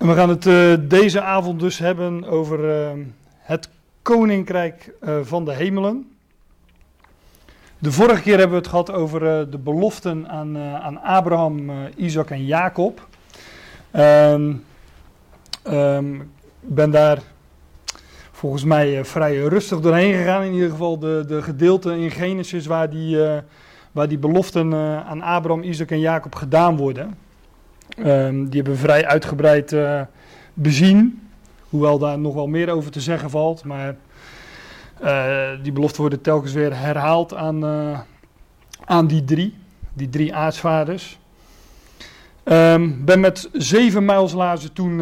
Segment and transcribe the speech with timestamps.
[0.00, 3.04] En we gaan het uh, deze avond dus hebben over uh,
[3.38, 3.68] het
[4.02, 6.10] koninkrijk uh, van de hemelen.
[7.78, 12.44] De vorige keer hebben we het gehad over de beloften aan, aan Abraham, Isaac en
[12.44, 13.08] Jacob.
[13.96, 14.64] Um,
[16.60, 17.18] ik ben daar
[18.32, 20.42] volgens mij vrij rustig doorheen gegaan.
[20.42, 23.18] In ieder geval de, de gedeelte in Genesis waar die,
[23.92, 24.74] waar die beloften
[25.06, 27.16] aan Abraham, Isaac en Jacob gedaan worden.
[27.98, 30.00] Um, die hebben vrij uitgebreid uh,
[30.54, 31.28] bezien.
[31.68, 33.64] Hoewel daar nog wel meer over te zeggen valt.
[33.64, 33.96] Maar
[35.02, 37.98] uh, die beloften worden telkens weer herhaald aan, uh,
[38.84, 39.54] aan die drie.
[39.92, 41.18] Die drie aartsvaders.
[42.44, 44.98] Um, ben met zeven mijlslazen toen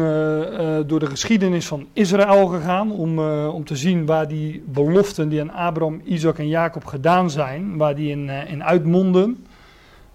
[0.87, 2.91] door de geschiedenis van Israël gegaan.
[2.91, 7.77] Om, om te zien waar die beloften die aan Abraham, Isaac en Jacob gedaan zijn.
[7.77, 9.45] Waar die in, in uitmonden.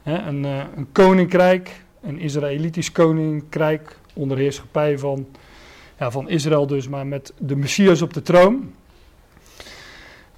[0.02, 5.26] Een, een koninkrijk een Israëlitisch koninkrijk onder heerschappij van,
[5.98, 8.72] ja, van Israël dus, maar met de Messias op de troon.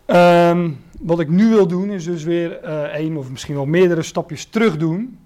[0.06, 4.02] Um, wat ik nu wil doen is dus weer uh, één of misschien wel meerdere
[4.02, 5.18] stapjes terug doen.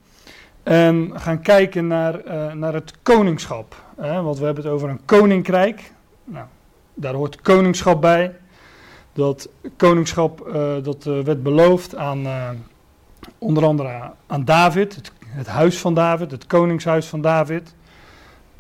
[0.63, 3.83] En gaan kijken naar, uh, naar het koningschap.
[3.97, 5.93] Want we hebben het over een koninkrijk.
[6.25, 6.47] Nou,
[6.95, 8.37] daar hoort koningschap bij.
[9.13, 12.27] Dat koningschap uh, dat, werd beloofd aan
[13.39, 17.75] onder andere aan David, het het huis van David, het koningshuis van David.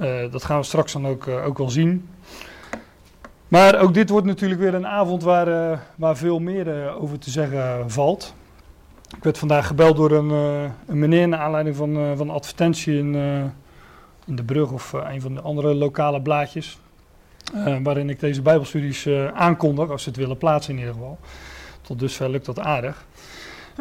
[0.00, 2.08] Uh, dat gaan we straks dan ook, uh, ook wel zien.
[3.48, 7.30] Maar ook dit wordt natuurlijk weer een avond waar, uh, waar veel meer over te
[7.30, 8.34] zeggen valt.
[9.16, 10.30] Ik werd vandaag gebeld door een,
[10.86, 13.14] een meneer naar aanleiding van, van advertentie in,
[14.27, 16.78] in de Brug of een van de andere lokale blaadjes.
[17.82, 21.18] waarin ik deze Bijbelstudies aankondig, als ze het willen plaatsen in ieder geval.
[21.80, 23.05] Tot dusver lukt dat aardig.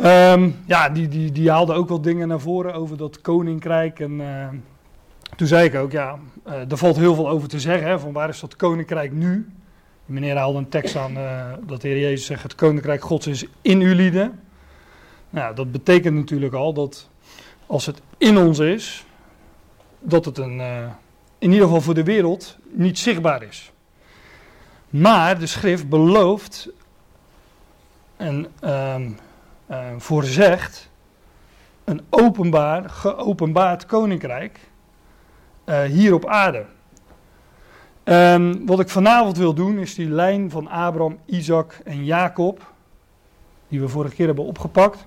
[0.04, 4.00] Um, ja, die, die, die haalde ook wel dingen naar voren over dat koninkrijk.
[4.00, 4.48] En uh,
[5.36, 7.88] toen zei ik ook, ja, uh, er valt heel veel over te zeggen.
[7.88, 9.50] Hè, van waar is dat koninkrijk nu?
[10.06, 13.28] De meneer haalde een tekst aan uh, dat de Heer Jezus zegt: Het koninkrijk Gods
[13.28, 14.40] is in uw lieden.
[15.30, 17.10] Nou, dat betekent natuurlijk al dat
[17.66, 19.06] als het in ons is,
[20.00, 20.60] dat het een,
[21.38, 23.72] in ieder geval voor de wereld niet zichtbaar is.
[24.90, 26.70] Maar de schrift belooft
[28.18, 28.48] en.
[28.64, 29.18] Um,
[29.72, 30.90] uh, voorzegt
[31.84, 34.60] een openbaar, geopenbaard koninkrijk
[35.66, 36.66] uh, hier op aarde.
[38.04, 42.74] Um, wat ik vanavond wil doen is die lijn van Abraham, Isaac en Jacob,
[43.68, 45.06] die we vorige keer hebben opgepakt,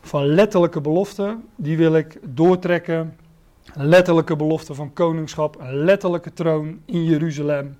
[0.00, 3.16] van letterlijke beloften, die wil ik doortrekken.
[3.74, 7.76] Letterlijke belofte van koningschap, een letterlijke troon in Jeruzalem,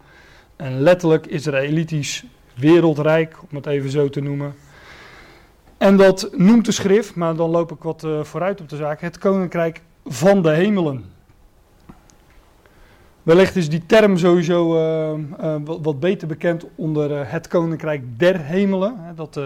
[0.56, 2.24] een letterlijk Israëlitisch
[2.54, 4.54] wereldrijk, om het even zo te noemen.
[5.82, 9.00] En dat noemt de schrift, maar dan loop ik wat uh, vooruit op de zaak,
[9.00, 11.04] het koninkrijk van de hemelen.
[13.22, 18.96] Wellicht is die term sowieso uh, wat, wat, beter bekend onder het koninkrijk der hemelen.
[19.14, 19.40] Dat,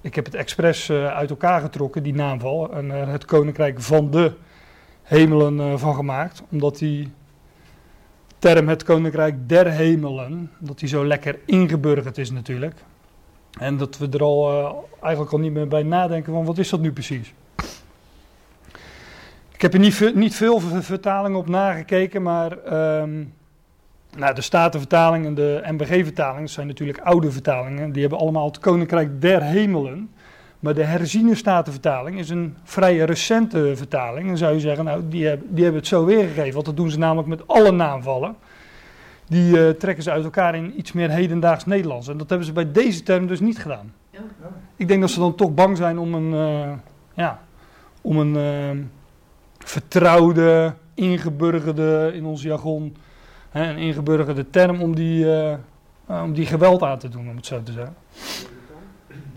[0.00, 4.32] ik heb het expres uit elkaar getrokken, die naamval, en er het koninkrijk van de
[5.02, 6.42] hemelen van gemaakt.
[6.50, 7.12] Omdat die
[8.38, 12.74] term het koninkrijk der hemelen, dat die zo lekker ingeburgerd is natuurlijk.
[13.58, 16.68] En dat we er al uh, eigenlijk al niet meer bij nadenken van wat is
[16.68, 17.34] dat nu precies.
[19.52, 22.52] Ik heb er niet, niet veel vertalingen op nagekeken, maar
[23.00, 23.32] um,
[24.16, 29.20] nou, de Statenvertaling en de MBG-vertaling, zijn natuurlijk oude vertalingen, die hebben allemaal het Koninkrijk
[29.20, 30.10] der Hemelen.
[30.58, 34.26] Maar de herziene Statenvertaling is een vrij recente vertaling.
[34.26, 36.90] Dan zou je zeggen, nou, die, hebben, die hebben het zo weergegeven, want dat doen
[36.90, 38.36] ze namelijk met alle naamvallen
[39.28, 42.08] die uh, trekken ze uit elkaar in iets meer hedendaags Nederlands.
[42.08, 43.92] En dat hebben ze bij deze term dus niet gedaan.
[44.10, 44.20] Ja.
[44.76, 46.72] Ik denk dat ze dan toch bang zijn om een, uh,
[47.14, 47.40] ja,
[48.00, 48.84] om een uh,
[49.58, 52.96] vertrouwde, ingeburgerde, in ons jargon,
[53.50, 55.26] hè, een ingeburgerde term om die,
[56.06, 57.94] om die geweld aan te doen, om het zo te zeggen.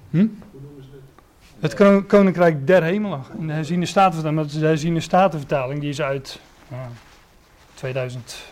[0.10, 0.28] Hm?
[1.60, 3.22] Het Koninkrijk der Hemelen.
[3.38, 6.40] In de herziene statenvertaling, de herziene statenvertaling die is uit
[7.74, 8.52] 2000.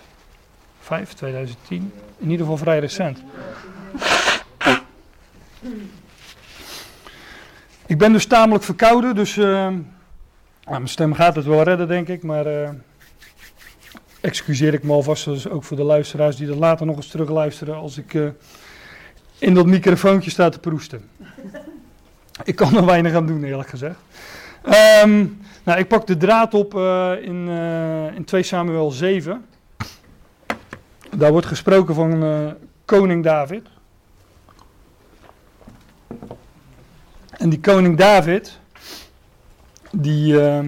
[0.90, 1.92] 2005, 2010.
[2.18, 3.24] In ieder geval vrij recent.
[7.86, 9.80] Ik ben dus tamelijk verkouden, dus uh, nou,
[10.66, 12.24] mijn stem gaat het wel redden, denk ik.
[12.24, 12.70] Maar uh,
[14.22, 17.98] excuseer ik me alvast, ook voor de luisteraars die dat later nog eens terugluisteren als
[17.98, 18.30] ik uh,
[19.38, 21.10] in dat microfoontje sta te proesten.
[22.44, 24.00] ik kan er weinig aan doen, eerlijk gezegd.
[25.04, 26.74] Um, nou, ik pak de draad op
[27.22, 27.50] in,
[28.16, 29.46] in 2 Samuel 7.
[31.20, 32.52] Daar wordt gesproken van uh,
[32.86, 33.68] koning David.
[37.38, 38.60] En die koning David,
[39.92, 40.60] die uh,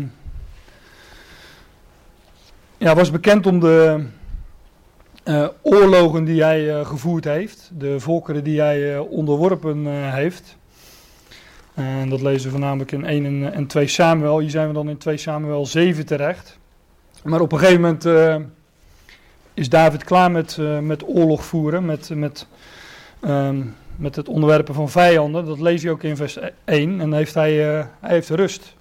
[2.77, 4.05] ja, was bekend om de,
[5.25, 10.57] uh, oorlogen die hij gevoerd heeft, de volkeren die hij onderworpen heeft.
[11.73, 14.39] En dat lezen we voornamelijk in 1 en 2 Samuel.
[14.39, 16.57] Hier zijn we dan in 2 Samuel 7 terecht.
[17.23, 18.03] Maar op een gegeven moment
[19.61, 22.47] is David klaar met, met oorlog voeren, met, met
[23.21, 25.45] um, met het onderwerpen van vijanden.
[25.45, 27.01] Dat lees je ook in vers 1.
[27.01, 28.75] En heeft hij, uh, hij heeft rust.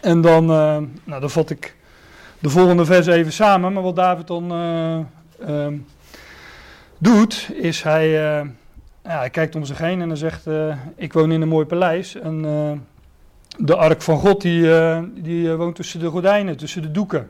[0.00, 1.76] En dan, uh, nou, dan vat ik
[2.38, 3.72] de volgende vers even samen.
[3.72, 4.52] Maar wat David dan
[5.48, 5.66] uh,
[6.98, 10.46] doet, is hij, ja, hij kijkt om zich heen en hij zegt:
[10.96, 12.14] Ik woon in een mooi paleis.
[12.14, 12.42] En
[13.58, 14.70] de ark van God die,
[15.14, 17.28] die woont tussen de gordijnen, tussen de doeken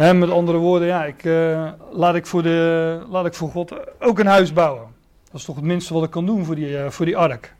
[0.00, 4.18] met andere woorden, ja, ik, uh, laat, ik voor de, laat ik voor God ook
[4.18, 4.86] een huis bouwen.
[5.24, 7.54] Dat is toch het minste wat ik kan doen voor die, uh, voor die ark.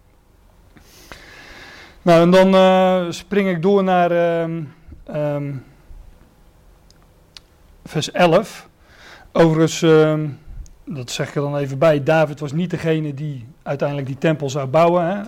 [2.02, 4.10] Nou, en dan uh, spring ik door naar
[4.40, 5.64] um,
[7.84, 8.68] vers 11.
[9.32, 10.28] Overigens, ehm,
[10.84, 14.50] dat zeg ik er dan even bij, David was niet degene die uiteindelijk die tempel
[14.50, 15.04] zou bouwen.
[15.06, 15.22] Hè.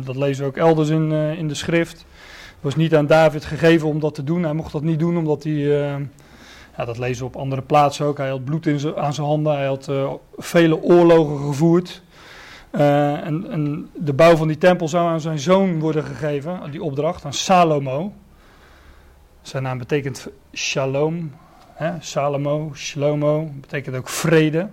[0.00, 1.96] dat lezen we ook elders in, in de schrift.
[1.96, 4.42] Het was niet aan David gegeven om dat te doen.
[4.42, 6.02] Hij mocht dat niet doen omdat hij ehm,
[6.76, 8.18] ja, dat lezen we op andere plaatsen ook.
[8.18, 12.02] Hij had bloed in aan zijn handen, hij had uh, vele oorlogen gevoerd.
[12.72, 16.82] Uh, en, en, de bouw van die tempel zou aan zijn zoon worden gegeven, die
[16.82, 18.12] opdracht, aan Salomo.
[19.42, 21.32] Zijn naam betekent shalom,
[21.72, 21.92] hè?
[22.00, 24.68] Salomo, shlomo, betekent ook vrede.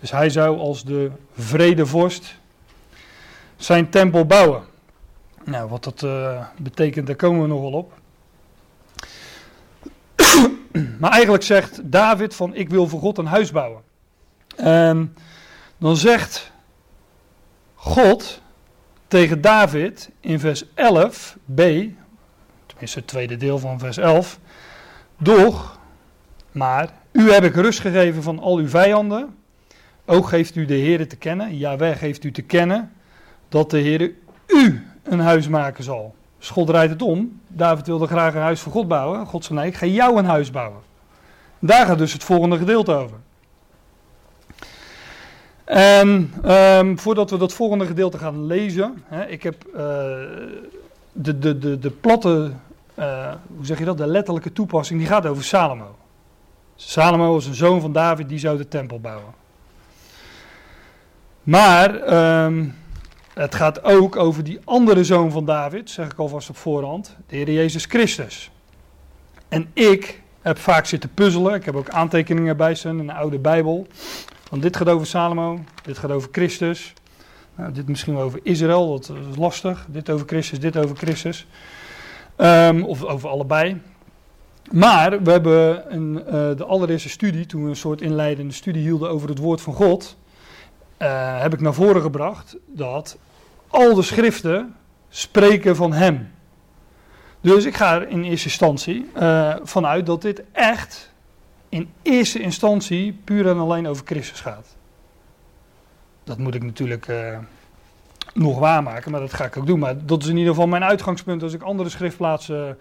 [0.00, 2.38] Dus hij zou als de vredevorst
[3.56, 4.62] zijn tempel bouwen.
[5.44, 7.92] Nou, wat dat uh, betekent, daar komen we nog wel op.
[11.00, 13.82] Maar eigenlijk zegt David van ik wil voor God een huis bouwen.
[14.56, 15.16] En
[15.78, 16.52] dan zegt
[17.74, 18.42] God
[19.08, 21.62] tegen David in vers 11b,
[22.66, 24.38] tenminste het tweede deel van vers 11,
[25.18, 25.78] doch,
[26.52, 29.36] maar u heb ik rust gegeven van al uw vijanden,
[30.04, 32.92] ook geeft u de Heer te kennen, Jawel geeft u te kennen,
[33.48, 34.12] dat de Heer
[34.46, 36.14] u een huis maken zal.
[36.38, 37.40] Dus draait het om.
[37.48, 39.26] David wilde graag een huis voor God bouwen.
[39.26, 40.80] God zei nee, ik ga jou een huis bouwen.
[41.58, 43.16] Daar gaat dus het volgende gedeelte over.
[45.64, 49.80] En um, voordat we dat volgende gedeelte gaan lezen, hè, ik heb uh,
[51.12, 52.52] de, de, de, de platte,
[52.98, 55.96] uh, hoe zeg je dat, de letterlijke toepassing, die gaat over Salomo.
[56.76, 59.34] Salomo was een zoon van David, die zou de tempel bouwen.
[61.42, 62.74] Maar um,
[63.42, 67.36] het gaat ook over die andere zoon van David, zeg ik alvast op voorhand, de
[67.36, 68.50] Heer Jezus Christus.
[69.48, 71.54] En ik heb vaak zitten puzzelen.
[71.54, 73.86] Ik heb ook aantekeningen bij staan in de oude Bijbel.
[74.50, 76.92] Want dit gaat over Salomo, dit gaat over Christus.
[77.54, 79.86] Nou, dit misschien wel over Israël, dat is lastig.
[79.88, 81.46] Dit over Christus, dit over Christus.
[82.36, 83.80] Um, of over allebei.
[84.70, 89.10] Maar we hebben een, uh, de allereerste studie, toen we een soort inleidende studie hielden
[89.10, 90.16] over het woord van God,
[90.98, 93.18] uh, heb ik naar voren gebracht dat
[93.76, 94.74] al de schriften
[95.08, 96.30] spreken van Hem.
[97.40, 101.12] Dus ik ga er in eerste instantie uh, vanuit dat dit echt
[101.68, 104.76] in eerste instantie puur en alleen over Christus gaat.
[106.24, 107.38] Dat moet ik natuurlijk uh,
[108.34, 109.78] nog waarmaken, maar dat ga ik ook doen.
[109.78, 112.78] Maar dat is in ieder geval mijn uitgangspunt als ik andere schriftplaatsen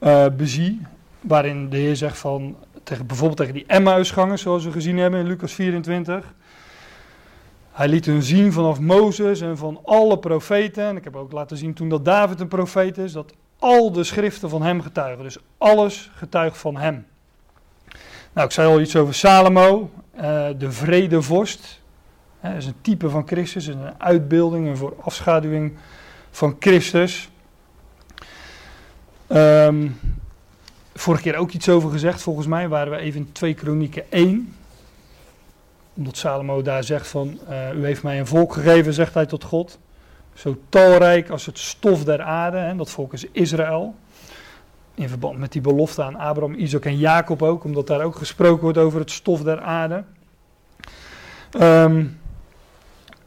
[0.00, 0.80] uh, bezie.
[1.20, 5.26] Waarin de Heer zegt van, tegen, bijvoorbeeld tegen die Emmausgangers, zoals we gezien hebben in
[5.26, 6.34] Lucas 24.
[7.78, 10.84] Hij liet hun zien vanaf Mozes en van alle profeten.
[10.84, 14.04] En ik heb ook laten zien toen dat David een profeet is, dat al de
[14.04, 15.24] schriften van hem getuigen.
[15.24, 17.06] Dus alles getuigt van hem.
[18.32, 21.80] Nou, ik zei al iets over Salomo, uh, de vredevorst.
[22.42, 25.76] Dat is een type van Christus, een uitbeelding, een voorafschaduwing
[26.30, 27.30] van Christus.
[29.28, 30.00] Um,
[30.94, 34.54] vorige keer ook iets over gezegd, volgens mij waren we even in 2 Kronieken 1.
[35.98, 39.44] Omdat Salomo daar zegt van, uh, u heeft mij een volk gegeven, zegt hij tot
[39.44, 39.78] God.
[40.34, 42.56] Zo talrijk als het stof der aarde.
[42.56, 43.94] En dat volk is Israël.
[44.94, 47.64] In verband met die belofte aan Abraham, Isaac en Jacob ook.
[47.64, 50.04] Omdat daar ook gesproken wordt over het stof der aarde.
[51.60, 52.20] Um,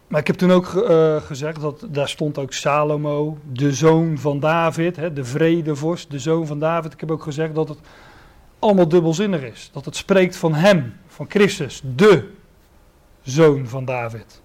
[0.08, 4.40] maar ik heb toen ook uh, gezegd dat daar stond ook Salomo, de zoon van
[4.40, 6.94] David, hè, de vredevorst, de zoon van David.
[6.94, 7.80] Ik heb ook gezegd dat het
[8.60, 9.70] allemaal dubbelzinnig is.
[9.74, 12.40] Dat het spreekt van hem, van Christus, de
[13.24, 14.42] zoon van David.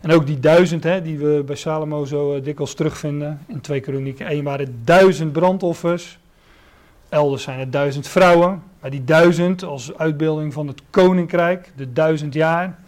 [0.00, 3.40] En ook die duizend hè, die we bij Salomo zo uh, dikwijls terugvinden.
[3.46, 6.18] In 2 Kronieken 1 waren duizend brandoffers.
[7.08, 8.62] Elders zijn het duizend vrouwen.
[8.80, 12.78] Maar die duizend als uitbeelding van het koninkrijk, de duizend jaar.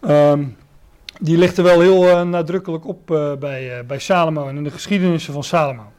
[0.00, 0.56] Um,
[1.20, 4.70] die ligt er wel heel uh, nadrukkelijk op uh, bij, bij Salomo en in de
[4.70, 5.92] geschiedenissen van Salomo.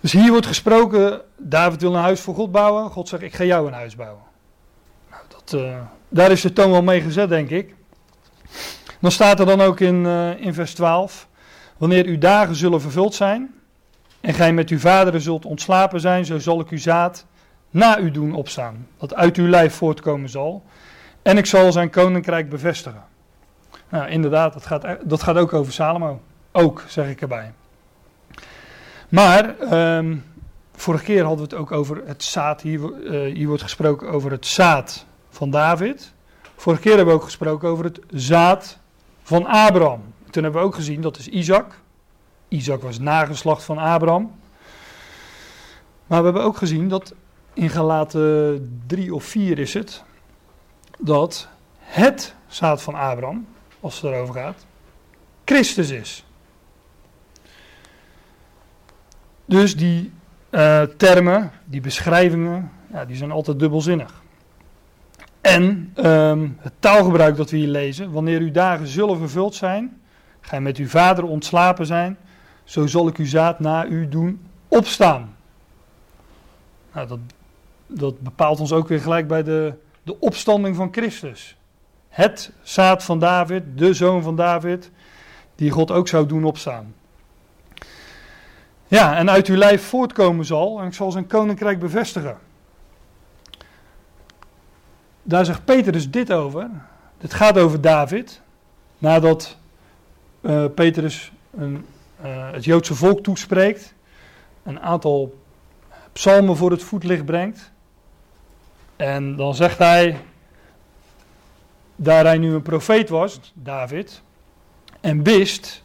[0.00, 2.90] Dus hier wordt gesproken, David wil een huis voor God bouwen.
[2.90, 4.22] God zegt, ik ga jou een huis bouwen.
[5.10, 5.60] Nou, dat,
[6.10, 7.74] daar is de toon wel mee gezet, denk ik.
[9.00, 11.28] Dan staat er dan ook in, uh, in vers 12,
[11.76, 13.54] wanneer uw dagen zullen vervuld zijn
[14.20, 17.26] en gij met uw vaderen zult ontslapen zijn, zo zal ik uw zaad
[17.70, 20.64] na u doen opstaan, dat uit uw lijf voortkomen zal.
[21.22, 23.04] En ik zal zijn koninkrijk bevestigen.
[23.88, 26.20] Nou, inderdaad, dat gaat, dat gaat ook over Salomo.
[26.52, 27.52] Ook, zeg ik erbij.
[29.08, 30.24] Maar, um,
[30.74, 32.60] vorige keer hadden we het ook over het zaad.
[32.60, 35.06] Hier, uh, hier wordt gesproken over het zaad
[35.40, 36.12] van David.
[36.56, 38.78] Vorige keer hebben we ook gesproken over het zaad
[39.22, 40.02] van Abraham.
[40.30, 41.80] Toen hebben we ook gezien, dat is Isaac.
[42.48, 44.32] Isaac was nageslacht van Abraham.
[46.06, 47.14] Maar we hebben ook gezien dat
[47.52, 50.02] in Galaten 3 of 4 is het,
[50.98, 53.46] dat het zaad van Abraham,
[53.80, 54.66] als het erover gaat,
[55.44, 56.24] Christus is.
[59.44, 60.12] Dus die
[60.50, 64.20] uh, termen, die beschrijvingen, ja, die zijn altijd dubbelzinnig.
[65.40, 70.00] En um, het taalgebruik dat we hier lezen, wanneer uw dagen zullen vervuld zijn,
[70.40, 72.18] gij met uw vader ontslapen zijn,
[72.64, 75.36] zo zal ik uw zaad na u doen opstaan.
[76.92, 77.18] Nou, dat,
[77.86, 81.56] dat bepaalt ons ook weer gelijk bij de, de opstanding van Christus.
[82.08, 84.90] Het zaad van David, de zoon van David,
[85.54, 86.94] die God ook zou doen opstaan.
[88.88, 92.38] Ja, en uit uw lijf voortkomen zal, en ik zal zijn koninkrijk bevestigen.
[95.22, 96.70] Daar zegt Peter dus dit over.
[97.18, 98.40] Dit gaat over David.
[98.98, 99.56] Nadat
[100.40, 101.86] uh, Petrus een,
[102.24, 103.94] uh, het Joodse volk toespreekt,
[104.62, 105.38] een aantal
[106.12, 107.70] psalmen voor het voetlicht brengt.
[108.96, 110.16] En dan zegt hij,
[111.96, 114.22] daar hij nu een profeet was, David,
[115.00, 115.82] en wist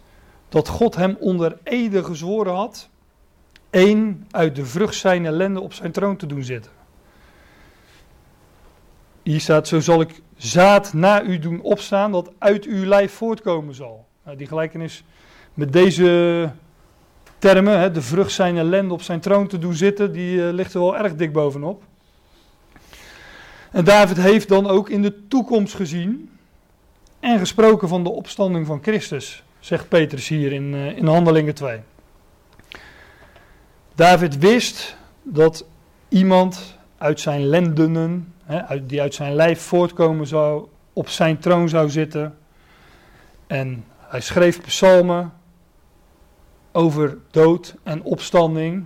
[0.49, 2.89] dat God hem onder ede gezworen had,
[3.69, 6.71] één uit de vrucht zijn ellende op zijn troon te doen zitten.
[9.25, 13.75] Hier staat, zo zal ik zaad na u doen opstaan, dat uit uw lijf voortkomen
[13.75, 14.05] zal.
[14.23, 15.03] Nou, die gelijkenis
[15.53, 16.51] met deze
[17.37, 20.73] termen, hè, de vrucht zijn ellende op zijn troon te doen zitten, die uh, ligt
[20.73, 21.83] er wel erg dik bovenop.
[23.71, 26.29] En David heeft dan ook in de toekomst gezien
[27.19, 31.79] en gesproken van de opstanding van Christus, zegt Petrus hier in, uh, in Handelingen 2.
[33.95, 35.65] David wist dat
[36.09, 41.89] iemand uit zijn lendenen, hè, die uit zijn lijf voortkomen zou, op zijn troon zou
[41.89, 42.37] zitten.
[43.47, 45.33] En hij schreef psalmen
[46.71, 48.85] over dood en opstanding.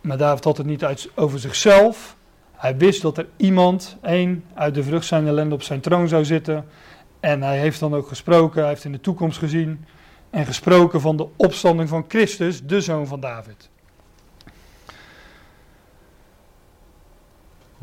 [0.00, 2.16] Maar David had het niet uit, over zichzelf.
[2.52, 6.24] Hij wist dat er iemand, één, uit de vrucht zijn ellende op zijn troon zou
[6.24, 6.66] zitten.
[7.20, 9.84] En hij heeft dan ook gesproken, hij heeft in de toekomst gezien
[10.30, 13.70] en gesproken van de opstanding van Christus, de zoon van David.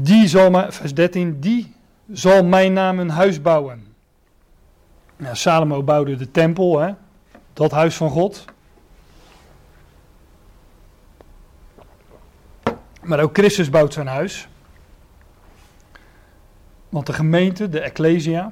[0.02, 1.74] Die zal, vers 13, die
[2.12, 3.96] zal mijn naam een huis bouwen.
[5.16, 6.94] Ja, Salomo bouwde de tempel, hè,
[7.54, 8.46] dat huis van God.
[13.02, 14.48] Maar ook Christus bouwt zijn huis.
[16.90, 18.52] Want de gemeente, de Ecclesia,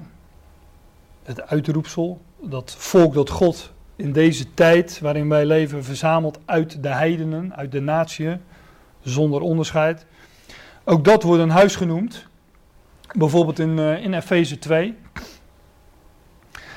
[1.24, 6.90] het uitroepsel, dat volk dat God in deze tijd waarin wij leven verzamelt uit de
[6.90, 8.38] heidenen, uit de natie,
[9.02, 10.06] zonder onderscheid.
[10.90, 12.26] Ook dat wordt een huis genoemd.
[13.18, 14.98] Bijvoorbeeld in, uh, in Efeze 2.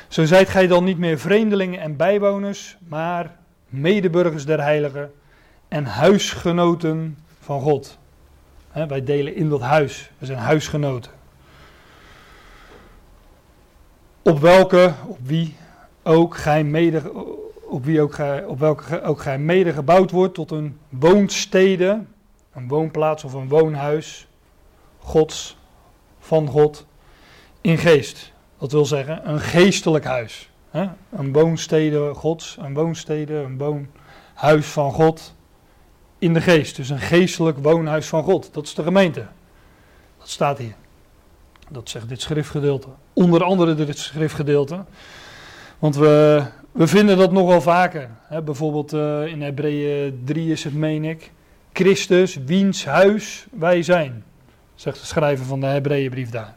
[0.09, 3.37] Zo zijt gij dan niet meer vreemdelingen en bijwoners, maar
[3.69, 5.13] medeburgers der heiligen
[5.69, 7.99] en huisgenoten van God.
[8.73, 10.11] wij delen in dat huis.
[10.19, 11.13] We zijn huisgenoten.
[14.23, 15.57] Op welke, op wie
[16.03, 17.13] ook gij mede,
[17.63, 22.01] op, wie ook gij, op welke ook gij mede gebouwd wordt tot een woonstede,
[22.61, 24.27] een woonplaats of een woonhuis,
[24.99, 25.57] Gods,
[26.19, 26.87] van God,
[27.61, 28.33] in geest.
[28.59, 30.51] Dat wil zeggen, een geestelijk huis.
[30.71, 30.89] Hè?
[31.11, 35.35] Een woonstede Gods, een woonstede, een woonhuis van God
[36.19, 36.77] in de geest.
[36.77, 38.49] Dus een geestelijk woonhuis van God.
[38.53, 39.27] Dat is de gemeente.
[40.19, 40.75] Dat staat hier.
[41.69, 42.89] Dat zegt dit schriftgedeelte.
[43.13, 44.85] Onder andere dit schriftgedeelte.
[45.79, 48.11] Want we, we vinden dat nogal vaker.
[48.23, 48.43] Hè?
[48.43, 51.33] Bijvoorbeeld uh, in Hebreeën 3 is het, meen ik.
[51.73, 54.25] Christus, wiens huis wij zijn.
[54.75, 56.55] Zegt de schrijver van de Hebreeënbrief daar.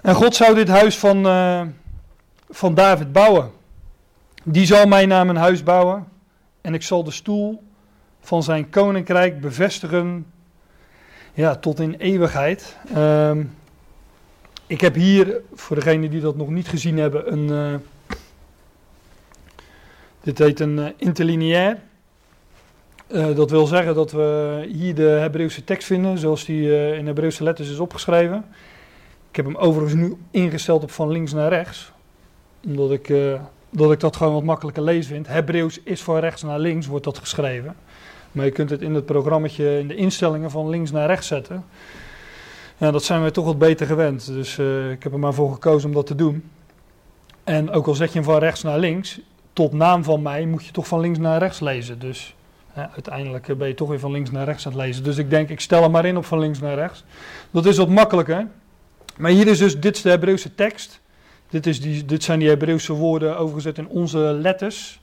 [0.00, 1.62] En God zou dit huis van, uh,
[2.50, 3.50] van David bouwen.
[4.44, 6.08] Die zal mijn naam een huis bouwen.
[6.60, 7.62] En ik zal de stoel
[8.20, 10.26] van zijn koninkrijk bevestigen.
[11.32, 12.76] Ja, tot in eeuwigheid.
[12.96, 13.36] Uh,
[14.66, 17.80] ik heb hier, voor degenen die dat nog niet gezien hebben, een, uh,
[20.22, 21.78] Dit heet een uh, interlineair.
[23.12, 27.06] Uh, dat wil zeggen dat we hier de Hebreeuwse tekst vinden, zoals die uh, in
[27.06, 28.44] Hebreeuwse letters is opgeschreven.
[29.30, 31.92] Ik heb hem overigens nu ingesteld op van links naar rechts,
[32.66, 33.14] omdat ik,
[33.70, 35.26] dat, ik dat gewoon wat makkelijker lezen vind.
[35.26, 37.76] Hebreeuws is van rechts naar links, wordt dat geschreven.
[38.32, 41.64] Maar je kunt het in het programma in de instellingen van links naar rechts zetten.
[42.76, 44.26] Ja, dat zijn wij toch wat beter gewend.
[44.26, 44.58] Dus
[44.92, 46.50] ik heb er maar voor gekozen om dat te doen.
[47.44, 49.20] En ook al zet je hem van rechts naar links,
[49.52, 51.98] tot naam van mij moet je toch van links naar rechts lezen.
[51.98, 52.34] Dus
[52.74, 55.04] uiteindelijk ben je toch weer van links naar rechts aan het lezen.
[55.04, 57.04] Dus ik denk, ik stel hem maar in op van links naar rechts.
[57.50, 58.46] Dat is wat makkelijker.
[59.18, 61.00] Maar hier is dus, dit is de Hebreeuwse tekst.
[61.48, 65.00] Dit, is die, dit zijn die Hebreeuwse woorden overgezet in onze letters.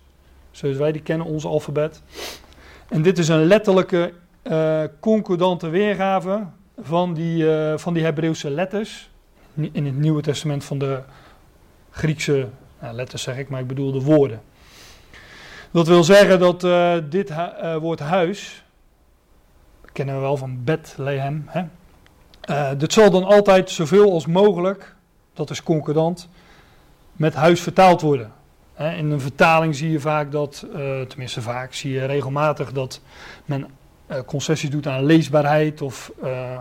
[0.52, 2.02] Zoals wij die kennen, ons alfabet.
[2.90, 6.44] En dit is een letterlijke uh, concordante weergave
[6.80, 9.10] van die, uh, van die Hebreeuwse letters.
[9.72, 11.00] In het Nieuwe Testament van de
[11.92, 12.48] Griekse
[12.82, 14.42] nou, letters zeg ik, maar ik bedoel de woorden.
[15.72, 18.64] Dat wil zeggen dat uh, dit uh, woord huis,
[19.94, 21.64] kennen we wel van Bethlehem, hè?
[22.78, 24.96] dit zal dan altijd zoveel als mogelijk,
[25.34, 26.30] dat is concordant,
[27.12, 28.32] met huis vertaald worden.
[28.78, 30.66] In een vertaling zie je vaak dat,
[31.08, 33.02] tenminste vaak, zie je regelmatig dat
[33.46, 33.68] men
[34.12, 36.58] uh, concessies doet aan leesbaarheid of uh,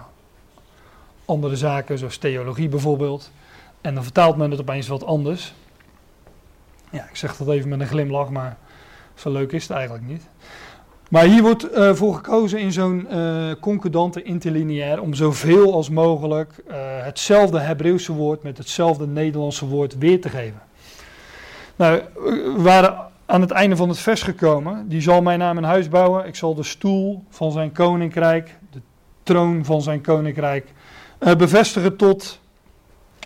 [1.24, 3.30] andere zaken, zoals theologie bijvoorbeeld.
[3.80, 5.54] En dan vertaalt men het opeens wat anders.
[6.90, 8.56] Ja, ik zeg dat even met een glimlach, maar
[9.16, 10.22] zo leuk is het eigenlijk niet.
[11.10, 13.08] Maar hier wordt uh, voor gekozen in zo'n
[13.60, 16.62] concordante interlineair om zoveel als mogelijk
[17.02, 20.62] hetzelfde Hebreeuwse woord met hetzelfde Nederlandse woord weer te geven.
[21.76, 24.88] Nou, we waren aan het einde van het vers gekomen.
[24.88, 26.26] Die zal mijn naam een huis bouwen.
[26.26, 28.80] Ik zal de stoel van zijn koninkrijk, de
[29.22, 30.72] troon van zijn koninkrijk,
[31.20, 32.40] uh, bevestigen tot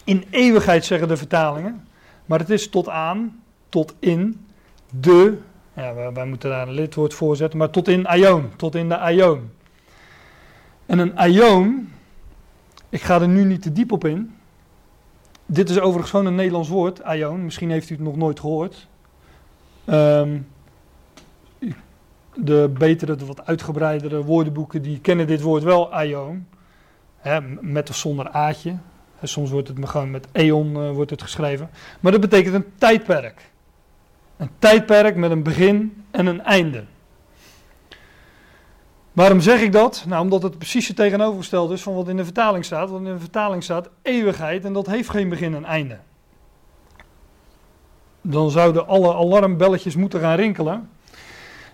[0.04, 1.88] in eeuwigheid, zeggen de vertalingen.
[2.26, 4.46] Maar het is tot aan, tot in
[4.90, 5.38] de,
[5.74, 8.98] ja, wij, moeten daar een lidwoord voor zetten, maar tot in aion, tot in de
[8.98, 9.50] aion.
[10.86, 11.92] En een aion,
[12.88, 14.34] ik ga er nu niet te diep op in.
[15.46, 17.44] Dit is overigens gewoon een Nederlands woord, aion.
[17.44, 18.88] Misschien heeft u het nog nooit gehoord.
[19.86, 20.46] Um,
[22.34, 26.46] de betere, de wat uitgebreidere woordenboeken, die kennen dit woord wel, aion.
[27.60, 28.76] Met of zonder aatje.
[29.22, 31.70] Soms wordt het gewoon met eon uh, wordt het geschreven.
[32.00, 33.49] Maar dat betekent een tijdperk.
[34.40, 36.84] Een tijdperk met een begin en een einde.
[39.12, 40.04] Waarom zeg ik dat?
[40.06, 42.90] Nou, omdat het precies het tegenovergestelde is van wat in de vertaling staat.
[42.90, 45.98] Want in de vertaling staat eeuwigheid en dat heeft geen begin en einde
[48.20, 50.88] dan zouden alle alarmbelletjes moeten gaan rinkelen.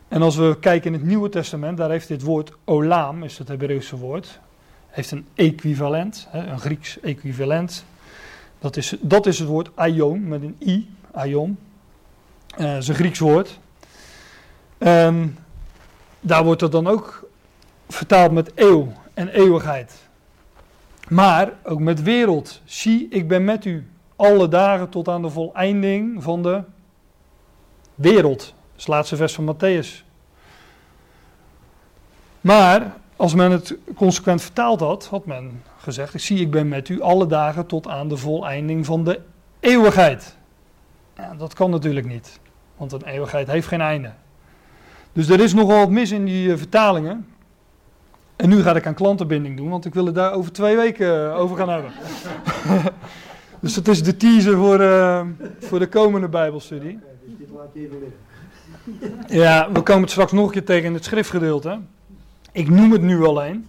[0.08, 3.48] En als we kijken in het Nieuwe Testament, daar heeft dit woord olam, is het
[3.48, 4.40] Hebreeuwse woord,
[4.86, 7.84] heeft een equivalent, een Grieks equivalent.
[8.58, 11.58] Dat is, dat is het woord aion, met een i, aion.
[12.58, 13.58] Uh, dat is een Grieks woord.
[14.78, 15.38] En
[16.20, 17.28] daar wordt het dan ook
[17.88, 20.06] vertaald met eeuw en eeuwigheid.
[21.08, 22.60] Maar ook met wereld.
[22.64, 26.62] Zie, ik ben met u alle dagen tot aan de voleinding van de
[27.94, 28.38] wereld.
[28.38, 30.04] Dat is het laatste vers van Matthäus.
[32.40, 36.88] Maar als men het consequent vertaald had, had men gezegd: Ik zie, ik ben met
[36.88, 39.20] u alle dagen tot aan de voleinding van de
[39.60, 40.36] eeuwigheid.
[41.16, 42.40] Ja, dat kan natuurlijk niet,
[42.76, 44.10] want een eeuwigheid heeft geen einde.
[45.12, 47.26] Dus er is nogal wat mis in die uh, vertalingen.
[48.36, 51.06] En nu ga ik aan klantenbinding doen, want ik wil het daar over twee weken
[51.06, 51.90] uh, over gaan hebben.
[53.60, 55.26] Dus dat is de teaser voor, uh,
[55.60, 56.98] voor de komende Bijbelstudie.
[59.26, 61.80] Ja, we komen het straks nog een keer tegen in het schriftgedeelte.
[62.52, 63.66] Ik noem het nu alleen.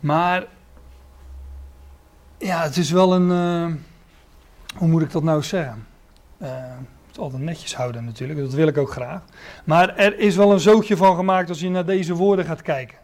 [0.00, 0.46] Maar
[2.38, 3.28] ja, het is wel een.
[4.76, 5.86] Hoe moet ik dat nou zeggen?
[7.14, 9.22] Het altijd netjes houden natuurlijk, dat wil ik ook graag.
[9.64, 12.98] Maar er is wel een zootje van gemaakt als je naar deze woorden gaat kijken.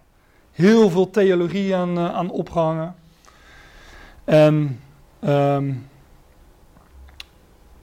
[0.53, 2.95] Heel veel theologie aan, aan opgehangen.
[4.25, 4.81] En
[5.27, 5.89] Um,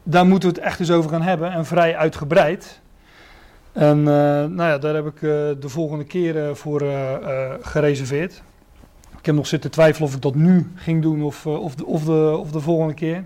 [0.04, 2.80] daar moeten we het echt eens over gaan hebben en vrij uitgebreid.
[3.72, 6.84] En uh, nou ja, daar heb ik uh, de volgende keer voor
[7.62, 8.44] gereserveerd.
[9.20, 12.04] Ik heb nog zitten twijfelen of ik dat nu ging doen of, of, de, of,
[12.04, 13.24] de, of de volgende keer.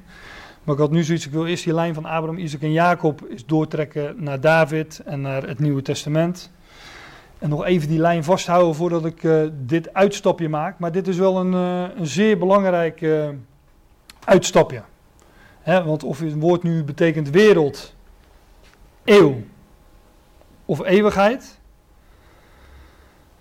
[0.63, 3.25] Maar ik had nu zoiets, ik wil eerst die lijn van Abraham, Isaac en Jacob
[3.25, 6.51] is doortrekken naar David en naar het Nieuwe Testament.
[7.39, 10.79] En nog even die lijn vasthouden voordat ik dit uitstapje maak.
[10.79, 11.53] Maar dit is wel een,
[11.99, 13.05] een zeer belangrijk
[14.23, 14.81] uitstapje.
[15.61, 17.93] He, want of het woord nu betekent wereld,
[19.03, 19.35] eeuw
[20.65, 21.59] of eeuwigheid,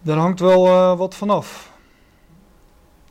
[0.02, 1.72] daar hangt wel wat vanaf.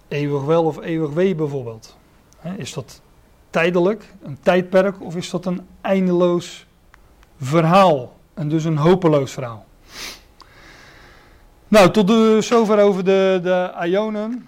[0.07, 1.97] Eeuwig wel of eeuwig wee bijvoorbeeld.
[2.37, 3.01] He, is dat
[3.49, 6.65] tijdelijk, een tijdperk, of is dat een eindeloos
[7.41, 8.17] verhaal.
[8.33, 9.65] En dus een hopeloos verhaal.
[11.67, 14.47] Nou, tot de, zover over de, de Ionen.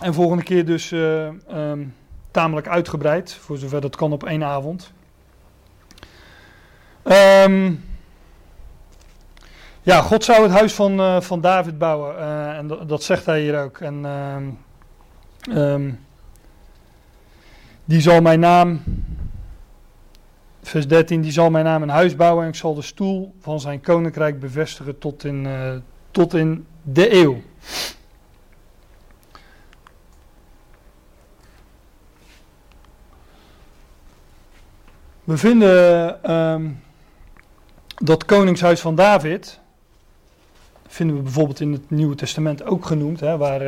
[0.00, 1.94] En volgende keer dus uh, um,
[2.30, 4.92] tamelijk uitgebreid, voor zover dat kan op één avond.
[7.04, 7.84] Um,
[9.82, 12.16] ja, God zou het huis van, uh, van David bouwen.
[12.18, 13.78] Uh, en dat, dat, zegt hij hier ook.
[13.78, 14.04] En
[15.50, 15.98] um,
[17.84, 18.82] die zal mijn naam,
[20.62, 23.60] vers 13, die zal mijn naam een huis bouwen en ik zal de stoel van
[23.60, 25.74] zijn koninkrijk bevestigen tot in, uh,
[26.10, 27.42] tot in de eeuw.
[35.24, 36.82] We vinden um,
[37.96, 39.60] dat koningshuis van David,
[40.86, 43.66] vinden we bijvoorbeeld in het Nieuwe Testament ook genoemd, hè, waar uh,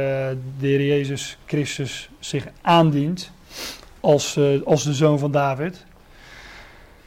[0.58, 3.34] de Heer Jezus Christus zich aandient
[4.06, 5.84] als, uh, als de zoon van David.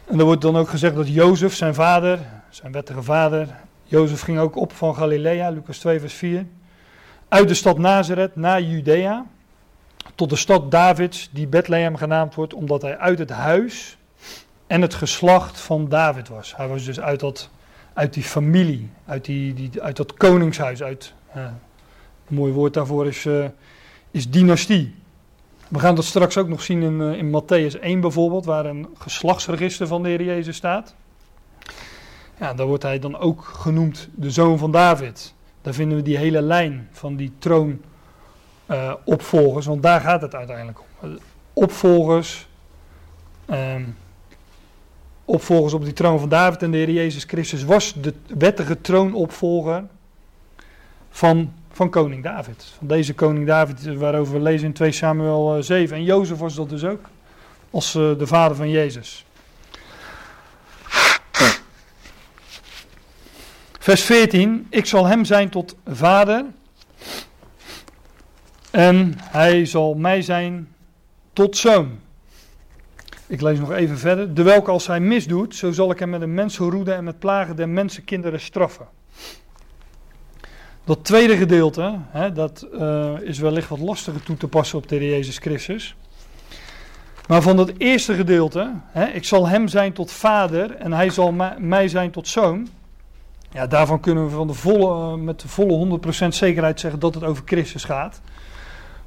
[0.06, 3.48] En er wordt dan ook gezegd dat Jozef, zijn vader, zijn wettige vader,
[3.84, 6.46] Jozef ging ook op van Galilea, Lucas 2 vers 4,
[7.28, 9.26] uit de stad Nazareth naar Judea,
[10.16, 13.98] tot de stad Davids, die Bethlehem genaamd wordt, omdat hij uit het huis
[14.68, 16.56] en het geslacht van David was.
[16.56, 17.50] Hij was dus uit, dat,
[17.94, 23.08] uit die familie, uit, die, die, uit dat koningshuis, uit, uh, een mooi woord daarvoor
[23.08, 23.46] is, uh,
[24.12, 24.99] is dynastie.
[25.70, 28.88] We gaan dat straks ook nog zien in, uh, in Matthäus 1 bijvoorbeeld, waar een
[28.98, 30.96] geslachtsregister van de Heer Jezus staat.
[32.40, 35.34] Ja, daar wordt hij dan ook genoemd de zoon van David.
[35.62, 40.86] Daar vinden we die hele lijn van die troonopvolgers, want daar gaat het uiteindelijk om.
[41.54, 42.48] Opvolgers,
[43.46, 43.84] ehm,
[45.26, 49.84] opvolgers op die troon van David en de Heer Jezus Christus was de wettige troonopvolger
[51.10, 52.64] van, van koning David.
[52.78, 55.96] Van deze koning David waarover we lezen in 2 Samuel 7.
[55.96, 57.06] En Jozef was dat dus ook,
[57.72, 59.26] als uh, de vader van Jezus.
[63.80, 66.46] Vers 14, ik zal hem zijn tot vader
[68.72, 70.68] en hij zal mij zijn
[71.34, 72.00] tot zoon.
[73.28, 74.34] Ik lees nog even verder.
[74.34, 77.56] De welke als hij misdoet, zo zal ik hem met een mensenroede en met plagen
[77.56, 78.88] der mensenkinderen straffen.
[80.90, 84.96] Dat tweede gedeelte, hè, dat uh, is wellicht wat lastiger toe te passen op de
[84.96, 85.96] Heer Jezus Christus.
[87.28, 91.32] Maar van dat eerste gedeelte, hè, ik zal hem zijn tot vader en hij zal
[91.60, 92.68] mij zijn tot zoon.
[93.52, 97.14] Ja, daarvan kunnen we van de volle, uh, met de volle 100% zekerheid zeggen dat
[97.14, 98.22] het over Christus gaat.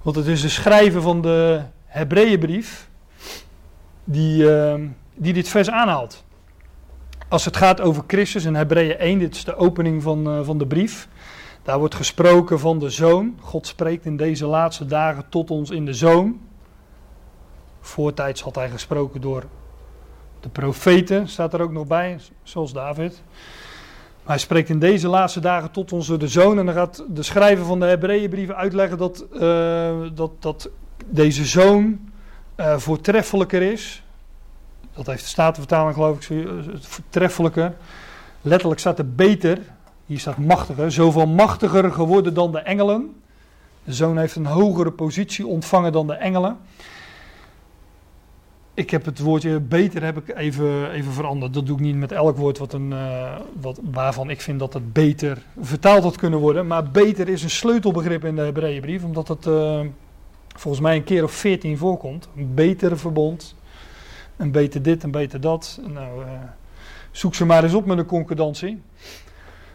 [0.03, 2.89] Want het is de schrijver van de Hebreeënbrief
[4.05, 4.75] die, uh,
[5.15, 6.25] die dit vers aanhaalt.
[7.29, 10.67] Als het gaat over Christus in Hebreeën 1, dit is de opening van, van de
[10.67, 11.09] brief.
[11.63, 13.37] Daar wordt gesproken van de zoon.
[13.41, 16.41] God spreekt in deze laatste dagen tot ons in de zoon.
[17.81, 19.45] Voortijds had hij gesproken door
[20.41, 23.23] de profeten, staat er ook nog bij, zoals David.
[24.23, 26.59] Maar hij spreekt in deze laatste dagen tot ons door de zoon.
[26.59, 29.41] En dan gaat de schrijver van de Hebreeënbrieven uitleggen dat, uh,
[30.15, 30.71] dat, dat
[31.07, 32.11] deze zoon
[32.57, 34.03] uh, voortreffelijker is.
[34.95, 36.49] Dat heeft de Statenvertaling geloof ik,
[36.81, 37.75] voortreffelijker.
[38.41, 39.59] Letterlijk staat er beter,
[40.07, 43.15] hier staat machtiger, zoveel machtiger geworden dan de engelen.
[43.85, 46.57] De zoon heeft een hogere positie ontvangen dan de engelen.
[48.75, 51.55] Ik heb het woordje beter heb ik even, even veranderd.
[51.55, 54.73] Dat doe ik niet met elk woord wat een, uh, wat, waarvan ik vind dat
[54.73, 56.67] het beter vertaald had kunnen worden.
[56.67, 59.47] Maar beter is een sleutelbegrip in de Hebreeënbrief, omdat het...
[59.47, 59.81] Uh,
[60.57, 62.29] volgens mij een keer of veertien voorkomt.
[62.37, 63.55] Een betere verbond,
[64.37, 65.81] een beter dit, een beter dat.
[65.87, 66.31] Nou, uh,
[67.11, 68.83] zoek ze maar eens op met een concordantie.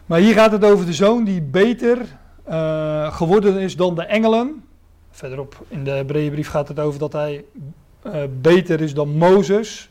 [0.07, 1.97] Maar hier gaat het over de zoon die beter
[2.49, 4.63] uh, geworden is dan de engelen.
[5.11, 7.43] Verderop in de Hebreeënbrief gaat het over dat hij
[8.03, 9.89] uh, beter is dan Mozes.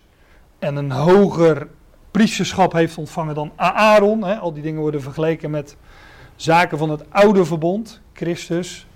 [0.58, 1.68] En een hoger
[2.10, 4.24] priesterschap heeft ontvangen dan Aaron.
[4.24, 4.36] Hè.
[4.36, 5.76] Al die dingen worden vergeleken met
[6.36, 8.00] zaken van het oude verbond.
[8.12, 8.86] Christus,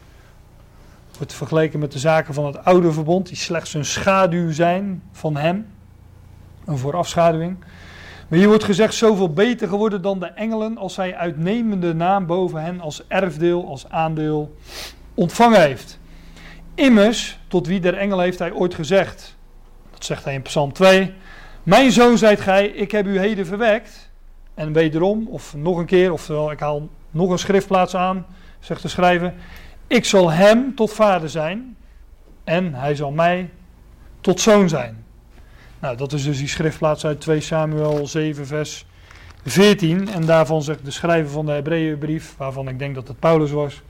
[1.17, 5.37] wordt vergeleken met de zaken van het oude verbond, die slechts een schaduw zijn van
[5.37, 5.67] hem.
[6.65, 7.57] Een voorafschaduwing.
[8.31, 12.63] Maar hier wordt gezegd zoveel beter geworden dan de engelen als hij uitnemende naam boven
[12.63, 14.55] hen als erfdeel, als aandeel
[15.15, 15.99] ontvangen heeft.
[16.75, 19.37] Immers, tot wie der engel heeft hij ooit gezegd.
[19.91, 21.13] Dat zegt hij in Psalm 2.
[21.63, 24.11] Mijn zoon zijt gij, ik heb u heden verwekt.
[24.55, 28.27] En wederom, of nog een keer, oftewel ik haal nog een schriftplaats aan,
[28.61, 29.35] zegt de schrijver.
[29.87, 31.77] Ik zal hem tot vader zijn
[32.45, 33.51] en hij zal mij
[34.21, 35.05] tot zoon zijn.
[35.81, 38.87] Nou, dat is dus die schriftplaats uit 2 Samuel 7, vers
[39.45, 40.09] 14.
[40.09, 43.83] En daarvan zegt de schrijver van de Hebreeënbrief, waarvan ik denk dat het Paulus was,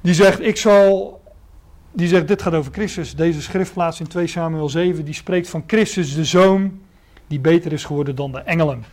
[0.00, 1.20] die zegt: Ik zal.
[1.92, 3.14] Die zegt: Dit gaat over Christus.
[3.16, 6.80] Deze schriftplaats in 2 Samuel 7, die spreekt van Christus, de zoon,
[7.26, 8.84] die beter is geworden dan de engelen.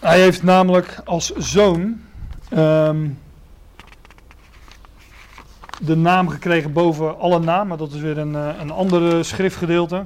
[0.00, 2.00] Hij heeft namelijk als zoon
[2.48, 3.08] ehm,
[5.80, 7.78] de naam gekregen boven alle namen.
[7.78, 10.04] Dat is weer een, uh, een andere schriftgedeelte.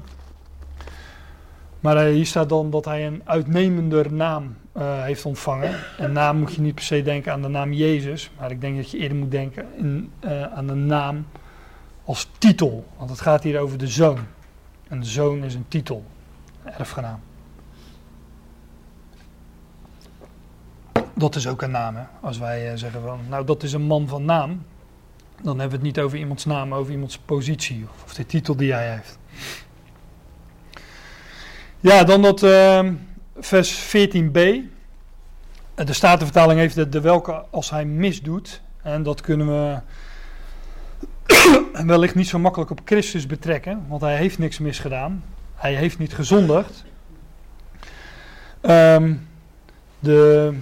[1.80, 5.74] Maar uh, hier staat dan dat hij een uitnemender naam uh, heeft ontvangen.
[5.98, 8.30] En naam moet je niet per se denken aan de naam Jezus.
[8.38, 10.12] Maar ik denk dat je eerder moet denken in,
[10.54, 11.26] aan de naam
[12.04, 12.86] als titel.
[12.96, 14.18] Want het gaat hier over de zoon.
[14.88, 16.04] En de zoon is een titel,
[16.64, 17.20] een erfgenaam.
[21.14, 21.96] Dat is ook een naam.
[22.20, 24.62] Als wij zeggen van, nou dat is een man van naam.
[25.42, 28.56] Dan hebben we het niet over iemands naam, maar over iemands positie of, de titel
[28.56, 29.18] die hij heeft.
[31.80, 32.88] Ja, dan dat uh,
[33.38, 34.40] vers 14b.
[35.74, 38.62] De Statenvertaling heeft het de welke als hij misdoet.
[38.82, 39.80] En dat kunnen we
[41.86, 45.24] wellicht niet zo makkelijk op Christus betrekken, want hij heeft niks misgedaan.
[45.54, 46.84] Hij heeft niet gezondigd.
[48.62, 49.28] Um,
[49.98, 50.54] de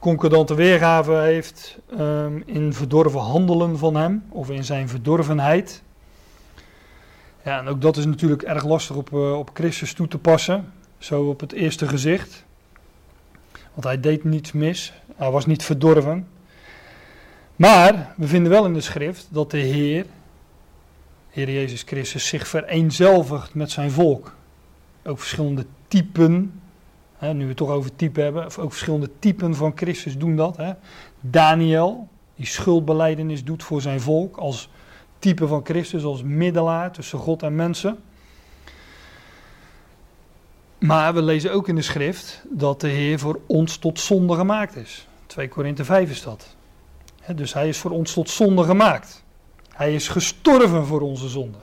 [0.00, 5.82] concordante weergave heeft um, in verdorven handelen van hem, of in zijn verdorvenheid.
[7.44, 10.72] Ja, en ook dat is natuurlijk erg lastig op, uh, op Christus toe te passen,
[10.98, 12.44] zo op het eerste gezicht.
[13.52, 16.28] Want hij deed niets mis, hij was niet verdorven.
[17.56, 20.06] Maar we vinden wel in de schrift dat de Heer,
[21.30, 24.34] Heer Jezus Christus, zich vereenzelvigt met zijn volk.
[25.04, 26.60] Ook verschillende typen
[27.20, 30.56] Nu we het toch over type hebben, of ook verschillende typen van Christus doen dat.
[30.56, 30.72] Hè.
[31.20, 34.68] Daniel, die schuldbeleidenis doet voor zijn volk als
[35.18, 37.98] type van Christus, als middelaar tussen God en mensen.
[40.78, 44.76] Maar we lezen ook in de schrift dat de Heer voor ons tot zonde gemaakt
[44.76, 45.08] is.
[45.26, 46.56] 2 Korinthe 5 is dat.
[47.34, 49.24] dus hij is voor ons tot zonde gemaakt.
[49.68, 51.58] Hij is gestorven voor onze zonde.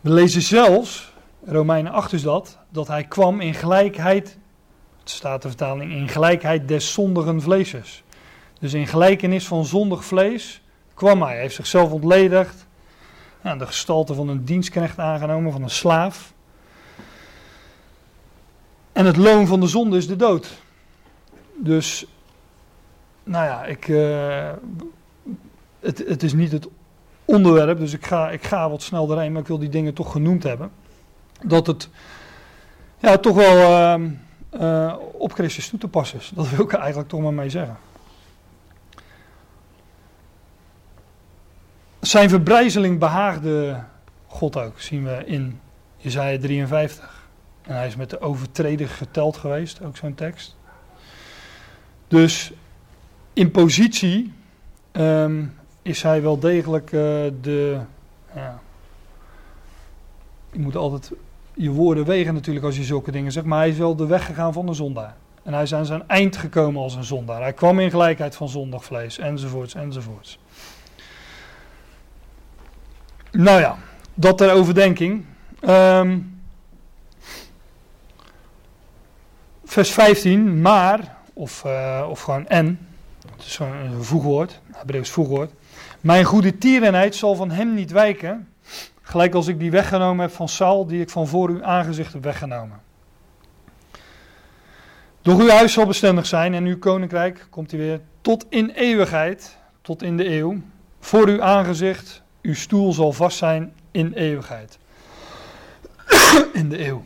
[0.00, 1.12] We lezen zelfs
[1.46, 4.38] Romeinen 8 is dat, dat hij kwam in gelijkheid,
[5.00, 8.02] het staat de vertaling, in gelijkheid des zondigen vleeses.
[8.60, 10.62] Dus in gelijkenis van zondig vlees
[10.94, 11.32] kwam hij.
[11.32, 12.66] Hij heeft zichzelf ontledigd,
[13.42, 16.32] ja, de gestalte van een dienstknecht aangenomen, van een slaaf.
[18.92, 20.62] En het loon van de zonde is de dood.
[21.56, 22.06] Dus,
[23.24, 24.50] nou ja, ik, uh,
[25.80, 26.68] het, het is niet het
[27.24, 30.12] onderwerp, dus ik ga, ik ga wat snel erheen, maar ik wil die dingen toch
[30.12, 30.70] genoemd hebben
[31.44, 31.88] dat het
[32.98, 33.98] ja, toch wel
[34.60, 36.32] uh, op Christus toe te passen is.
[36.34, 37.76] Dat wil ik eigenlijk toch maar mee zeggen.
[42.00, 43.82] Zijn verbrijzeling behaagde
[44.26, 45.60] God ook, zien we in
[45.96, 47.24] Jezaja 53.
[47.62, 50.56] En hij is met de overtreder geteld geweest, ook zo'n tekst.
[52.08, 52.52] Dus
[53.32, 54.32] in positie
[54.92, 57.00] um, is hij wel degelijk uh,
[57.40, 57.80] de.
[58.34, 58.60] Ja,
[60.52, 61.12] je moet altijd
[61.58, 64.26] je woorden wegen natuurlijk als je zulke dingen zegt, maar hij is wel de weg
[64.26, 65.16] gegaan van de zondaar.
[65.42, 67.40] En hij is aan zijn eind gekomen als een zondaar.
[67.40, 70.38] Hij kwam in gelijkheid van zondig vlees, enzovoorts, enzovoorts.
[73.30, 73.76] Nou ja,
[74.14, 75.24] dat ter overdenking.
[75.68, 76.40] Um,
[79.64, 82.88] vers 15, maar, of, uh, of gewoon en,
[83.36, 85.52] het is zo'n voegwoord, Hebreeuws voegwoord.
[86.00, 88.48] Mijn goede tierenheid zal van hem niet wijken,
[89.08, 92.22] Gelijk als ik die weggenomen heb van Saul, die ik van voor uw aangezicht heb
[92.22, 92.80] weggenomen.
[95.22, 99.56] Doch uw huis zal bestendig zijn en uw koninkrijk, komt hij weer, tot in eeuwigheid,
[99.82, 100.60] tot in de eeuw.
[101.00, 104.78] Voor uw aangezicht, uw stoel zal vast zijn in eeuwigheid.
[106.52, 107.04] in de eeuw.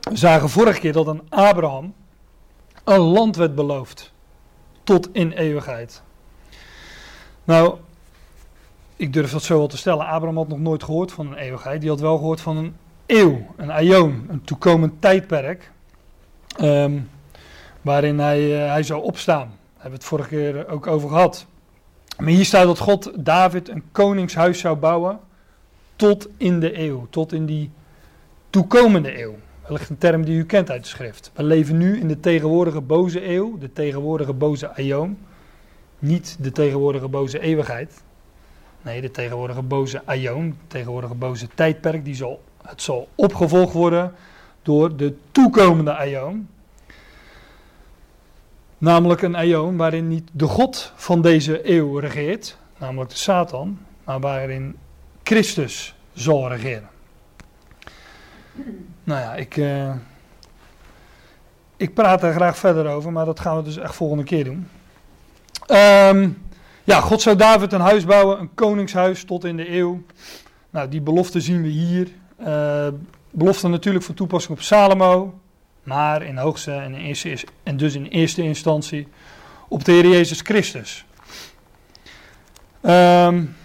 [0.00, 1.94] We zagen vorige keer dat aan Abraham
[2.84, 4.12] een land werd beloofd.
[4.84, 6.04] Tot in eeuwigheid.
[7.46, 7.74] Nou,
[8.96, 10.06] ik durf dat zo wel te stellen.
[10.06, 11.80] Abraham had nog nooit gehoord van een eeuwigheid.
[11.80, 15.70] Die had wel gehoord van een eeuw, een aion, een toekomend tijdperk.
[16.56, 16.98] Ehm,
[17.82, 19.46] waarin hij, uh, hij zou opstaan.
[19.48, 21.46] Daar hebben we het vorige keer ook over gehad.
[22.18, 25.18] Maar hier staat dat God David een koningshuis zou bouwen
[25.96, 27.70] tot in de eeuw, tot in die
[28.50, 29.34] toekomende eeuw.
[29.62, 31.30] Wellicht een term die u kent uit de schrift.
[31.34, 35.18] We leven nu in de tegenwoordige boze eeuw, de tegenwoordige boze aion.
[36.06, 38.02] Niet de tegenwoordige boze eeuwigheid.
[38.82, 44.14] Nee, de tegenwoordige boze aion, de tegenwoordige boze tijdperk, die zal, het zal opgevolgd worden
[44.62, 46.48] door de toekomende aion.
[48.78, 54.20] Namelijk een aion waarin niet de God van deze eeuw regeert, namelijk de Satan, maar
[54.20, 54.76] waarin
[55.22, 56.88] Christus zal regeren.
[59.04, 59.94] Nou ja, ik, uh,
[61.76, 64.68] ik praat er graag verder over, maar dat gaan we dus echt volgende keer doen.
[65.66, 66.28] Ehm,
[66.84, 70.02] ja, God zou David een huis bouwen, een koningshuis tot in de eeuw.
[70.70, 72.08] Nou, die belofte zien we hier.
[72.40, 72.88] Uh,
[73.30, 75.38] belofte natuurlijk van toepassing op Salomo,
[75.82, 79.08] maar in hoogste en, in eerste, en dus in eerste instantie
[79.68, 81.04] op de Heer Jezus Christus.
[82.82, 83.56] Um,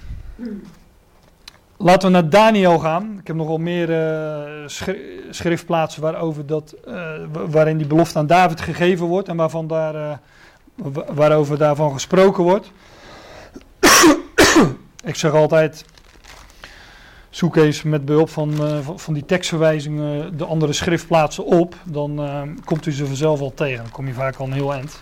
[1.78, 3.18] laten we naar Daniel gaan.
[3.20, 4.68] Ik heb nogal meer uh,
[5.30, 10.12] schriftplaatsen waarover dat, uh, waarin die belofte aan David gegeven wordt en waarvan daar, uh,
[11.14, 12.72] waarover daarvan gesproken wordt.
[15.04, 15.86] Ik zeg altijd,
[17.30, 18.54] zoek eens met behulp van,
[18.96, 21.76] van die tekstverwijzingen de andere schriftplaatsen op.
[21.84, 22.20] Dan
[22.66, 23.84] komt u ze vanzelf al tegen.
[23.84, 25.00] Dan kom je vaak al een heel eind.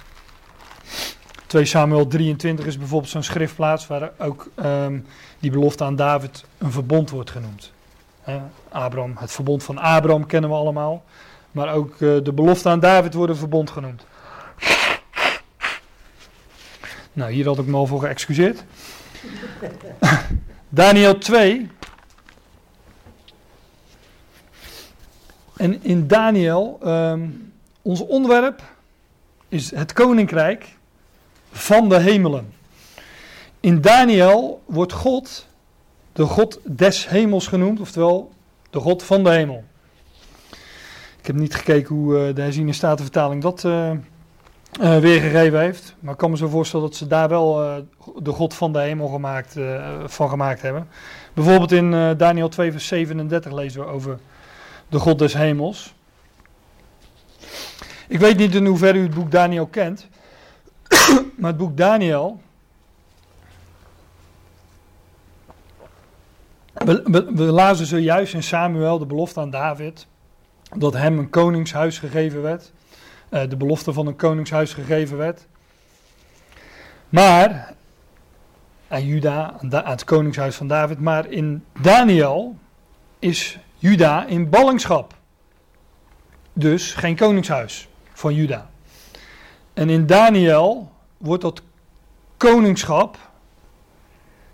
[1.48, 5.06] 2 Samuel 23 is bijvoorbeeld zo'n schriftplaats waar ook um,
[5.40, 7.72] die belofte aan David een verbond wordt genoemd.
[8.70, 11.04] Abraham, het verbond van Abraham kennen we allemaal.
[11.52, 14.06] Maar ook uh, de belofte aan David wordt een verbond genoemd.
[17.14, 18.64] Nou, hier had ik me al voor geëxcuseerd.
[20.70, 21.70] Daniel 2.
[25.56, 28.62] En in Daniel, um, ons onderwerp
[29.48, 30.78] is het koninkrijk
[31.52, 32.54] van de hemelen.
[33.60, 35.48] In Daniel wordt God
[36.14, 38.32] de God des hemels genoemd, oftewel
[38.70, 39.64] de God van de hemel.
[41.20, 43.92] Ik heb niet gekeken hoe uh, de herziene statenvertaling dat uh,
[44.82, 45.96] uh, weergegeven heeft.
[46.00, 47.54] Maar ik kan me zo voorstellen dat ze daar wel
[48.18, 49.56] de God van de hemel gemaakt,
[50.06, 50.88] van gemaakt hebben.
[51.34, 54.20] Bijvoorbeeld in Daniel 2 vers 37 lezen we over
[54.90, 55.94] de God des hemels.
[58.08, 60.08] Ik weet niet in hoeverre u het boek Daniel kent.
[61.38, 62.42] maar het boek Daniel.
[66.74, 70.08] We, we, we lazen zojuist in Samuel de belofte aan David.
[70.78, 72.72] Dat hem een koningshuis gegeven werd.
[73.30, 75.48] Uh, de belofte van een koningshuis gegeven werd.
[77.10, 77.74] Maar.
[78.88, 81.00] Aan Juda, aan het koningshuis van David.
[81.00, 82.58] Maar in Daniel
[83.20, 85.14] is Juda in ballingschap.
[86.54, 88.70] Dus geen koningshuis van Juda.
[89.74, 91.62] En in Daniel wordt dat
[92.38, 93.18] koningschap,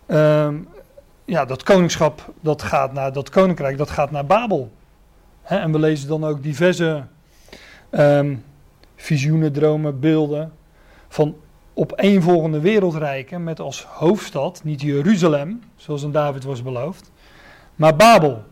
[0.07, 0.67] um,
[1.25, 4.71] ja, dat koningschap, dat gaat naar, dat koninkrijk, dat gaat naar Babel.
[5.41, 7.03] En we lezen dan ook diverse
[7.91, 8.43] um,
[8.95, 10.53] visioenen, dromen, beelden
[11.07, 11.35] van
[11.73, 17.11] opeenvolgende wereldrijken met als hoofdstad niet Jeruzalem, zoals een David was beloofd,
[17.75, 18.43] maar Babel.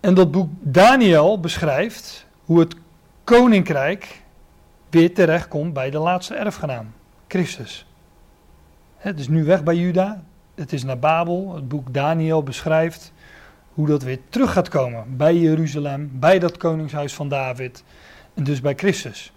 [0.00, 2.74] En dat boek Daniel beschrijft hoe het
[3.24, 4.22] koninkrijk
[4.90, 6.92] weer terechtkomt bij de laatste erfgenaam,
[7.28, 7.86] Christus.
[8.96, 10.22] Het is nu weg bij Juda,
[10.54, 11.54] het is naar Babel.
[11.54, 13.12] Het boek Daniel beschrijft
[13.74, 17.84] hoe dat weer terug gaat komen bij Jeruzalem, bij dat koningshuis van David
[18.34, 19.32] en dus bij Christus.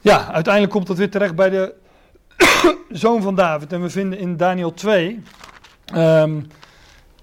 [0.00, 1.74] Ja, uiteindelijk komt dat weer terecht bij de
[2.90, 3.72] zoon van David.
[3.72, 5.22] En we vinden in Daniel 2
[5.94, 6.46] um,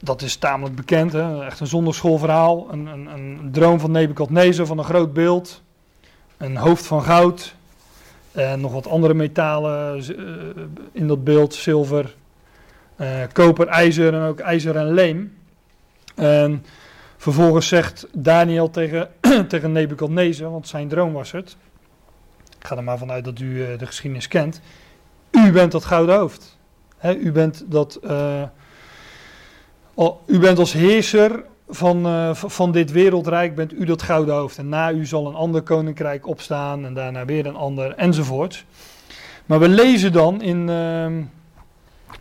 [0.03, 1.45] dat is tamelijk bekend, hè?
[1.45, 2.67] echt een zonderschoolverhaal.
[2.71, 5.61] Een, een, een droom van Nebukadnezar van een groot beeld.
[6.37, 7.55] Een hoofd van goud.
[8.31, 11.53] En nog wat andere metalen uh, in dat beeld.
[11.53, 12.15] Zilver,
[12.97, 15.37] uh, koper, ijzer en ook ijzer en leem.
[16.15, 16.65] En
[17.23, 19.09] vervolgens zegt Daniel tegen,
[19.47, 21.57] tegen Nebukadnezar, want zijn droom was het.
[22.59, 24.61] Ik ga er maar vanuit dat u uh, de geschiedenis kent.
[25.31, 26.57] U bent dat gouden hoofd.
[27.01, 27.99] U bent dat
[29.95, 34.57] Oh, u bent als heerser van, uh, van dit wereldrijk, bent u dat gouden hoofd.
[34.57, 38.65] En na u zal een ander koninkrijk opstaan en daarna weer een ander enzovoort.
[39.45, 41.05] Maar we lezen dan in, uh,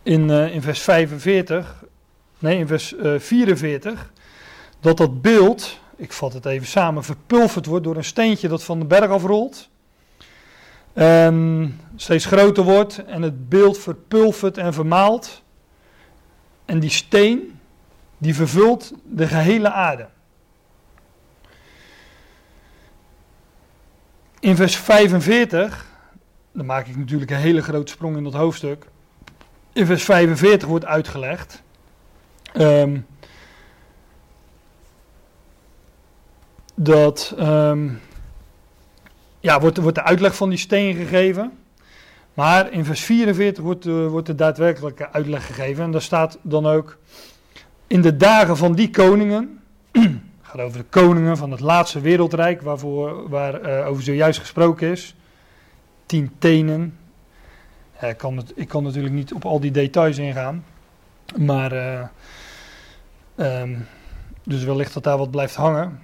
[0.03, 1.83] in, in vers 45,
[2.39, 4.11] nee in vers 44,
[4.83, 8.79] dat dat beeld, ik vat het even samen, verpulverd wordt door een steentje dat van
[8.79, 9.69] de berg afrolt.
[10.93, 15.41] En steeds groter wordt en het beeld verpulvert en vermaalt.
[16.65, 17.59] En die steen,
[18.17, 20.07] die vervult de gehele aarde.
[24.39, 25.85] In vers 45,
[26.51, 28.85] dan maak ik natuurlijk een hele grote sprong in dat hoofdstuk.
[29.73, 31.61] In vers 45 wordt uitgelegd.
[32.57, 33.05] Um,
[36.75, 37.35] dat.
[37.39, 37.99] Um,
[39.43, 41.51] ja, wordt, wordt de uitleg van die steen gegeven.
[42.33, 45.83] Maar in vers 44 wordt, uh, wordt de daadwerkelijke uitleg gegeven.
[45.83, 46.97] En daar staat dan ook
[47.87, 49.59] in de dagen van die koningen,
[50.41, 55.15] gaat over de koningen van het laatste wereldrijk, waarvoor, waar uh, over zojuist gesproken is,
[56.05, 56.97] tien tenen.
[58.01, 60.65] Ik, kan het, ik kan natuurlijk niet op al die details ingaan,
[61.37, 63.87] maar uh, um,
[64.43, 66.02] dus wellicht dat daar wat blijft hangen.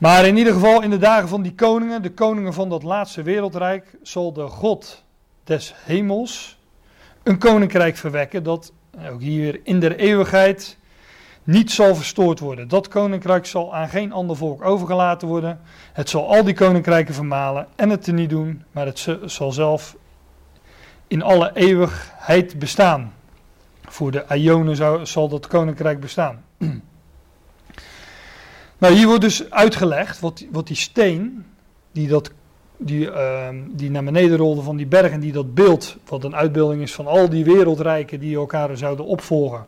[0.00, 3.22] Maar in ieder geval in de dagen van die koningen, de koningen van dat laatste
[3.22, 5.04] wereldrijk, zal de God
[5.44, 6.58] des hemels
[7.22, 8.72] een koninkrijk verwekken dat
[9.10, 10.78] ook hier in der eeuwigheid
[11.44, 12.68] niet zal verstoord worden.
[12.68, 15.60] Dat koninkrijk zal aan geen ander volk overgelaten worden.
[15.92, 19.96] Het zal al die koninkrijken vermalen en het niet doen, maar het zal zelf
[21.06, 23.12] in alle eeuwigheid bestaan.
[23.82, 26.44] Voor de Ionen zal dat koninkrijk bestaan.
[28.80, 31.44] Nou, hier wordt dus uitgelegd wat, wat die steen,
[31.92, 32.30] die, dat,
[32.76, 36.34] die, uh, die naar beneden rolde van die berg en die dat beeld, wat een
[36.34, 39.66] uitbeelding is van al die wereldrijken die elkaar zouden opvolgen.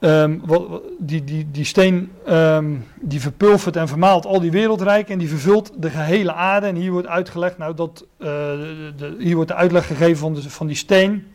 [0.00, 5.18] Um, wat, die, die, die steen um, die verpulvert en vermaalt al die wereldrijken en
[5.18, 6.66] die vervult de gehele aarde.
[6.66, 10.66] En hier wordt uitgelegd, nou dat, uh, de, hier wordt de uitleg gegeven van, van
[10.66, 11.26] die steen,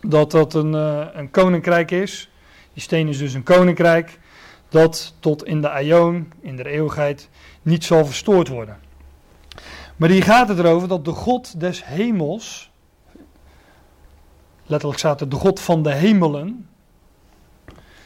[0.00, 2.30] dat dat een, uh, een koninkrijk is.
[2.72, 4.18] Die steen is dus een koninkrijk
[4.74, 7.28] dat tot in de aion, in de eeuwigheid,
[7.62, 8.78] niet zal verstoord worden.
[9.96, 12.70] Maar hier gaat het erover dat de God des hemels,
[14.66, 16.68] letterlijk staat er de God van de hemelen,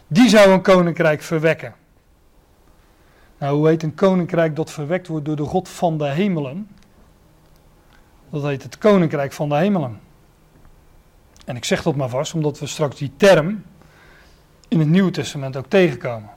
[0.07, 1.75] die zou een koninkrijk verwekken.
[3.39, 6.69] Nou, hoe heet een koninkrijk dat verwekt wordt door de God van de hemelen?
[8.31, 10.01] Dat heet het koninkrijk van de hemelen.
[11.45, 13.65] En ik zeg dat maar vast, omdat we straks die term
[14.69, 16.37] in het Nieuwe Testament ook tegenkomen.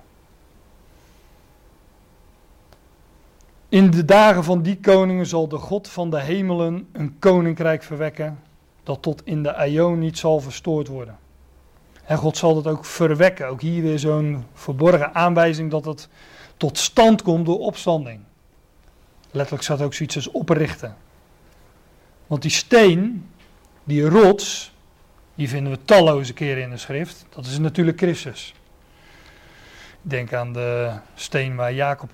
[3.71, 8.39] In de dagen van die koningen zal de God van de hemelen een koninkrijk verwekken
[8.83, 11.17] dat tot in de aion niet zal verstoord worden.
[12.03, 13.47] En God zal dat ook verwekken.
[13.47, 16.09] Ook hier weer zo'n verborgen aanwijzing dat het
[16.57, 18.19] tot stand komt door opstanding.
[19.31, 20.95] Letterlijk staat ook zoiets als oprichten.
[22.27, 23.29] Want die steen,
[23.83, 24.73] die rots,
[25.35, 27.25] die vinden we talloze keren in de schrift.
[27.29, 28.53] Dat is natuurlijk Christus.
[30.01, 32.09] Denk aan de steen waar Jacob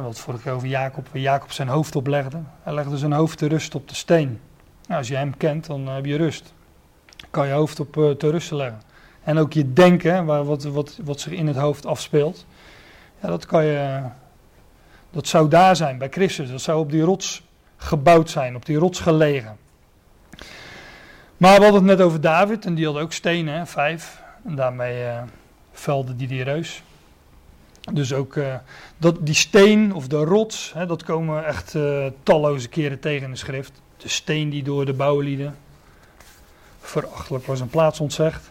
[0.00, 2.40] wat vorige keer over Jacob, Jacob zijn hoofd oplegde.
[2.62, 4.40] Hij legde zijn hoofd te rust op de steen.
[4.86, 6.52] Nou, als je hem kent, dan heb je rust.
[7.30, 8.82] Kan je hoofd op uh, te rusten leggen.
[9.24, 12.46] En ook je denken, waar, wat, wat, wat zich in het hoofd afspeelt.
[13.22, 14.02] Ja, dat kan je.
[15.10, 16.50] Dat zou daar zijn bij Christus.
[16.50, 17.42] Dat zou op die rots
[17.76, 19.56] gebouwd zijn, op die rots gelegen.
[21.36, 24.22] Maar we hadden het net over David en die had ook stenen, vijf.
[24.44, 25.22] En daarmee uh,
[25.72, 26.82] velde die die reus.
[27.90, 28.54] Dus ook uh,
[28.96, 33.30] dat, die steen of de rots, hè, dat komen echt uh, talloze keren tegen in
[33.30, 33.72] de schrift.
[33.96, 35.56] De steen die door de bouwlieden
[36.80, 38.50] verachtelijk was een plaats ontzegd.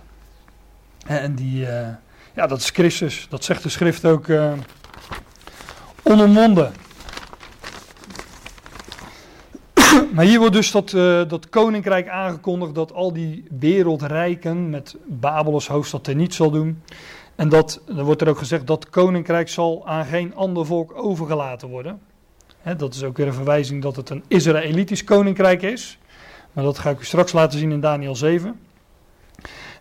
[1.05, 1.88] En die, uh,
[2.36, 3.27] ja, dat is Christus.
[3.29, 4.27] Dat zegt de schrift ook
[6.03, 6.73] onomwonden.
[10.13, 10.89] maar hier wordt dus dat,
[11.29, 16.82] dat koninkrijk aangekondigd dat al die wereldrijken met Babel als hoofdstad niet zal doen.
[17.42, 21.68] En dat, dan wordt er ook gezegd dat koninkrijk zal aan geen ander volk overgelaten
[21.68, 22.02] worden.
[22.78, 25.98] Dat is ook weer een verwijzing dat het een Israëlitisch koninkrijk is.
[26.52, 28.60] Maar dat ga ik u straks laten zien in Daniel 7.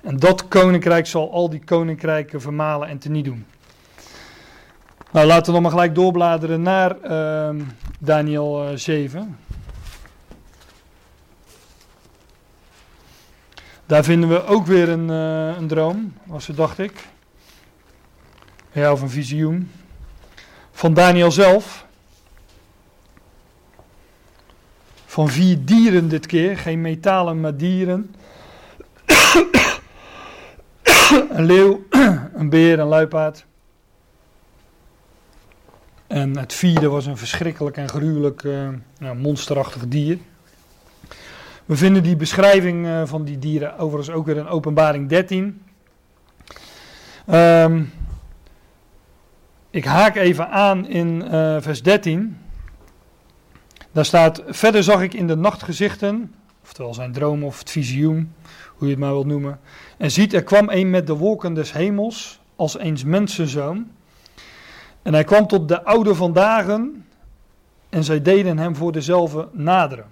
[0.03, 3.47] En dat koninkrijk zal al die koninkrijken vermalen en teniet doen.
[5.13, 7.65] Nou, laten we dan maar gelijk doorbladeren naar uh,
[7.99, 9.39] Daniel uh, 7.
[13.87, 17.09] Daar vinden we ook weer een, uh, een droom, was het, dacht ik.
[18.73, 19.71] Ja, een visioen.
[20.73, 21.87] Van Daniel zelf.
[25.07, 28.14] Van vier dieren dit keer, geen metalen, maar dieren.
[31.37, 31.85] een leeuw,
[32.35, 33.47] een beer, een luipaard.
[36.07, 38.68] En het vierde was een verschrikkelijk en gruwelijk uh,
[38.99, 40.18] nou, monsterachtig dier.
[41.64, 45.62] We vinden die beschrijving uh, van die dieren overigens ook weer in openbaring 13.
[47.31, 47.93] Um,
[49.71, 52.39] ik haak even aan in uh, vers 13.
[53.93, 58.33] Daar staat: Verder zag ik in de nacht gezichten, oftewel zijn droom of het visioen,
[58.75, 59.61] hoe je het maar wilt noemen.
[59.97, 63.91] En ziet, er kwam een met de wolken des hemels, als eens mensenzoon.
[65.03, 67.07] En hij kwam tot de oude van dagen,
[67.89, 70.07] en zij deden hem voor dezelfde naderen.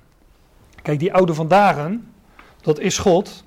[0.82, 2.12] Kijk, die oude van dagen,
[2.60, 3.44] dat is God.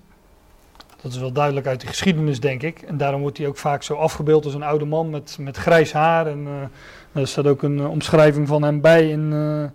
[1.01, 2.81] Dat is wel duidelijk uit de geschiedenis, denk ik.
[2.81, 5.91] En daarom wordt hij ook vaak zo afgebeeld als een oude man met, met grijs
[5.91, 6.27] haar.
[6.27, 9.65] En uh, er staat ook een uh, omschrijving van hem bij in, uh,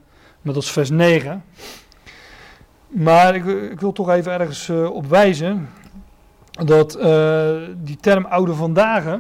[0.41, 1.45] met als vers 9.
[2.89, 5.69] Maar ik, ik wil toch even ergens op wijzen
[6.51, 6.93] dat
[7.83, 9.19] die term oude vandaag,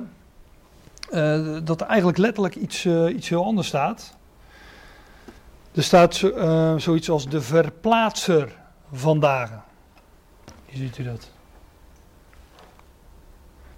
[1.65, 4.17] dat er eigenlijk letterlijk iets, iets heel anders staat.
[5.75, 6.29] Er staat zo,
[6.79, 8.53] zoiets als de verplaatser
[8.93, 9.51] vandaag.
[10.73, 11.31] Ziet u dat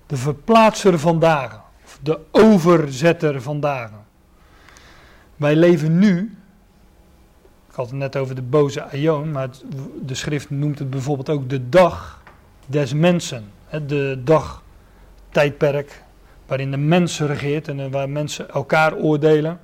[0.09, 1.61] de verplaatser van dagen,
[2.02, 4.04] de overzetter van dagen.
[5.36, 6.36] Wij leven nu,
[7.68, 9.48] ik had het net over de boze Aion, maar
[10.02, 12.22] de schrift noemt het bijvoorbeeld ook de dag
[12.66, 13.44] des mensen.
[13.86, 14.62] De dag,
[15.30, 16.02] tijdperk,
[16.46, 19.61] waarin de mens regeert en waar mensen elkaar oordelen.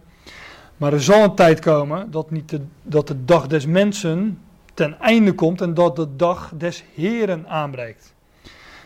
[0.77, 4.41] Maar er zal een tijd komen dat, niet de, dat de dag des mensen
[4.75, 8.14] ten einde komt en dat de dag des Heren aanbreekt.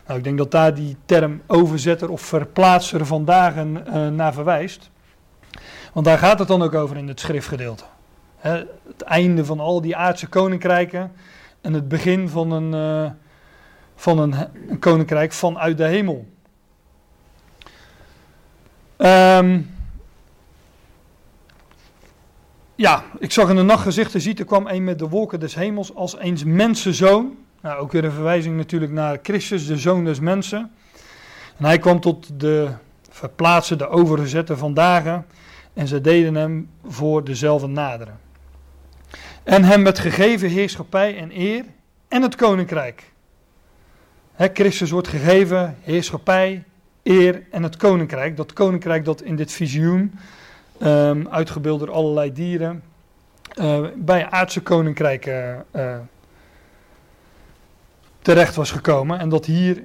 [0.09, 4.90] Nou, ik denk dat daar die term overzetter of verplaatser van dagen uh, naar verwijst.
[5.92, 7.84] Want daar gaat het dan ook over in het schriftgedeelte.
[8.38, 11.12] het einde van al die aardse koninkrijken
[11.61, 13.11] en het begin van een, uh,
[13.96, 14.34] van een,
[14.68, 16.26] een, koninkrijk vanuit de hemel.
[18.96, 19.74] Um,
[22.74, 25.94] ja, ik zag in de nachtgezichten ziet, er kwam een met de wolken des hemels
[25.94, 27.36] als eens mensenzoon.
[27.61, 30.70] Nou, ook weer een verwijzing natuurlijk naar Christus, de zoon des mensen.
[31.56, 32.68] En hij kwam tot de
[33.11, 34.74] verplaatsen, de overgezette van.
[35.74, 38.18] En ze deden hem voor dezelfde naderen.
[39.42, 41.64] En hem met gegeven heerschappij en eer
[42.09, 43.12] en het koninkrijk.
[44.32, 46.64] He, Christus wordt gegeven heerschappij,
[47.02, 48.36] eer en het koninkrijk.
[48.36, 50.18] Dat koninkrijk dat in dit visioen
[50.82, 52.82] um, uitgebeeld door allerlei dieren,
[53.61, 55.96] uh, bij aardse koninkrijken uh,
[58.29, 59.18] terecht was gekomen.
[59.18, 59.83] En dat hier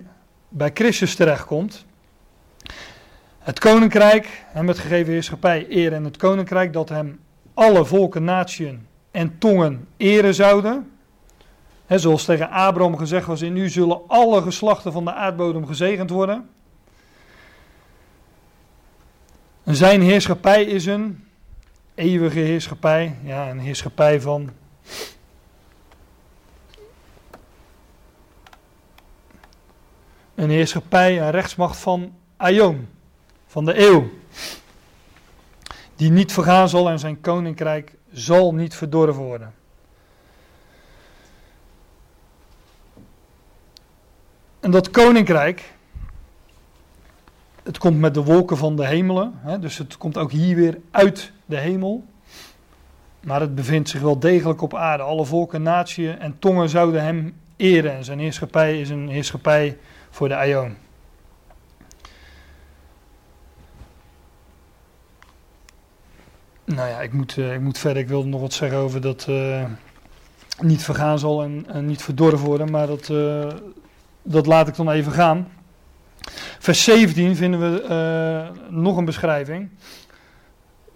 [0.50, 1.86] bij Christus terechtkomt.
[3.39, 7.20] Het koninkrijk, hem met gegeven heerschappij, eer en het koninkrijk, dat hem
[7.54, 8.74] alle volken, naties
[9.12, 10.91] en tongen eren zouden.
[11.86, 16.10] He, zoals tegen Abraham gezegd was, in u zullen alle geslachten van de aardbodem gezegend
[16.10, 16.50] worden.
[19.64, 21.24] En zijn heerschappij is een
[21.96, 23.16] eeuwige heerschappij.
[23.24, 24.50] Ja, een heerschappij van.
[30.36, 32.88] Een heerschappij, een rechtsmacht van Aion,
[33.47, 34.09] van de eeuw.
[35.95, 39.53] Die niet vergaan zal en zijn koninkrijk zal niet verdorven worden.
[44.59, 45.73] En dat koninkrijk,
[47.63, 49.34] het komt met de wolken van de hemelen.
[49.36, 52.05] Hè, dus het komt ook hier weer uit de hemel.
[53.19, 55.03] Maar het bevindt zich wel degelijk op aarde.
[55.03, 57.93] Alle volken, naties en tongen zouden hem eren.
[57.93, 59.77] En zijn heerschappij is een heerschappij
[60.14, 60.76] voor de Aion.
[66.66, 68.01] Nou ja, ik moet, uh, ik moet verder.
[68.01, 69.66] Ik wilde nog wat zeggen over dat uh,
[70.59, 72.72] niet vergaan zal en, en, niet verdorven worden.
[72.72, 73.51] Maar dat, uh,
[74.22, 75.47] dat laat ik dan even gaan.
[76.59, 79.70] Vers 17 vinden we nog een beschrijving.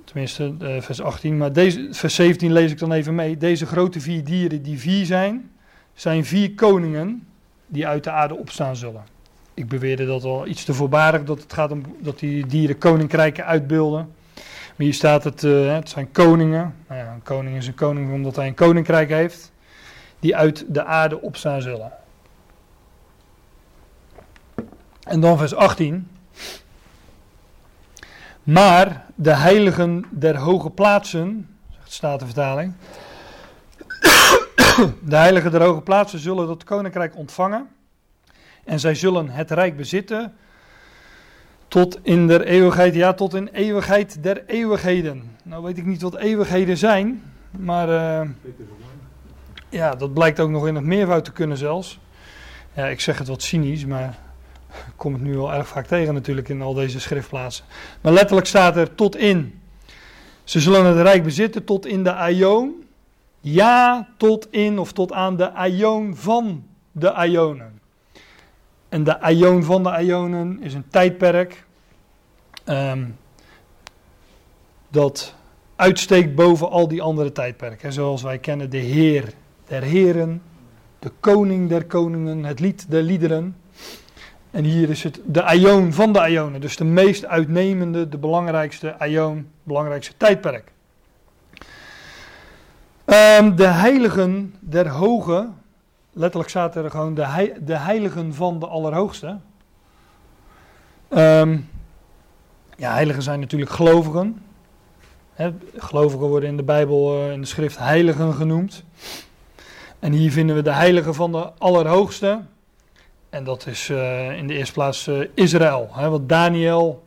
[0.04, 1.38] Tenminste, vers 18.
[1.38, 3.38] Maar deze, vers 17 lees ik dan even mee.
[3.38, 5.52] Deze grote vier dieren die vier zijn,
[5.94, 7.28] zijn vier koningen
[7.68, 9.04] die uit de aarde opstaan zullen.
[9.54, 13.46] Ik beweerde dat al iets te voorbarig, dat het gaat om dat die dieren koninkrijken
[13.46, 14.16] uitbeelden.
[14.36, 16.76] Maar hier staat het, uh, het zijn koningen.
[16.88, 19.52] Nou ja, een koning is een koning omdat hij een koninkrijk heeft.
[20.20, 21.92] Die uit de aarde opstaan zullen.
[25.04, 26.08] En dan vers 18.
[28.44, 32.74] Maar de heiligen der hoge plaatsen, zegt de vertaling.
[35.04, 37.68] De heiligen der hoge plaatsen zullen dat koninkrijk ontvangen.
[38.64, 40.34] En zij zullen het rijk bezitten.
[41.68, 45.38] Tot in der eeuwigheid, ja, tot in eeuwigheid der eeuwigheden.
[45.44, 47.24] Nou weet ik niet wat eeuwigheden zijn,
[47.60, 48.30] maar uh,
[49.70, 52.00] ja, dat blijkt ook nog in het meervoud te kunnen zelfs.
[52.74, 54.18] Ja, ik zeg het wat cynisch, maar
[54.96, 57.66] kom het nu al erg vaak tegen natuurlijk in al deze schriftplaatsen.
[58.02, 59.62] Maar letterlijk staat er tot in.
[60.44, 62.86] Ze zullen het rijk bezitten tot in de aion.
[63.52, 67.82] Ja, tot in of tot aan de aion van de aionen.
[68.90, 71.66] En de aion van de aionen is een tijdperk
[72.66, 73.18] um,
[74.90, 75.36] dat
[75.76, 77.94] uitsteekt boven al die andere tijdperken.
[77.94, 79.34] Zoals wij kennen de Heer
[79.66, 80.42] der Heren,
[81.00, 83.56] de Koning der Koningen, het lied der liederen.
[84.52, 89.00] En hier is het de aion van de aionen, dus de meest uitnemende, de belangrijkste
[89.00, 90.72] aion, belangrijkste tijdperk.
[93.10, 95.50] Um, de heiligen der hoge,
[96.12, 99.38] letterlijk staat er gewoon de, de heiligen van de Allerhoogste.
[101.10, 101.70] Um,
[102.78, 104.42] ja, heiligen zijn natuurlijk gelovigen.
[105.34, 108.84] He, gelovigen worden in de Bijbel, uh, in de schrift heiligen genoemd.
[110.00, 112.42] En hier vinden we de heiligen van de Allerhoogste.
[113.30, 115.90] En dat is uh, in de eerste plaats uh, Israël.
[115.96, 117.04] Want Daniel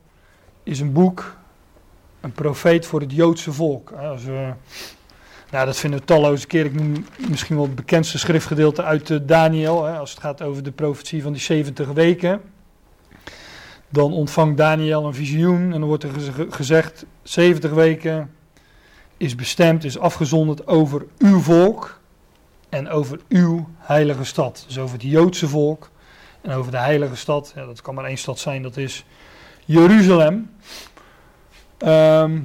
[0.62, 1.36] is een boek,
[2.20, 3.92] een profeet voor het Joodse volk.
[3.92, 4.52] Als we,
[5.50, 6.64] nou, dat vinden we talloze keer.
[6.64, 9.84] Ik noem misschien wel het bekendste schriftgedeelte uit uh, Daniel.
[9.84, 12.40] Hè, als het gaat over de profetie van die 70 weken.
[13.88, 16.10] Dan ontvangt Daniel een visioen en dan wordt er
[16.50, 18.34] gezegd: 70 weken
[19.16, 22.00] is bestemd, is afgezonderd over uw volk
[22.68, 24.64] en over uw heilige stad.
[24.66, 25.90] Dus over het Joodse volk
[26.40, 27.52] en over de heilige stad.
[27.54, 29.04] Ja, dat kan maar één stad zijn, dat is
[29.64, 30.50] Jeruzalem.
[31.78, 32.40] Ehm,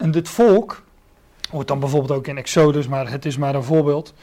[0.00, 0.82] en dit volk
[1.50, 4.14] wordt dan bijvoorbeeld ook in Exodus, maar het is maar een voorbeeld,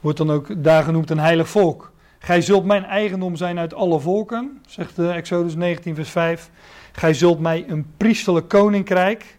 [0.00, 1.92] wordt dan ook daar genoemd een heilig volk.
[2.18, 6.50] Gij zult mijn eigendom zijn uit alle volken, zegt de Exodus 19, vers 5.
[6.92, 9.38] Gij zult mij een priesterlijk koninkrijk,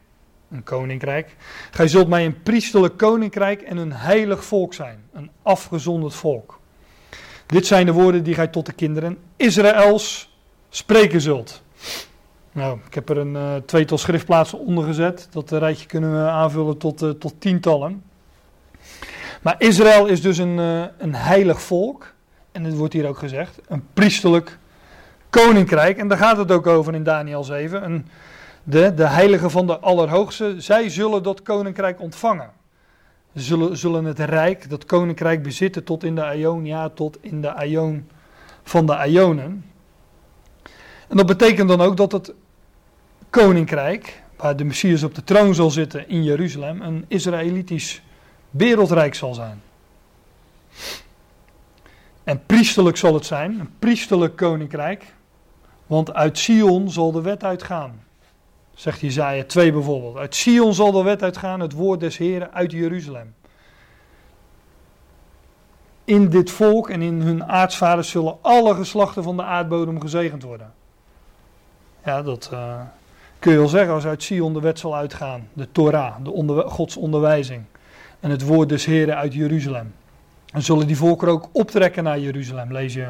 [0.51, 1.35] een koninkrijk.
[1.71, 6.59] Gij zult mij een priesterlijk koninkrijk en een heilig volk zijn, een afgezonderd volk.
[7.45, 10.35] Dit zijn de woorden die gij tot de kinderen Israëls
[10.69, 11.61] spreken zult.
[12.51, 15.27] Nou, ik heb er een uh, tweetal schriftplaatsen onder gezet.
[15.31, 18.03] Dat rijtje kunnen we aanvullen tot, uh, tot tientallen.
[19.41, 20.57] Maar Israël is dus een,
[20.97, 22.13] een heilig volk.
[22.51, 24.57] En het wordt hier ook gezegd, een priesterlijk
[25.29, 25.97] koninkrijk.
[25.97, 27.83] En daar gaat het ook over in Daniel 7.
[27.83, 28.05] Een,
[28.63, 32.49] de, de heiligen van de Allerhoogste, zij zullen dat koninkrijk ontvangen.
[33.33, 37.53] Zullen, zullen het rijk, dat koninkrijk bezitten tot in de Aion, ja, tot in de
[37.53, 38.07] Aion
[38.63, 39.65] van de Aionen.
[41.07, 42.33] En dat betekent dan ook dat het
[43.31, 48.01] koninkrijk, waar de Messias op de troon zal zitten in Jeruzalem, een Israëlitisch
[48.49, 49.61] wereldrijk zal zijn.
[52.23, 55.13] En priesterlijk zal het zijn, een priesterlijk koninkrijk,
[55.87, 58.03] want uit Sion zal de wet uitgaan.
[58.73, 60.17] Zegt Jezaja 2 bijvoorbeeld.
[60.17, 63.35] Uit Sion zal de wet uitgaan, het woord des Heren uit Jeruzalem.
[66.03, 70.73] In dit volk en in hun aartsvaders zullen alle geslachten van de aardbodem gezegend worden.
[72.05, 72.81] Ja, dat uh,
[73.41, 75.47] kun je wel zeggen als uit Sion de wet zal uitgaan.
[75.53, 77.63] De Torah, de onder, Gods onderwijzing.
[78.19, 79.93] En het woord des Heren uit Jeruzalem.
[80.53, 83.07] En zullen die volkeren ook optrekken naar Jeruzalem, lees je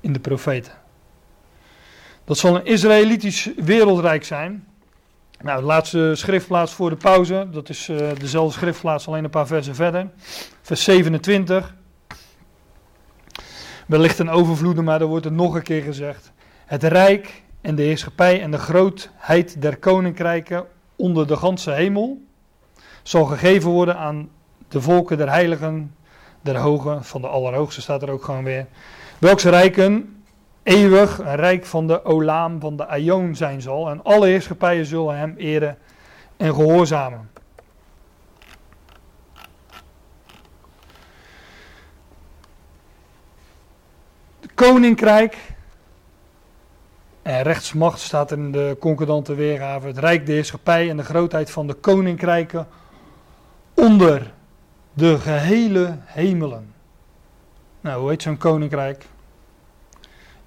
[0.00, 0.72] in de profeten.
[2.24, 4.66] Dat zal een Israëlitisch wereldrijk zijn.
[5.40, 9.46] Nou, de laatste schriftplaats voor de pauze, dat is uh, dezelfde schriftplaats, alleen een paar
[9.46, 10.08] versen verder.
[10.62, 11.74] Vers 27.
[13.86, 16.32] Wellicht een overvloede, maar er wordt het nog een keer gezegd.
[16.66, 22.22] Het rijk en de heerschappij en de grootheid der koninkrijken onder de ganse hemel
[23.02, 24.30] zal gegeven worden aan
[24.68, 25.94] de volken der heiligen,
[26.40, 28.66] der hoge, van de allerhoogste staat er ook gewoon weer.
[29.18, 30.22] Welks rijken
[30.62, 33.90] eeuwig een rijk van de Olaam, van de Aion zijn zal.
[33.90, 35.78] En alle heerschappijen zullen hem eren
[36.36, 37.30] en gehoorzamen.
[44.54, 45.36] Koninkrijk
[47.22, 49.86] en rechtsmacht staat in de concordante weergave.
[49.86, 52.66] Het rijk, de heerschappij en de grootheid van de koninkrijken
[53.74, 54.32] onder
[54.92, 56.72] de gehele hemelen.
[57.80, 59.06] Nou, hoe heet zo'n koninkrijk?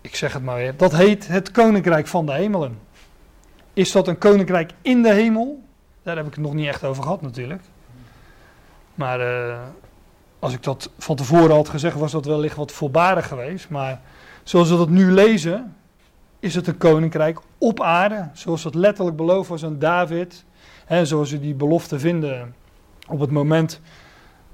[0.02, 0.78] Ik zeg het maar weer.
[0.78, 2.80] Dat heet het koninkrijk van de hemelen.
[3.74, 5.64] Is dat een koninkrijk in de hemel?
[6.04, 7.62] Daar heb ik het nog niet echt over gehad natuurlijk.
[8.96, 9.58] Maar uh,
[10.40, 13.70] als ik dat van tevoren had gezegd, was dat wellicht wat voorbarig geweest.
[13.70, 14.02] Maar
[14.44, 15.76] zoals we dat nu lezen,
[16.44, 18.30] is het een koninkrijk op aarde.
[18.34, 20.46] Zoals het letterlijk beloofd was aan David.
[20.86, 22.56] En zoals we die belofte vinden
[23.08, 23.82] op het moment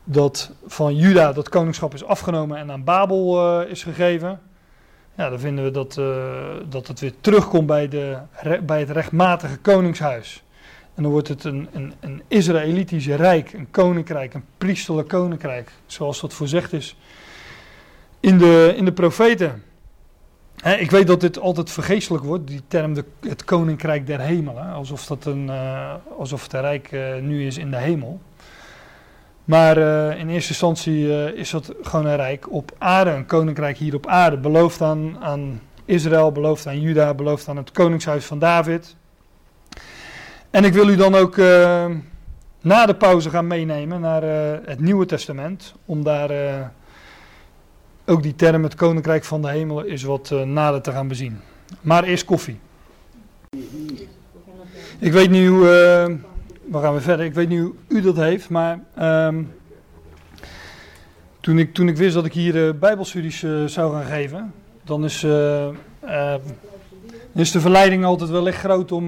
[0.04, 4.40] dat van Juda dat koningschap is afgenomen en aan Babel uh, is gegeven.
[5.18, 6.26] Ja, dan vinden we dat, uh,
[6.70, 8.18] dat het weer terugkomt bij, de,
[8.66, 10.44] bij het rechtmatige koningshuis.
[10.96, 15.72] En dan wordt het een, een, een Israëlitisch rijk, een koninkrijk, een priesterlijk koninkrijk.
[15.86, 16.96] Zoals dat voorzegd is
[18.20, 19.64] in de, in de profeten.
[20.64, 24.74] Ik weet dat dit altijd vergeestelijk wordt, die term de, het koninkrijk der hemelen.
[24.74, 28.20] Alsof, dat een, uh, alsof het rijk uh, nu is in de hemel.
[29.46, 33.96] Maar uh, in eerste instantie is dat gewoon een rijk op aarde, een koninkrijk hier
[33.96, 34.38] op aarde.
[34.38, 38.96] Beloofd aan, aan Israël, beloofd aan Juda, beloofd aan het koningshuis van David.
[40.50, 41.38] En ik wil u dan ook
[42.62, 44.24] na de pauze gaan meenemen naar
[44.66, 45.74] het Nieuwe Testament.
[45.86, 46.32] Om daar
[48.10, 51.40] ook die term, het koninkrijk van de hemelen, is wat nader te gaan bezien.
[51.82, 52.60] Maar eerst koffie.
[55.00, 55.52] Ik weet nu
[56.72, 57.26] we gaan weer verder.
[57.26, 59.52] Ik weet niet hoe u dat heeft, maar um,
[61.40, 64.54] toen, ik, toen ik wist dat ik hier uh, bijbelstudies uh, zou gaan geven,
[64.84, 65.68] dan is, uh,
[67.34, 69.08] is de verleiding altijd wel echt groot om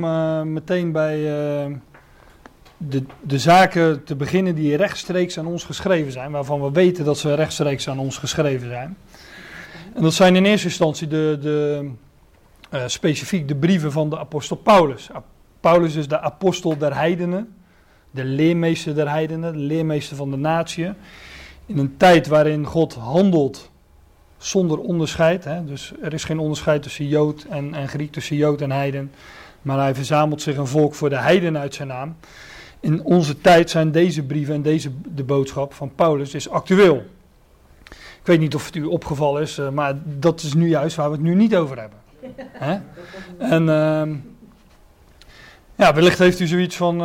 [0.53, 1.19] meteen bij
[2.89, 7.17] de, de zaken te beginnen die rechtstreeks aan ons geschreven zijn, waarvan we weten dat
[7.17, 8.97] ze rechtstreeks aan ons geschreven zijn.
[9.93, 11.89] En dat zijn in eerste instantie de, de
[12.85, 15.09] specifiek de brieven van de apostel Paulus.
[15.59, 17.53] Paulus is de apostel der heidenen,
[18.11, 20.89] de leermeester der heidenen, de leermeester van de natie.
[21.65, 23.71] In een tijd waarin God handelt
[24.37, 25.43] zonder onderscheid.
[25.43, 29.11] Hè, dus er is geen onderscheid tussen Jood en, en Griek, tussen Jood en heiden.
[29.61, 32.15] Maar hij verzamelt zich een volk voor de heidenen uit zijn naam.
[32.81, 37.05] In onze tijd zijn deze brieven en deze de boodschap van Paulus is actueel.
[37.89, 41.15] Ik weet niet of het u opgevallen is, maar dat is nu juist waar we
[41.15, 41.99] het nu niet over hebben.
[43.37, 44.17] En uh,
[45.75, 46.97] ja, wellicht heeft u zoiets van,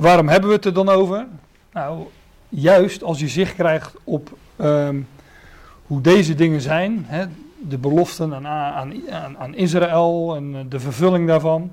[0.00, 1.26] waarom hebben we het er dan over?
[1.72, 2.06] Nou,
[2.48, 5.08] juist als je zicht krijgt op um,
[5.90, 7.24] hoe deze dingen zijn, hè,
[7.58, 11.72] de beloften aan, aan, aan, Israël en eh, de vervulling daarvan,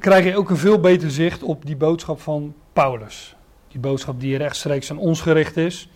[0.00, 3.36] krijg je ook een veel beter zicht op die boodschap van Paulus.
[3.68, 5.88] Die boodschap die rechtstreeks aan ons gericht is.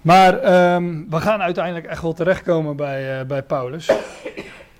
[0.00, 0.34] Maar
[0.74, 3.90] um, we gaan uiteindelijk echt wel terechtkomen bij, uh, bij Paulus.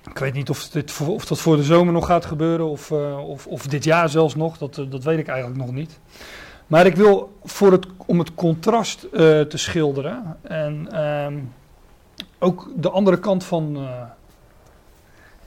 [0.09, 3.29] Ik weet niet of, dit, of dat voor de zomer nog gaat gebeuren of, uh,
[3.29, 5.99] of, of dit jaar zelfs nog, dat, dat weet ik eigenlijk nog niet.
[6.67, 11.53] Maar ik wil voor het, om het contrast te schilderen en um,
[12.39, 13.87] ook de andere kant van.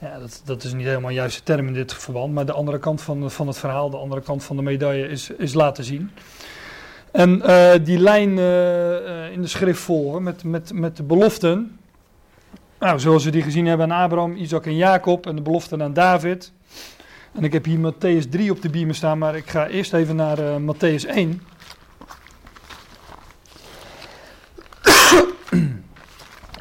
[0.01, 2.79] Ja, dat, dat is niet helemaal de juiste term in dit verband, maar de andere
[2.79, 6.11] kant van, van het verhaal, de andere kant van de medaille is, is laten zien.
[7.11, 8.29] En uh, die lijn
[9.31, 11.79] in de schrift volgen met, met, met de beloften.
[12.79, 15.93] Nou, zoals we die gezien hebben aan Abraham, Isaac en Jacob en de beloften aan
[15.93, 16.51] David.
[17.33, 20.15] En ik heb hier Matthäus 3 op de biemen staan, maar ik ga eerst even
[20.15, 21.41] naar uh, Matthäus 1.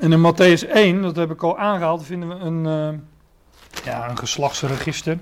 [0.00, 2.66] en in Matthäus 1, dat heb ik al aangehaald, vinden we een,
[3.84, 5.18] ja, een geslachtsregister.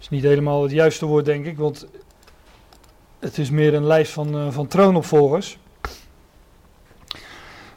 [0.00, 1.86] is niet helemaal het juiste woord, denk ik, want
[3.18, 5.58] het is meer een lijst van, uh, van troonopvolgers.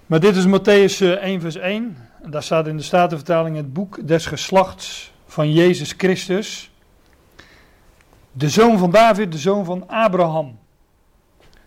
[0.06, 1.98] Maar dit is Matthäus 1, vers 1.
[2.24, 6.72] En daar staat in de Statenvertaling het boek des geslachts van Jezus Christus.
[8.32, 10.60] De zoon van David, de zoon van Abraham.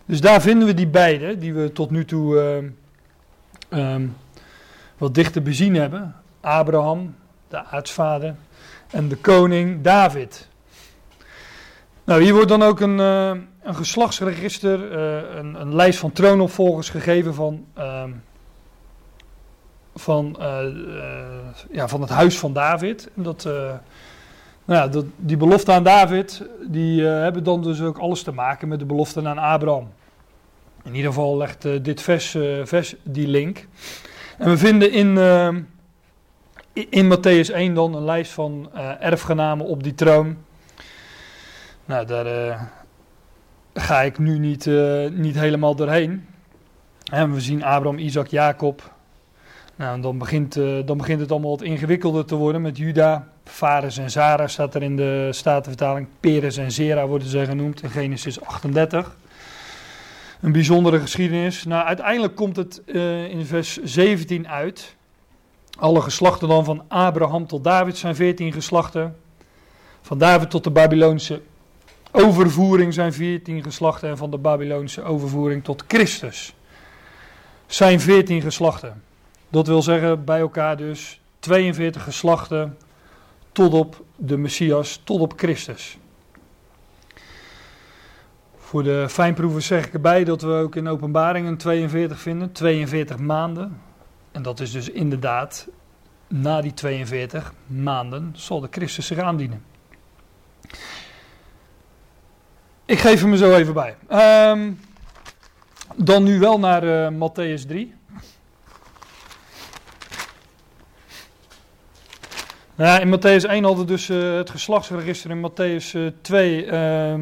[0.05, 2.35] Dus daar vinden we die beide, die we tot nu toe
[3.71, 4.17] uh, um,
[4.99, 6.15] wat dichter bezien hebben.
[6.41, 7.15] Abraham,
[7.49, 8.35] de aartsvader,
[8.91, 10.49] en de koning David.
[12.05, 13.31] Nou, hier wordt dan ook een, uh,
[13.63, 18.11] een geslachtsregister, uh, een, een, lijst van troonopvolgers gegeven van, ehm,
[19.95, 20.61] van, uh,
[21.71, 23.11] ja, van het huis van David.
[23.17, 28.23] En dat, nou ja, dat, die belofte aan David, die hebben dan dus ook alles
[28.23, 29.89] te maken met de belofte aan Abraham.
[30.83, 33.67] In ieder geval legt dit vers, vers die link.
[34.39, 35.17] En we vinden in,
[36.73, 40.37] in Matthäus 1 dan een lijst van erfgenamen op die troon.
[41.85, 42.71] Nou, daar
[43.75, 44.67] ga ik nu niet,
[45.13, 46.27] niet helemaal doorheen.
[47.13, 48.93] En we zien Abraham, Isaac, Jacob,
[49.77, 50.55] nou, dan begint,
[50.85, 53.29] dan begint het allemaal wat ingewikkelder te worden met Juda.
[53.45, 56.07] Fares en Zara staat er in de Statenvertaling.
[56.21, 59.17] Peres en Zera worden ze genoemd in Genesis 38.
[60.41, 61.65] Een bijzondere geschiedenis.
[61.65, 62.83] Nou, uiteindelijk komt het
[63.31, 64.97] in vers 17 uit.
[65.81, 69.17] Alle geslachten dan van Abraham tot David zijn 14 geslachten.
[70.03, 71.41] Van David tot de Babylonische
[72.13, 74.09] overvoering zijn 14 geslachten.
[74.09, 76.55] En van de Babylonische overvoering tot Christus
[77.67, 79.03] zijn 14 geslachten.
[79.49, 82.77] Dat wil zeggen bij elkaar dus 42 geslachten
[83.53, 85.99] tot op de Messias, tot op Christus.
[88.59, 93.89] Voor de fijnproevers zeg ik erbij dat we ook in openbaringen 42 vinden, 42 maanden.
[94.33, 95.69] En dat is dus inderdaad,
[96.29, 99.65] na die 42 maanden zal de Christus zich aandienen.
[102.85, 103.97] Ik geef hem er zo even bij.
[104.53, 104.81] Um,
[105.97, 107.95] dan nu wel naar uh, Matthäus 3.
[112.75, 115.31] Nou, in Matthäus 1 hadden dus uh, het geslachtsregister.
[115.31, 117.15] In Matthäus uh, 2 uh,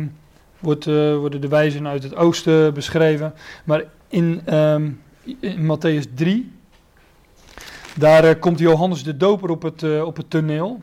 [0.58, 3.34] wordt, uh, worden de wijzen uit het oosten beschreven.
[3.64, 5.02] Maar in, um,
[5.40, 6.52] in Matthäus 3,
[7.98, 10.80] daar uh, komt Johannes de Doper op het, uh, op het toneel.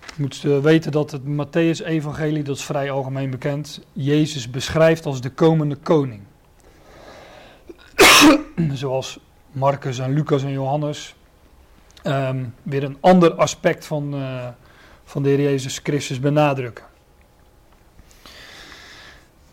[0.00, 5.30] Je moet weten dat het Matthäus-evangelie, dat is vrij algemeen bekend, Jezus beschrijft als de
[5.30, 6.20] komende koning.
[8.72, 9.18] Zoals
[9.52, 11.14] Marcus en Lucas en Johannes
[12.04, 14.14] um, weer een ander aspect van,
[15.04, 16.84] van de Heer Jezus Christus benadrukken.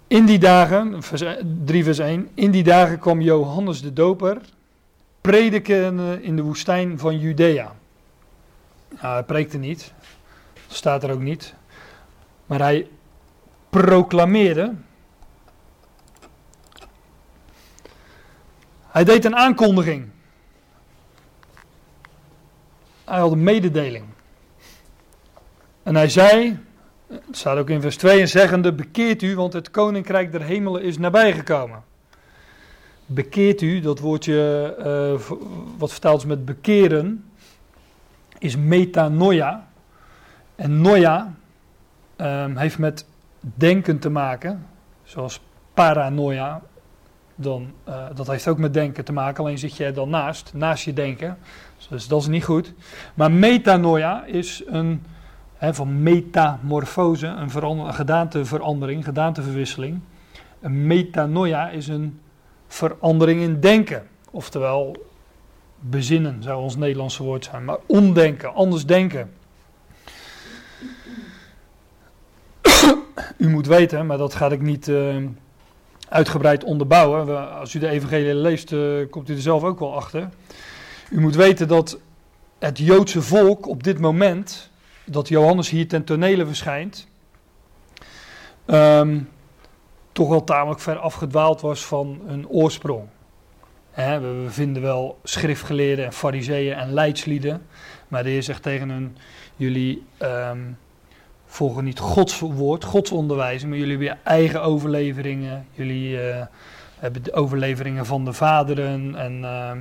[0.08, 1.24] In die dagen, vers
[1.66, 4.42] 3 vers 1, in die dagen kwam Johannes de Doper
[5.26, 7.76] prediken in de woestijn van Judea.
[8.90, 9.94] Nou, hij preekte niet,
[10.68, 11.54] staat er ook niet,
[12.46, 12.88] maar hij
[13.70, 14.74] proclameerde.
[18.88, 20.10] Hij deed een aankondiging.
[23.06, 24.06] Hij had een mededeling.
[25.84, 26.60] En hij zei,
[27.08, 30.82] het staat ook in vers 2, en zeggende, bekeert u, want het koninkrijk der hemelen
[30.82, 31.84] is nabijgekomen.
[33.06, 35.38] Bekeert u, dat woordje uh,
[35.78, 37.26] wat vertaald is met bekeren,
[38.38, 39.68] is metanoia.
[40.56, 41.34] En noia
[42.18, 43.06] um, heeft met
[43.40, 44.66] denken te maken,
[45.04, 45.42] zoals
[45.74, 46.62] paranoia.
[47.36, 50.86] Dan, uh, dat heeft ook met denken te maken, alleen zit er dan naast, naast
[50.86, 51.38] je denken.
[51.90, 52.74] Dus dat is niet goed.
[53.14, 55.04] Maar metanoia is een,
[55.60, 60.00] van metamorfose, een, een gedaanteverandering, gedaanteverwisseling.
[60.62, 62.20] Een metanoia is een
[62.68, 64.08] verandering in denken.
[64.32, 64.96] Oftewel,
[65.80, 67.66] bezinnen zou ons Nederlandse woord zijn.
[67.66, 69.32] Maar omdenken, anders denken.
[73.38, 75.16] u moet weten, maar dat ga ik niet uh,
[76.10, 77.52] uitgebreid onderbouwen.
[77.60, 80.30] Als u de evangelie leest, uh, komt u er zelf ook wel achter.
[81.10, 82.00] U moet weten dat
[82.60, 84.70] het Joodse volk op dit moment,
[85.06, 87.08] dat Johannes hier ten tonele verschijnt,
[88.66, 89.30] um,
[90.16, 93.08] toch wel tamelijk ver afgedwaald was van hun oorsprong.
[93.96, 97.66] we vinden wel schriftgeleerden en fariseeën en leidslieden,
[98.08, 99.18] maar de Heer zegt tegen hun,
[99.56, 100.78] jullie um,
[101.46, 106.46] volgen niet Gods woord, Gods onderwijs, maar jullie hebben je eigen overleveringen, jullie uh,
[107.00, 109.72] hebben de overleveringen van de vaderen en uh,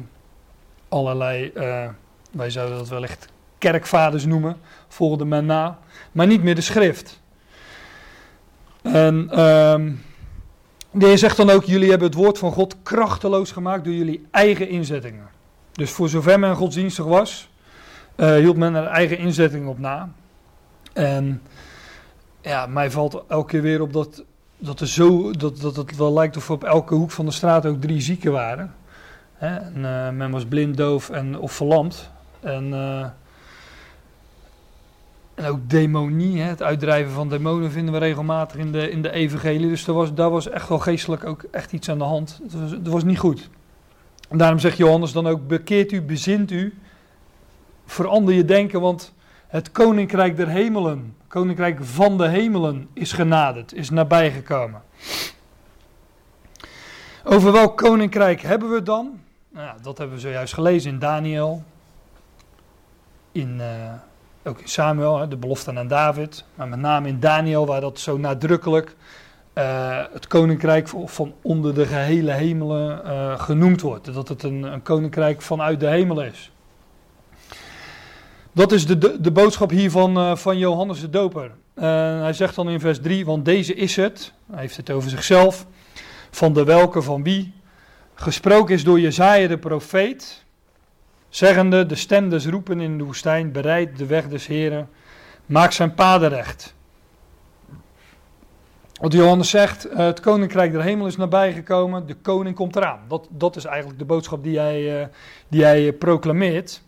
[0.88, 1.88] allerlei, uh,
[2.30, 3.28] wij zouden dat wellicht
[3.58, 4.56] kerkvaders noemen,
[4.88, 5.78] volgde men na,
[6.12, 7.20] maar niet meer de schrift.
[8.82, 9.40] En...
[9.40, 10.02] Um,
[10.94, 14.26] de Heer zegt dan ook, jullie hebben het woord van God krachteloos gemaakt door jullie
[14.30, 15.28] eigen inzettingen.
[15.72, 17.50] Dus voor zover men godsdienstig was,
[18.16, 20.12] uh, hield men er eigen inzettingen op na.
[20.92, 21.42] En
[22.40, 24.24] ja, mij valt elke keer weer op dat,
[24.58, 27.66] dat, er zo, dat, dat het wel lijkt of op elke hoek van de straat
[27.66, 28.74] ook drie zieken waren.
[29.34, 29.56] Hè?
[29.56, 32.10] En, uh, men was blind, doof en, of verlamd.
[32.40, 32.72] En...
[32.72, 33.06] Uh,
[35.34, 39.10] en ook demonie, hè, het uitdrijven van demonen vinden we regelmatig in de, in de
[39.10, 39.68] evangelie.
[39.68, 42.40] Dus er was, daar was echt wel geestelijk ook echt iets aan de hand.
[42.42, 43.50] Het was, was niet goed.
[44.28, 46.78] En daarom zegt Johannes dan ook, bekeert u, bezint u,
[47.86, 49.14] verander je denken, want
[49.46, 54.82] het koninkrijk der hemelen, koninkrijk van de hemelen is genaderd, is nabijgekomen.
[57.24, 59.20] Over welk koninkrijk hebben we dan?
[59.50, 61.62] Nou, dat hebben we zojuist gelezen in Daniel,
[63.32, 63.56] in...
[63.58, 63.92] Uh,
[64.44, 68.16] ook in Samuel, de belofte aan David, maar met name in Daniel, waar dat zo
[68.16, 68.96] nadrukkelijk
[69.54, 74.14] uh, het koninkrijk van onder de gehele hemelen uh, genoemd wordt.
[74.14, 76.50] Dat het een, een, koninkrijk vanuit de hemel is.
[78.52, 81.50] Dat is de, de, boodschap hier van, uh, van Johannes de Doper.
[81.74, 85.66] hij zegt dan in vers 3, want deze is het, hij heeft het over zichzelf,
[86.30, 87.52] van de welke van wie
[88.14, 90.43] gesproken is door Jezaja de profeet
[91.34, 94.88] zeggende, de stem des roepen in de woestijn, bereid de weg des Heren,
[95.46, 96.74] maak zijn paden recht.
[99.00, 103.00] Wat Johannes zegt, eh, het koninkrijk der hemel is nabijgekomen, de koning komt eraan.
[103.08, 105.06] Dat, dat is eigenlijk de boodschap die hij, uh,
[105.48, 106.82] die hij proclameert.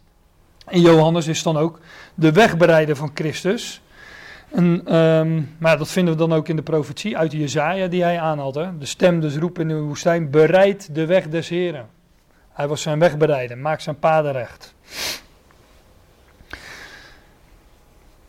[0.66, 1.80] En Johannes is dan ook
[2.14, 3.82] de wegbereider van Christus.
[4.50, 8.20] En, um, maar dat vinden we dan ook in de profetie uit Jezaja die hij
[8.20, 8.54] aanhaalt.
[8.54, 8.78] Hè?
[8.78, 11.95] De stem des roepen in de woestijn, bereid de weg des Heren.
[12.56, 14.74] Hij was zijn weg bereiden, maak zijn paden recht.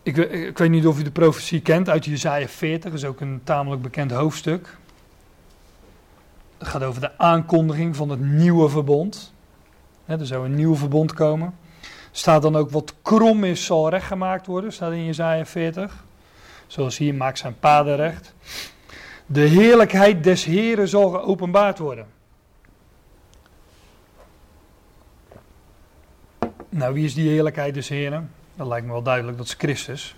[0.03, 3.21] Ik, ik, weet niet of u de profetie kent uit Jezaja 40, dat is ook
[3.21, 4.77] een tamelijk bekend hoofdstuk.
[6.57, 9.33] Het gaat over de aankondiging van het nieuwe verbond.
[10.05, 11.57] er zou een nieuw verbond komen.
[12.11, 16.05] Staat dan ook wat krom is, zal rechtgemaakt worden, staat in Jezaja 40.
[16.67, 18.33] Zoals hier, maak zijn paden recht.
[19.25, 22.16] De heerlijkheid des Heren zal geopenbaard worden.
[26.69, 28.31] Nou, wie is die heerlijkheid des Heren?
[28.55, 30.15] Dat lijkt me wel duidelijk, dat is Christus.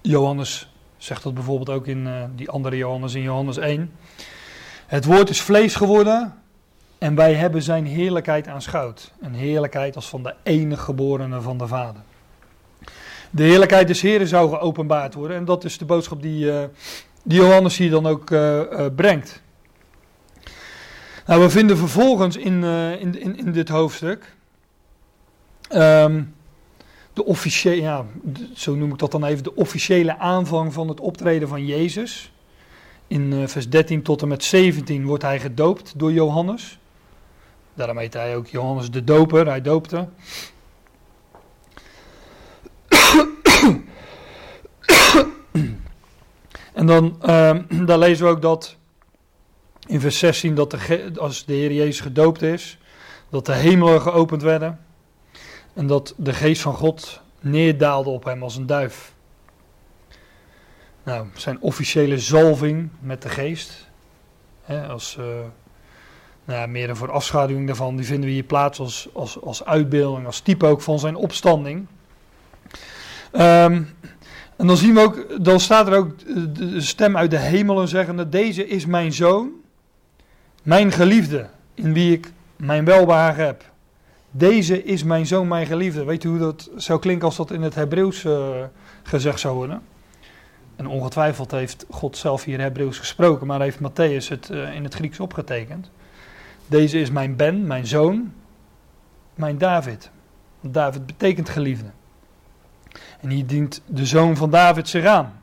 [0.00, 3.92] Johannes zegt dat bijvoorbeeld ook in uh, die andere Johannes, in Johannes 1.
[4.86, 6.34] Het woord is vlees geworden
[6.98, 9.12] en wij hebben zijn heerlijkheid aanschouwd.
[9.20, 12.02] Een heerlijkheid als van de enige geborene van de Vader.
[13.30, 16.62] De heerlijkheid des Heren zou geopenbaard worden en dat is de boodschap die, uh,
[17.22, 18.60] die Johannes hier dan ook uh,
[18.96, 19.42] brengt.
[21.26, 24.34] Nou, we vinden vervolgens in, in, in, in dit hoofdstuk
[25.74, 26.34] Um,
[27.12, 28.04] de officiële, ja,
[28.54, 32.32] zo noem ik dat dan even, de officiële aanvang van het optreden van Jezus.
[33.06, 36.78] In uh, vers 13 tot en met 17 wordt hij gedoopt door Johannes.
[37.74, 40.08] Daarom heet hij ook Johannes de Doper, hij doopte.
[46.72, 48.76] en dan um, daar lezen we ook dat
[49.86, 52.78] in vers 16 dat de, als de Heer Jezus gedoopt is,
[53.28, 54.78] dat de hemelen geopend werden.
[55.74, 59.14] En dat de geest van God neerdaalde op hem als een duif.
[61.02, 63.90] Nou, zijn officiële zalving met de geest.
[64.62, 65.24] Hè, als, uh,
[66.44, 70.26] nou meer een voor afschaduwing daarvan, die vinden we hier plaats als, als, als uitbeelding,
[70.26, 71.86] als type ook van zijn opstanding.
[73.32, 73.96] Um,
[74.56, 76.18] en dan zien we ook, dan staat er ook
[76.54, 79.50] de stem uit de hemelen zeggende, deze is mijn zoon,
[80.62, 83.71] mijn geliefde, in wie ik mijn welbehagen heb.
[84.34, 86.04] Deze is mijn zoon, mijn geliefde.
[86.04, 88.48] Weet u hoe dat zou klinken als dat in het Hebreeuws uh,
[89.02, 89.82] gezegd zou worden?
[90.76, 94.94] En ongetwijfeld heeft God zelf hier Hebreeuws gesproken, maar heeft Matthäus het uh, in het
[94.94, 95.90] Grieks opgetekend.
[96.66, 98.32] Deze is mijn Ben, mijn zoon,
[99.34, 100.10] mijn David.
[100.60, 101.90] David betekent geliefde.
[103.20, 105.40] En hier dient de zoon van David zich aan.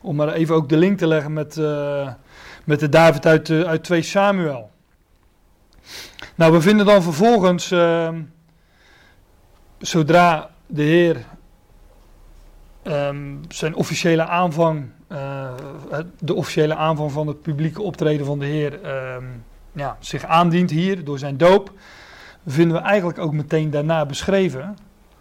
[0.00, 2.12] Om maar even ook de link te leggen met, uh,
[2.64, 4.70] met de David uit, uit 2 Samuel.
[6.40, 8.08] Nou, we vinden dan vervolgens, uh,
[9.78, 11.24] zodra de Heer
[12.84, 15.50] um, zijn officiële aanvang, uh,
[16.18, 18.72] de officiële aanvang van het publieke optreden van de Heer,
[19.14, 21.72] um, ja, zich aandient hier door zijn doop,
[22.46, 24.76] vinden we eigenlijk ook meteen daarna beschreven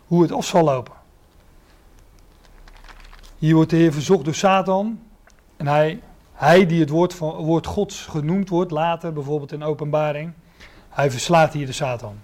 [0.06, 0.94] hoe het af zal lopen.
[3.38, 5.00] Hier wordt de Heer verzocht door Satan.
[5.58, 6.02] En hij,
[6.34, 10.34] hij die het woord, van, woord Gods genoemd wordt, later bijvoorbeeld in openbaring,
[10.90, 12.20] hij verslaat hier de Satan.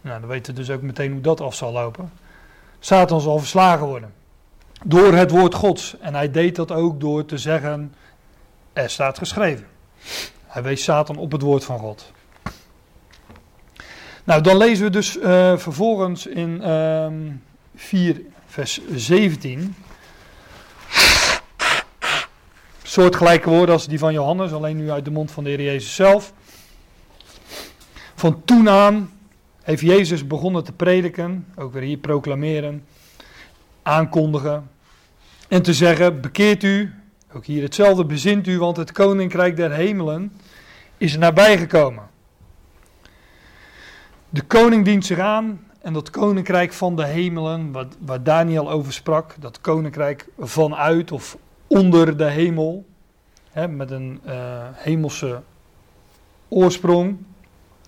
[0.00, 2.12] Nou, dan weten we dus ook meteen hoe dat af zal lopen.
[2.78, 4.12] Satan zal verslagen worden.
[4.84, 5.98] Door het woord Gods.
[5.98, 7.94] En hij deed dat ook door te zeggen,
[8.72, 9.66] er staat geschreven.
[10.46, 12.12] Hij wees Satan op het woord van God.
[14.24, 17.32] Nou, dan lezen we dus uh, vervolgens in uh, ehm,
[17.74, 19.74] 4 vers 17
[22.82, 25.94] soortgelijke woorden als die van Johannes, alleen nu uit de mond van de Heer Jezus
[25.94, 26.32] zelf.
[28.20, 29.10] Van toen aan
[29.62, 32.84] heeft Jezus begonnen te prediken, ook weer hier proclameren,
[33.82, 34.70] aankondigen
[35.48, 36.94] en te zeggen: bekeert u,
[37.32, 40.32] ook hier hetzelfde, bezint u, want het koninkrijk der hemelen
[40.96, 42.02] is nabijgekomen.
[44.28, 48.92] De koning dient zich aan en dat koninkrijk van de hemelen, wat, waar Daniel over
[48.92, 52.86] sprak, dat koninkrijk vanuit of onder de hemel,
[53.50, 55.42] hè, met een uh, hemelse
[56.48, 57.18] oorsprong,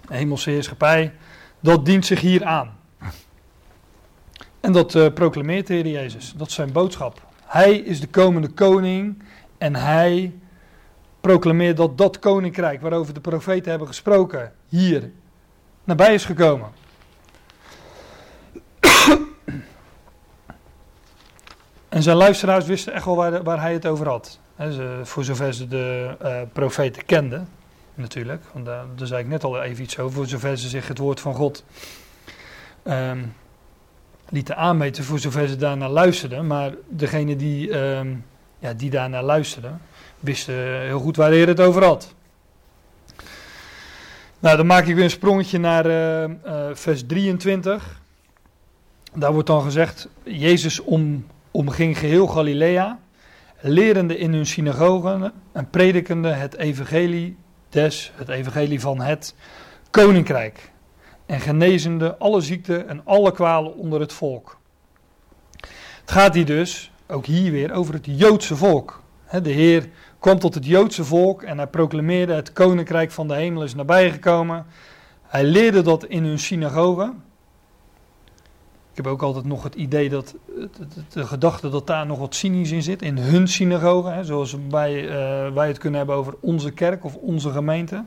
[0.08, 1.12] hemelse heerschappij,
[1.60, 2.76] dat dient zich hier aan.
[4.60, 7.26] En dat uh, proclameert de Heer Jezus, dat is zijn boodschap.
[7.44, 9.22] Hij is de komende koning
[9.58, 10.34] en hij
[11.20, 15.10] proclameert dat dat koninkrijk waarover de profeten hebben gesproken hier
[15.84, 16.70] nabij is gekomen.
[21.88, 24.38] En zijn luisteraars wisten echt wel waar, waar hij het over had.
[24.58, 27.48] ze, voor zover ze de uh, profeten kenden,
[27.94, 28.42] natuurlijk.
[28.52, 30.16] Want daar, daar, zei ik net al even iets over.
[30.16, 31.64] Voor zover ze zich het woord van God
[32.84, 33.34] um,
[34.28, 36.46] lieten aanmeten, voor zover ze daarnaar luisterden.
[36.46, 38.24] Maar degene die, um,
[38.58, 39.80] ja, die daarnaar luisterden,
[40.20, 42.14] wisten heel goed waar de Heer het over had.
[44.38, 48.00] Nou, dan maak ik weer een sprongetje naar uh, vers 23.
[49.14, 52.98] Daar wordt dan gezegd: Jezus om omging geheel Galilea,
[53.60, 57.36] lerende in hun synagogen en predikende het evangelie
[57.72, 59.34] des, het evangelie van het
[59.90, 60.70] koninkrijk.
[61.26, 64.58] En genezende alle ziekten en alle kwalen onder het volk.
[66.00, 69.02] Het gaat hier dus, ook hier weer, over het Joodse volk.
[69.42, 73.62] De Heer kwam tot het Joodse volk en hij proclameerde het koninkrijk van de hemel
[73.62, 74.66] is nabijgekomen.
[75.22, 77.22] Hij leerde dat in hun synagogen.
[79.02, 80.34] Heb ook altijd nog het idee dat
[81.08, 85.02] de gedachte dat daar nog wat cynisch in zit, in hun synagoge, hè, zoals wij,
[85.04, 88.04] uh, wij het kunnen hebben over onze kerk of onze gemeente.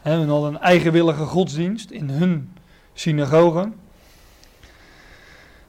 [0.00, 2.52] Hè, we hadden een eigenwillige godsdienst in hun
[2.92, 3.74] synagogen.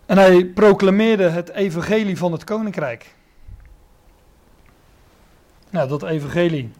[0.05, 3.15] En hij proclameerde het evangelie van het koninkrijk.
[5.69, 6.71] Nou, dat evangelie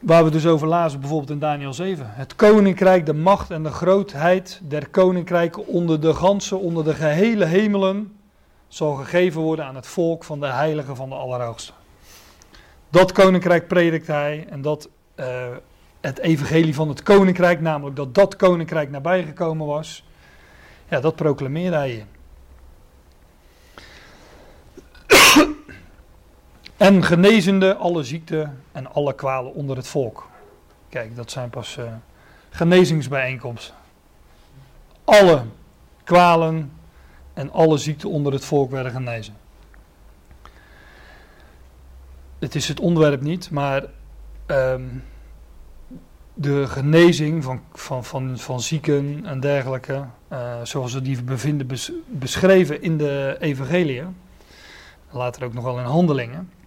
[0.00, 2.06] Waar we dus over lazen, bijvoorbeeld in Daniel 7.
[2.08, 7.44] Het koninkrijk, de macht en de grootheid der koninkrijken onder de ganse, onder de gehele
[7.44, 8.16] hemelen,
[8.68, 11.72] zal gegeven worden aan het volk van de heiligen van de Allerhoogste.
[12.90, 15.26] Dat koninkrijk predikt hij en dat uh,
[16.00, 20.04] het evangelie van het koninkrijk, namelijk dat dat koninkrijk nabijgekomen was,
[20.88, 22.06] ja, dat proclameerde hij hier.
[26.80, 30.28] En genezende alle ziekten en alle kwalen onder het volk.
[30.88, 31.84] Kijk, dat zijn pas uh,
[32.50, 33.74] genezingsbijeenkomsten.
[35.04, 35.42] Alle
[36.04, 36.72] kwalen
[37.34, 39.34] en alle ziekten onder het volk werden genezen.
[42.38, 43.84] Het is het onderwerp niet, maar
[44.46, 45.04] um,
[46.34, 51.92] de genezing van, van, van, van zieken en dergelijke, uh, zoals we die bevinden bes,
[52.06, 54.16] beschreven in de evangeliën,
[55.10, 56.58] later ook nog wel in handelingen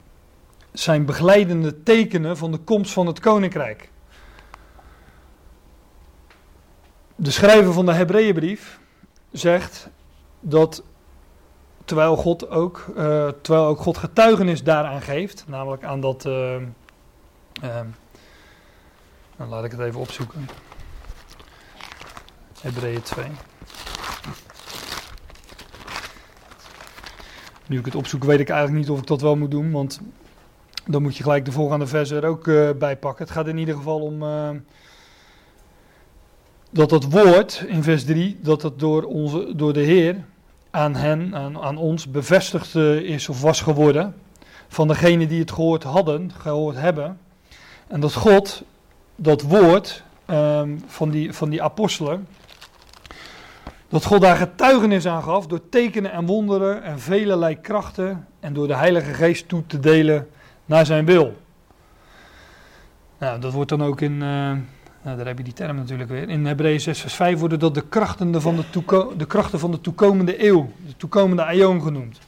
[0.73, 3.89] zijn begeleidende tekenen van de komst van het koninkrijk.
[7.15, 8.79] De schrijver van de Hebreeënbrief
[9.31, 9.89] zegt
[10.39, 10.83] dat
[11.85, 12.95] terwijl God ook, uh,
[13.41, 16.25] terwijl ook God getuigenis daaraan geeft, namelijk aan dat.
[16.25, 16.55] Uh,
[19.37, 20.47] dan laat ik het even opzoeken.
[22.61, 23.25] Hebreeën 2.
[27.67, 30.01] Nu ik het opzoek, weet ik eigenlijk niet of ik dat wel moet doen, want
[30.85, 33.25] dan moet je gelijk de volgende verse er ook uh, bij pakken.
[33.25, 34.49] Het gaat in ieder geval om uh,
[36.69, 40.15] dat dat woord in vers 3, dat het door, onze, door de Heer
[40.69, 44.15] aan hen, aan, aan ons, bevestigd uh, is of was geworden.
[44.67, 47.19] Van degenen die het gehoord hadden, gehoord hebben.
[47.87, 48.63] En dat God
[49.15, 52.27] dat woord um, van, die, van die apostelen,
[53.89, 58.67] dat God daar getuigenis aan gaf door tekenen en wonderen en velelei krachten en door
[58.67, 60.27] de Heilige Geest toe te delen
[60.65, 61.41] naar zijn wil.
[63.17, 66.29] Nou, dat wordt dan ook in, uh, nou, daar heb je die term natuurlijk weer,
[66.29, 69.81] in Hebreeën 6 vers 5 worden dat de krachten van de, de krachten van de
[69.81, 72.19] toekomende eeuw, de toekomende aion genoemd.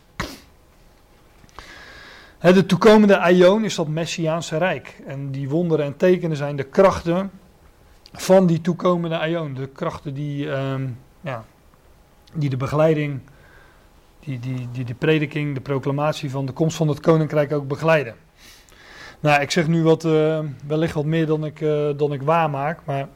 [2.54, 5.02] De toekomende aion is dat Messiaanse Rijk.
[5.08, 7.32] En die wonderen en tekenen zijn de krachten
[8.12, 9.54] van die toekomende aion.
[9.54, 11.46] De krachten die, um, ja,
[12.34, 13.20] die de begeleiding,
[14.20, 18.16] die, die, die de prediking, de proclamatie van de komst van het koninkrijk ook begeleiden.
[19.26, 22.80] Nou, ik zeg nu wat, uh, wellicht wat meer dan ik, uh, dan ik waarmaak,
[22.84, 23.08] maar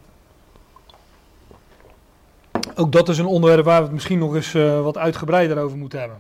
[2.76, 5.78] ook dat is een onderwerp waar we het misschien nog eens uh, wat uitgebreider over
[5.78, 6.18] moeten hebben.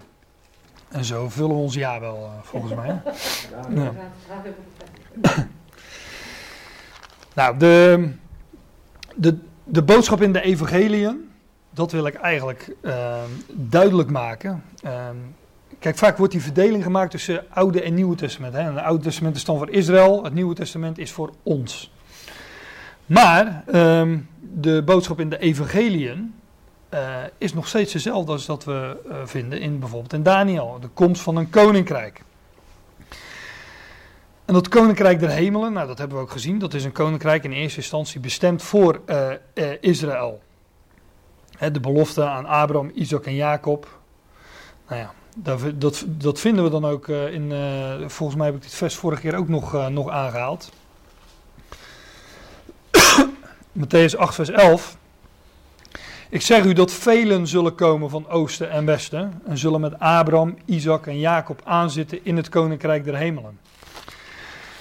[0.90, 3.02] En zo vullen we ons jaar wel, volgens mij.
[3.74, 3.92] Ja.
[7.34, 8.10] nou, de,
[9.16, 11.30] de, de boodschap in de evangeliën,
[11.70, 12.76] dat wil ik eigenlijk
[13.54, 14.64] duidelijk maken.
[15.80, 18.53] Kijk, vaak wordt die verdeling gemaakt tussen Oude en Nieuwe Testament.
[18.53, 18.61] Hè.
[18.61, 21.91] het Oude Testament is dan voor Israël, het Nieuwe Testament is voor ons.
[23.05, 26.34] Maar um, de boodschap in de evangeliën
[26.93, 30.88] uh, is nog steeds dezelfde als dat we uh, vinden in bijvoorbeeld in Daniel, de
[30.88, 32.23] komst van een koninkrijk.
[34.45, 37.43] En dat koninkrijk der hemelen, nou dat hebben we ook gezien, dat is een koninkrijk
[37.43, 40.41] in eerste instantie bestemd voor uh, Israël.
[41.57, 43.99] Hè, de belofte aan Abraham, Isaac en Jacob.
[44.88, 47.51] Nou ja, dat, dat, vinden we dan ook uh, in.
[47.51, 50.71] Uh, volgens mij heb ik dit vers vorige keer ook nog, uh, nog aangehaald.
[53.80, 54.97] Matthäus 8, vers 11.
[56.30, 59.41] Ik zeg u dat velen zullen komen van oosten en westen.
[59.45, 63.59] En zullen met Abraham, Isaac en Jacob aanzitten in het koninkrijk der hemelen.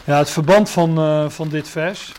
[0.04, 2.12] Ja, het verband van, van dit vers.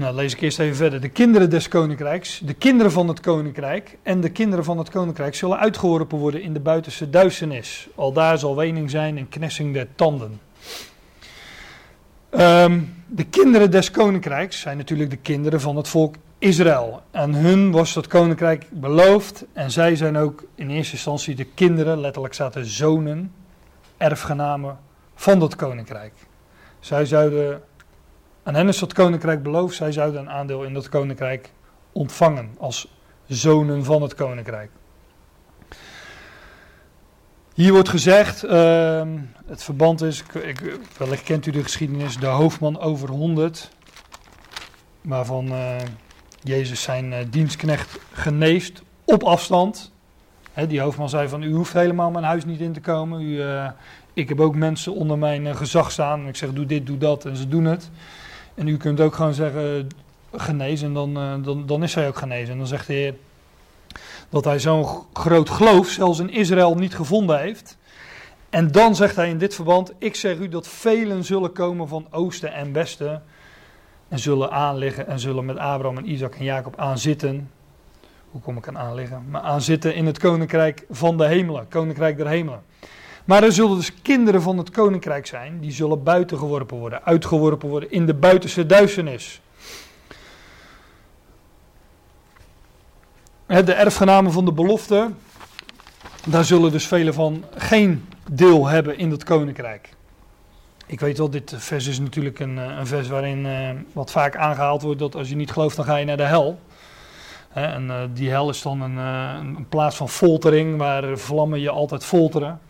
[0.00, 1.00] Nou, lees ik eerst even verder.
[1.00, 5.34] De kinderen des koninkrijks, de kinderen van het koninkrijk en de kinderen van het koninkrijk
[5.34, 7.88] zullen uitgeworpen worden in de buitenste duisternis.
[7.94, 10.40] Al daar zal wening zijn en knessing der tanden.
[12.30, 17.02] Um, de kinderen des koninkrijks zijn natuurlijk de kinderen van het volk Israël.
[17.10, 22.00] En hun was dat koninkrijk beloofd en zij zijn ook in eerste instantie de kinderen,
[22.00, 23.32] letterlijk zaten zonen,
[23.96, 24.78] erfgenamen
[25.14, 26.12] van dat koninkrijk.
[26.78, 27.62] Zij zouden
[28.50, 29.76] aan hen is dat koninkrijk beloofd.
[29.76, 31.50] Zij zouden een aandeel in dat koninkrijk
[31.92, 32.88] ontvangen als
[33.26, 34.70] zonen van het koninkrijk.
[37.54, 39.02] Hier wordt gezegd, uh,
[39.46, 43.70] het verband is, ik, wellicht kent u de geschiedenis, de hoofdman over 100,
[45.02, 45.76] waarvan uh,
[46.42, 49.92] Jezus zijn uh, dienstknecht geneest op afstand.
[50.52, 53.20] He, die hoofdman zei van, u hoeft helemaal mijn huis niet in te komen.
[53.20, 53.68] U, uh,
[54.12, 56.28] ik heb ook mensen onder mijn gezag staan.
[56.28, 57.90] Ik zeg, doe dit, doe dat en ze doen het.
[58.60, 59.88] En u kunt ook gewoon zeggen,
[60.32, 62.52] genezen, en dan, uh, dan, dan is hij ook genezen.
[62.52, 63.14] En dan zegt de Heer
[64.28, 67.76] dat hij zo'n groot geloof zelfs in Israël niet gevonden heeft.
[68.50, 72.06] En dan zegt hij in dit verband, ik zeg u dat velen zullen komen van
[72.10, 73.22] oosten en westen.
[74.08, 77.50] En zullen aanliggen en zullen met Abraham en Isaac en Jacob aanzitten.
[78.30, 79.24] Hoe kom ik aan aanliggen?
[79.30, 82.62] Maar aanzitten in het koninkrijk van de hemelen, koninkrijk der hemelen.
[83.24, 87.68] Maar er zullen dus kinderen van het koninkrijk zijn, die zullen buiten geworpen worden, uitgeworpen
[87.68, 89.40] worden in de buitenste duisternis.
[93.46, 95.10] De erfgenamen van de belofte,
[96.26, 99.88] daar zullen dus velen van geen deel hebben in dat koninkrijk.
[100.86, 104.36] Ik weet wel, dit vers is natuurlijk een, eh, een vers waarin uh, wat vaak
[104.36, 106.58] aangehaald wordt dat als je niet gelooft, dan ga je naar de hel.
[107.52, 112.04] en uh, die hel is dan een, een, plaats van foltering, waar vlammen je altijd
[112.04, 112.60] folteren.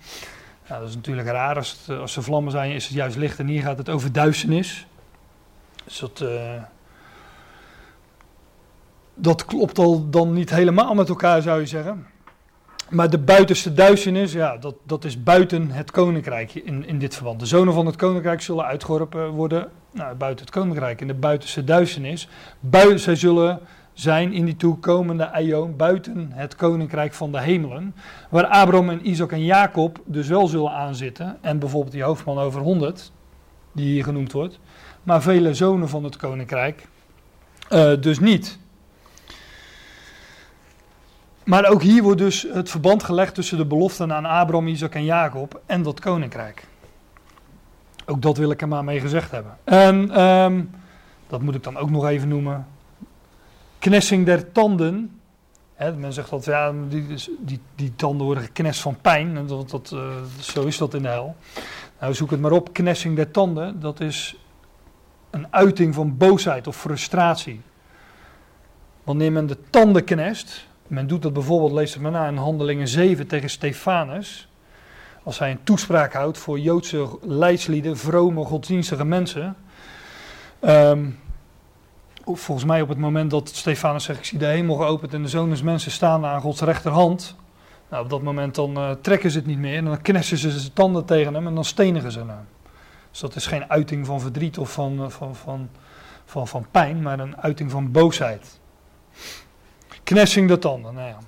[0.78, 1.56] Dat is natuurlijk raar.
[1.56, 3.38] Als, het, als er vlammen zijn, is het juist licht.
[3.38, 4.86] En hier gaat het over duisternis.
[5.84, 6.62] Dus dat, uh,
[9.14, 12.06] dat klopt al dan niet helemaal met elkaar, zou je zeggen.
[12.88, 17.40] maar de buitenste duisternis, ja, dat, dat is buiten het koninkrijk in, in dit verband.
[17.40, 21.00] De zonen van het koninkrijk zullen uitgeworpen worden nou, buiten het koninkrijk.
[21.00, 22.28] In de buitenste duisternis.
[22.60, 23.60] Buiten, zij zullen
[23.92, 27.94] zijn in die toekomende eeuw buiten het koninkrijk van de hemelen.
[28.28, 31.38] Waar Abraham en Isaac en Jacob dus wel zullen aanzitten.
[31.40, 33.12] En bijvoorbeeld die hoofdman over 100,
[33.72, 34.58] die hier genoemd wordt.
[35.02, 36.88] Maar vele zonen van het koninkrijk
[37.70, 38.58] uh, dus niet.
[41.44, 45.04] Maar ook hier wordt dus het verband gelegd tussen de beloften aan Abraham, Isaac en
[45.04, 46.66] Jacob en dat koninkrijk.
[48.06, 49.56] Ook dat wil ik er maar mee gezegd hebben.
[49.64, 50.70] En um,
[51.28, 52.66] dat moet ik dan ook nog even noemen.
[53.80, 55.20] Knessing der tanden.
[55.74, 57.06] Hè, men zegt dat ja, die,
[57.38, 59.46] die, die tanden worden geknest van pijn.
[59.46, 60.00] Dat, dat, uh,
[60.40, 61.36] zo is dat in de hel.
[62.00, 62.72] Nou, zoek het maar op.
[62.72, 64.36] Knessing der tanden, dat is
[65.30, 67.60] een uiting van boosheid of frustratie.
[69.04, 72.88] Wanneer men de tanden knest, men doet dat bijvoorbeeld, lees het maar na, in Handelingen
[72.88, 74.48] 7 tegen Stefanus.
[75.22, 79.56] Als hij een toespraak houdt voor Joodse leidslieden, vrome, godsdienstige mensen.
[80.60, 81.18] Um,
[82.24, 85.28] volgens mij op het moment dat Stefanus zegt, ik zie de hemel geopend en de
[85.28, 87.36] zonen mensen staan aan Gods rechterhand.
[87.90, 90.50] Nou, op dat moment dan uh, trekken ze het niet meer en dan knessen ze
[90.50, 92.46] zijn tanden tegen hem en dan stenigen ze hem.
[93.10, 95.68] Dus dat is geen uiting van verdriet of van, van, van, van,
[96.24, 98.60] van, van pijn, maar een uiting van boosheid.
[100.04, 101.18] Knessing de tanden, nou ja.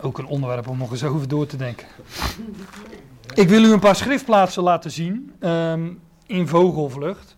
[0.00, 1.86] Ook een onderwerp om nog eens over door te denken.
[3.34, 7.34] Ik wil u een paar schriftplaatsen laten zien um, in vogelvlucht.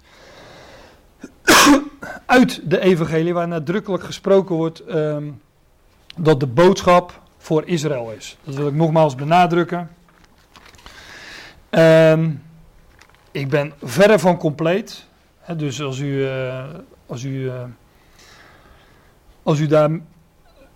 [2.27, 5.41] Uit de evangelie waar nadrukkelijk gesproken wordt um,
[6.17, 8.37] dat de boodschap voor Israël is.
[8.45, 9.91] Dat wil ik nogmaals benadrukken.
[11.71, 12.43] Um,
[13.31, 15.07] ik ben verre van compleet.
[15.39, 16.65] Hè, dus als u, uh,
[17.07, 17.63] als u uh,
[19.47, 19.91] als u daar,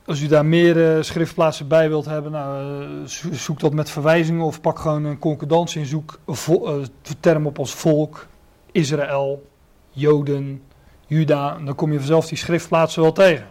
[0.04, 2.86] als u daar meer uh, schriftplaatsen bij wilt hebben, nou,
[3.32, 6.18] zoek dat met verwijzingen of pak gewoon een concordantie en zoek
[6.48, 6.74] uh,
[7.20, 8.26] term op als volk,
[8.72, 9.48] Israël,
[9.90, 10.62] Joden,
[11.10, 11.58] Juda.
[11.64, 13.46] Dan kom je vanzelf die schriftplaatsen wel tegen.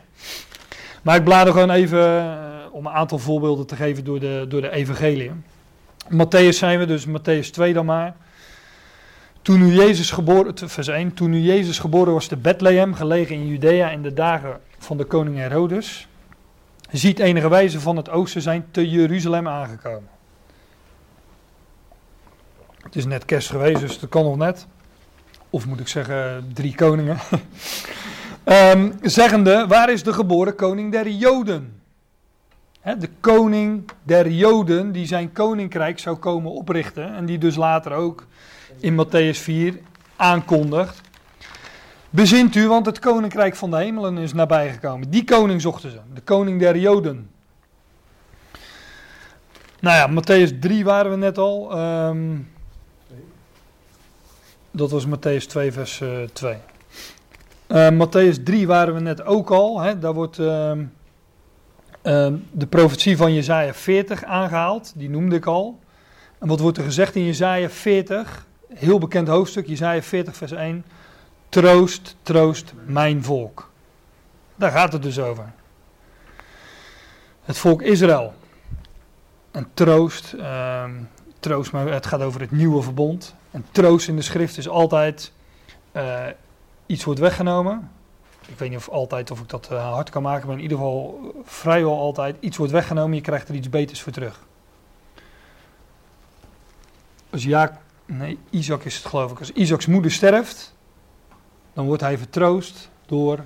[1.01, 2.37] Maar ik blader gewoon even
[2.71, 5.31] om een aantal voorbeelden te geven door de, door de evangelie.
[6.09, 8.15] Matthäus zijn we, dus Matthäus 2 dan maar.
[9.41, 13.47] Toen nu Jezus geboren, vers 1, toen nu Jezus geboren was te Bethlehem, gelegen in
[13.47, 16.07] Judea in de dagen van de koning Herodes,
[16.91, 20.09] ziet enige wijze van het oosten zijn te Jeruzalem aangekomen.
[22.81, 24.67] Het is net kerst geweest, dus dat kan nog net.
[25.49, 27.17] Of moet ik zeggen, drie koningen.
[28.45, 31.81] um, zeggende, waar is de geboren koning der Joden?
[32.83, 37.15] De koning der Joden die zijn koninkrijk zou komen oprichten.
[37.15, 38.25] En die dus later ook
[38.79, 39.79] in Matthäus 4
[40.15, 41.01] aankondigt.
[42.09, 45.09] Bezint u, want het koninkrijk van de hemelen is nabijgekomen.
[45.09, 47.29] Die koning zochten ze, de koning der Joden.
[49.79, 51.79] Nou ja, Matthäus 3 waren we net al.
[51.79, 52.47] Um,
[54.71, 56.57] dat was Matthäus 2, vers uh, 2.
[57.67, 59.79] Uh, Matthäus 3 waren we net ook al.
[59.79, 60.71] Hè, daar wordt uh,
[62.51, 64.93] de profetie van Jezaja 40 aangehaald.
[64.95, 65.79] Die noemde ik al.
[66.39, 68.47] En wat wordt er gezegd in Jezaja 40?
[68.73, 70.85] Heel bekend hoofdstuk, Jezaja 40, vers 1.
[71.49, 73.71] Troost, troost mijn volk.
[74.55, 75.51] Daar gaat het dus over.
[77.43, 78.33] Het volk Israël.
[79.51, 80.83] En troost, uh,
[81.39, 83.35] troost, maar het gaat over het nieuwe verbond.
[83.51, 85.31] En troost in de schrift is altijd
[85.93, 86.25] uh,
[86.85, 87.91] iets wordt weggenomen.
[88.47, 90.77] Ik weet niet of altijd of ik dat uh, hard kan maken, maar in ieder
[90.77, 93.15] geval vrijwel altijd iets wordt weggenomen.
[93.15, 94.39] Je krijgt er iets beters voor terug.
[97.29, 99.39] Als ja, nee, Isaac is het geloof ik.
[99.39, 100.75] Als Isaacs moeder sterft,
[101.73, 103.39] dan wordt hij vertroost door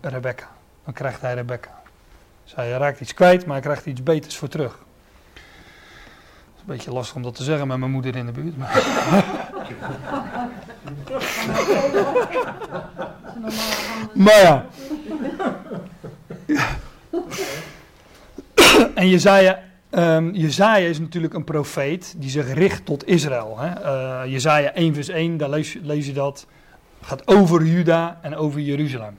[0.00, 0.48] Rebecca.
[0.84, 1.82] Dan krijgt hij Rebecca.
[2.44, 4.78] Dus hij raakt iets kwijt, maar hij krijgt iets beters voor terug.
[6.70, 8.56] Beetje lastig om dat te zeggen met mijn moeder in de buurt.
[8.56, 8.84] Maar,
[14.14, 14.66] maar ja.
[18.94, 23.58] en Jezaja, um, Jezaja is natuurlijk een profeet die zich richt tot Israël.
[23.58, 23.84] Hè?
[24.24, 26.46] Uh, Jezaja 1 vers 1, daar lees, lees je dat
[27.00, 29.18] gaat over Juda en over Jeruzalem.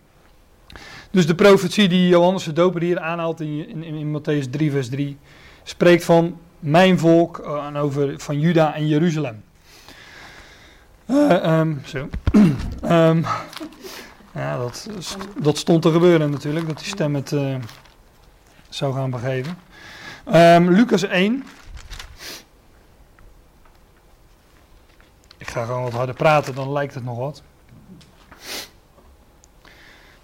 [1.11, 4.89] Dus de profetie die Johannes de Doper hier aanhaalt in, in, in Matthäus 3, vers
[4.89, 5.17] 3,
[5.63, 9.43] spreekt van mijn volk uh, en over van Juda en Jeruzalem.
[11.05, 12.09] Uh, um, zo.
[12.83, 13.25] um,
[14.33, 14.87] ja, dat,
[15.41, 17.55] dat stond te gebeuren natuurlijk, dat die stem het uh,
[18.69, 19.57] zou gaan begeven.
[20.33, 21.43] Um, Lucas 1.
[25.37, 27.43] Ik ga gewoon wat harder praten, dan lijkt het nog wat.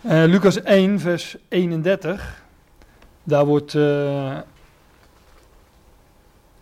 [0.01, 2.43] Uh, Lucas 1, vers 31.
[3.23, 3.73] Daar wordt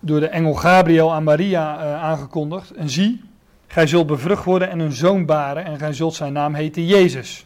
[0.06, 2.72] door de engel Gabriel aan Maria uh, aangekondigd.
[2.72, 3.22] En zie,
[3.68, 7.46] gij zult bevrucht worden en een zoon baren en gij zult zijn naam heten Jezus.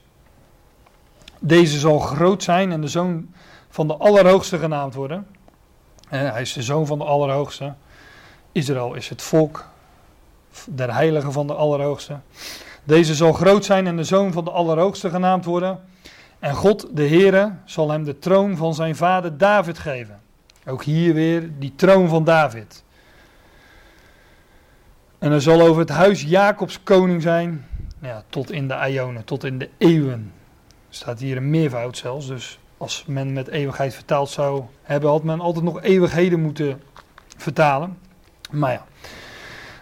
[1.39, 3.33] Deze zal groot zijn en de zoon
[3.69, 5.27] van de Allerhoogste genaamd worden.
[6.11, 7.73] Uh, hij is de zoon van de Allerhoogste.
[8.51, 9.65] Israël is het volk
[10.65, 12.17] der heiligen van de Allerhoogste.
[12.83, 15.79] Deze zal groot zijn en de zoon van de Allerhoogste genaamd worden.
[16.39, 20.19] En God, de Heere, zal hem de troon van zijn vader David geven.
[20.65, 22.83] Ook hier weer die troon van David.
[25.19, 27.65] En er zal over het huis Jacobs koning zijn,
[28.01, 30.33] ja, tot in de Ionen, tot in de eeuwen.
[30.67, 35.23] Er staat hier een meervoud zelfs, dus als men met eeuwigheid vertaald zou hebben, had
[35.23, 36.81] men altijd nog eeuwigheden moeten
[37.37, 37.97] vertalen.
[38.51, 38.85] Maar ja.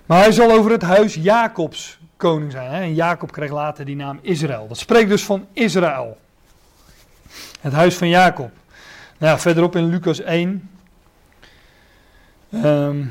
[0.05, 2.71] Maar hij zal over het huis Jacobs koning zijn.
[2.71, 2.81] Hè?
[2.81, 4.67] En Jacob kreeg later die naam Israël.
[4.67, 6.17] Dat spreekt dus van Israël.
[7.61, 8.51] Het huis van Jacob.
[9.19, 10.69] Nou verderop in Lucas 1.
[12.49, 13.05] Um, ehm,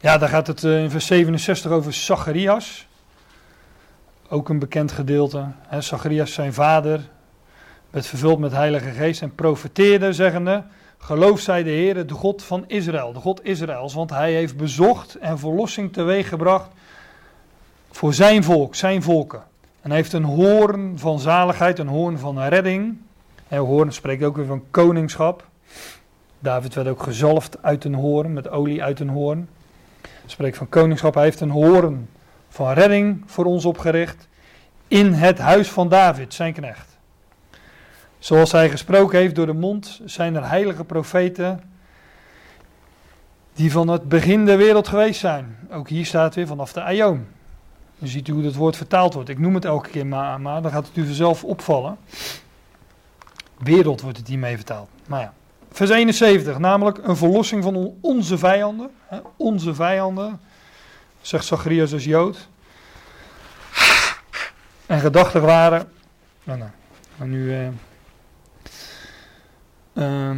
[0.00, 2.86] ja, daar gaat het uh, in vers 67 over Zacharias.
[4.28, 5.46] Ook een bekend gedeelte.
[5.78, 7.00] Zacharias, zijn vader,
[7.90, 10.64] werd vervuld met Heilige Geest en profeteerde, zeggende:
[10.98, 15.14] Geloof zij de Heer, de God van Israël, de God Israëls, want hij heeft bezocht
[15.14, 16.70] en verlossing teweeggebracht
[17.90, 19.42] voor zijn volk, zijn volken.
[19.80, 22.96] En hij heeft een hoorn van zaligheid, een hoorn van redding.
[23.48, 25.48] En hoorn spreekt ook weer van koningschap.
[26.38, 29.48] David werd ook gezalfd uit een hoorn, met olie uit een hoorn.
[30.26, 31.14] Spreekt van koningschap.
[31.14, 32.08] Hij heeft een hoorn
[32.48, 34.28] van redding voor ons opgericht.
[34.88, 36.96] In het huis van David, zijn knecht.
[38.18, 41.60] Zoals hij gesproken heeft door de mond, zijn er heilige profeten
[43.54, 45.56] die van het begin der wereld geweest zijn.
[45.70, 47.26] Ook hier staat weer vanaf de Aion.
[47.98, 49.28] Dan ziet u hoe dat woord vertaald wordt.
[49.28, 51.96] Ik noem het elke keer maar, maar dan gaat het u vanzelf opvallen.
[53.58, 54.88] Wereld wordt het hiermee vertaald.
[55.06, 55.32] Maar ja.
[55.70, 58.90] Vers 71, namelijk een verlossing van onze vijanden.
[59.06, 60.40] Hè, onze vijanden,
[61.20, 62.48] zegt Zacharias als Jood.
[64.86, 65.88] En gedachtig waren.
[66.44, 67.54] Nou, nou, nu.
[67.54, 67.66] Eh,
[69.92, 70.36] uh,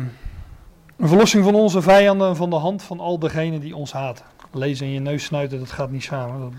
[0.97, 4.24] een verlossing van onze vijanden van de hand van al degenen die ons haten.
[4.53, 6.40] Lezen in je neus snuiten, dat gaat niet samen.
[6.40, 6.53] Dat...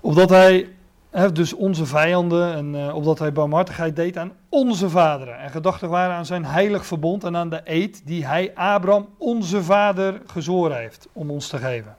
[0.00, 0.68] Opdat hij,
[1.14, 5.38] hè, dus onze vijanden, en uh, opdat hij barmhartigheid deed aan onze vaderen.
[5.38, 9.62] En gedachtig waren aan zijn heilig verbond en aan de eed die hij Abraham, onze
[9.62, 11.96] vader, gezworen heeft om ons te geven.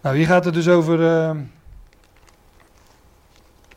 [0.00, 1.30] Nou, hier gaat het dus over, uh,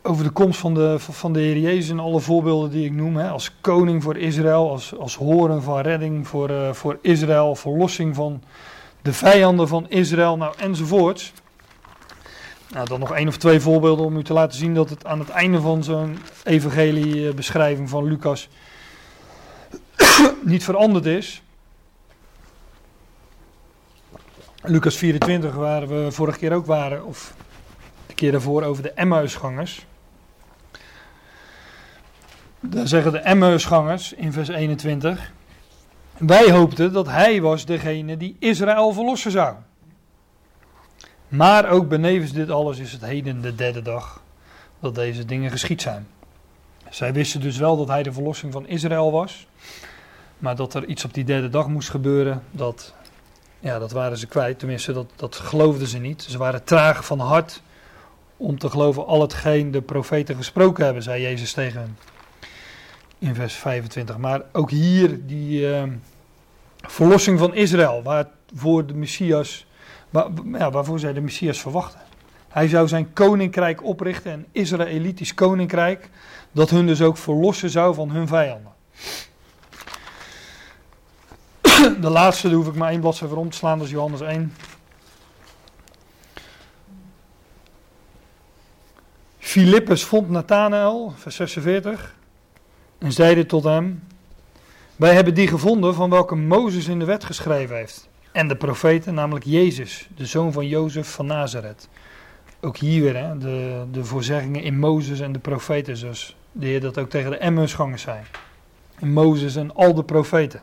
[0.02, 3.16] over de komst van de, van de Heer Jezus en alle voorbeelden die ik noem.
[3.16, 8.14] Hè, als koning voor Israël, als, als horen van redding voor, uh, voor Israël, verlossing
[8.14, 8.42] van
[9.02, 11.32] de vijanden van Israël, nou enzovoorts.
[12.72, 15.18] Nou, dan nog één of twee voorbeelden om u te laten zien dat het aan
[15.18, 18.48] het einde van zo'n evangelie-beschrijving van Lucas
[20.42, 21.42] niet veranderd is.
[24.62, 27.34] Lucas 24, waar we vorige keer ook waren, of
[28.06, 29.86] de keer daarvoor over de Emmausgangers.
[32.60, 35.32] Daar zeggen de Emmausgangers in vers 21.
[36.16, 39.54] Wij hoopten dat hij was degene die Israël verlossen zou.
[41.28, 44.22] Maar ook benevens dit alles is het heden de derde dag
[44.80, 46.06] dat deze dingen geschied zijn.
[46.90, 49.46] Zij wisten dus wel dat hij de verlossing van Israël was.
[50.38, 52.94] Maar dat er iets op die derde dag moest gebeuren, dat,
[53.58, 54.58] ja, dat waren ze kwijt.
[54.58, 56.22] Tenminste, dat, dat geloofden ze niet.
[56.22, 57.62] Ze waren traag van hart
[58.36, 61.98] om te geloven al hetgeen de profeten gesproken hebben, zei Jezus tegen hen.
[63.18, 64.18] In vers 25.
[64.18, 65.82] Maar ook hier die uh,
[66.76, 69.66] verlossing van Israël, waarvoor de Messias
[70.70, 72.00] waarvoor zij de Messias verwachten.
[72.48, 76.10] Hij zou zijn koninkrijk oprichten, een Israëlitisch koninkrijk,
[76.52, 78.72] dat hun dus ook verlossen zou van hun vijanden.
[82.00, 84.20] De laatste, daar hoef ik maar één bladzijde voor om te slaan, dat is Johannes
[84.20, 84.54] 1.
[89.38, 92.14] Filippus vond Nathanael, vers 46,
[92.98, 94.02] en zeide tot hem:
[94.96, 99.14] Wij hebben die gevonden van welke Mozes in de wet geschreven heeft en de profeten,
[99.14, 101.88] namelijk Jezus, de zoon van Jozef van Nazareth.
[102.60, 106.80] Ook hier weer, hè, de, de voorzeggingen in Mozes en de profeten, zoals de Heer
[106.80, 108.18] dat ook tegen de Emmausgangers zei.
[108.98, 110.60] In Mozes en al de profeten.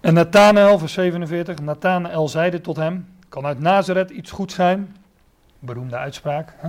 [0.00, 4.96] En Nathanael, vers 47, Nathanael zeide tot hem, kan uit Nazareth iets goed zijn?
[5.58, 6.54] Beroemde uitspraak.
[6.56, 6.68] Hè?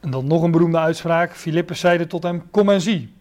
[0.00, 1.32] En dan nog een beroemde uitspraak.
[1.32, 3.12] Filippus zeide tot hem, kom en zie.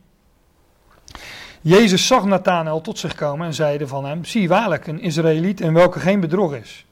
[1.65, 5.73] Jezus zag Nathanael tot zich komen en zeide van hem, zie waarlijk een Israëliet in
[5.73, 6.85] welke geen bedrog is.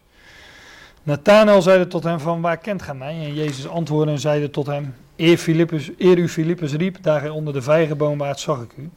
[1.03, 3.13] Nathanael zeide tot hem van, waar kent gij mij?
[3.13, 7.53] En Jezus antwoordde en zeide tot hem, eer, Philippus, eer u Filippus riep, daar onder
[7.53, 8.89] de vijgenboom waart, zag ik u.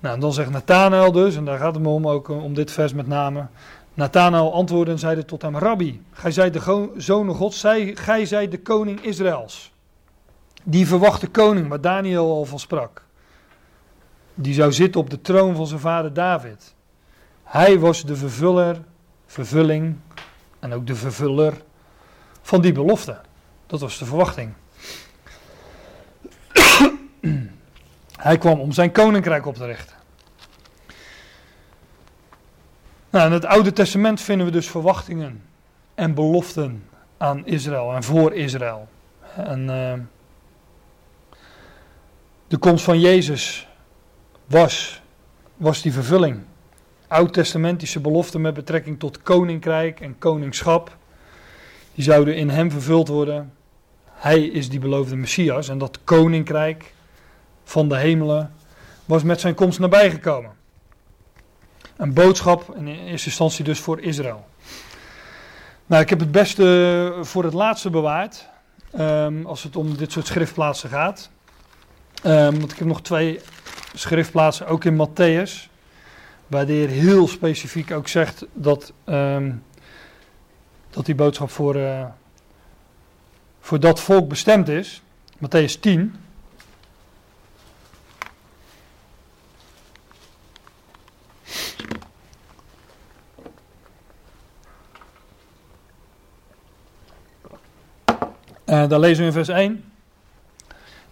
[0.00, 2.70] Nou, en dan zegt Nathanael dus, en daar gaat het me om, ook om dit
[2.70, 3.46] vers met name.
[3.94, 7.54] Nathanael antwoordde en zeide tot hem, Rabbi, gij zijt de zoon God,
[7.94, 9.72] gij zijt de koning Israëls.
[10.62, 13.02] Die verwachte koning, waar Daniel al van sprak.
[14.34, 16.74] Die zou zitten op de troon van zijn vader David.
[17.42, 18.82] Hij was de vervuller,
[19.26, 19.96] vervulling
[20.58, 21.62] en ook de vervuller
[22.42, 23.20] van die belofte.
[23.66, 24.52] Dat was de verwachting.
[28.16, 29.96] Hij kwam om zijn koninkrijk op te richten.
[33.10, 35.42] Nou, in het Oude Testament vinden we dus verwachtingen
[35.94, 38.88] en beloften aan Israël en voor Israël.
[39.36, 39.92] En uh,
[42.48, 43.68] de komst van Jezus
[44.46, 45.02] was,
[45.56, 46.40] was die vervulling.
[47.08, 50.96] Oud-testamentische beloften met betrekking tot koninkrijk en koningschap.
[51.94, 53.52] Die zouden in hem vervuld worden.
[54.06, 56.94] Hij is die beloofde Messias en dat koninkrijk
[57.64, 58.54] van de hemelen
[59.04, 60.52] was met zijn komst nabijgekomen.
[61.96, 64.46] Een boodschap in eerste instantie dus voor Israël.
[65.86, 68.50] Nou, ik heb het beste voor het laatste bewaard.
[68.98, 71.30] Um, als het om dit soort schriftplaatsen gaat.
[72.26, 73.40] Um, want ik heb nog twee
[73.94, 75.70] schriftplaatsen, ook in Matthäus.
[76.46, 79.62] Waar de Heer heel specifiek ook zegt dat, um,
[80.90, 82.04] dat die boodschap voor, uh,
[83.60, 85.02] voor dat volk bestemd is.
[85.36, 86.14] Matthäus 10.
[98.66, 99.91] Uh, daar lezen we in vers 1.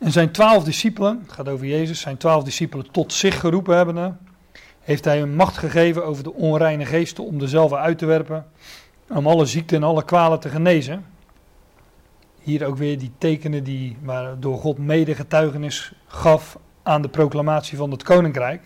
[0.01, 4.12] En zijn twaalf discipelen, het gaat over Jezus, zijn twaalf discipelen tot zich geroepen hebbende,
[4.81, 8.47] heeft hij een macht gegeven over de onreine geesten om dezelfde uit te werpen,
[9.09, 11.05] om alle ziekten en alle kwalen te genezen.
[12.40, 13.97] Hier ook weer die tekenen die
[14.39, 18.62] door God mede getuigenis gaf aan de proclamatie van het koninkrijk.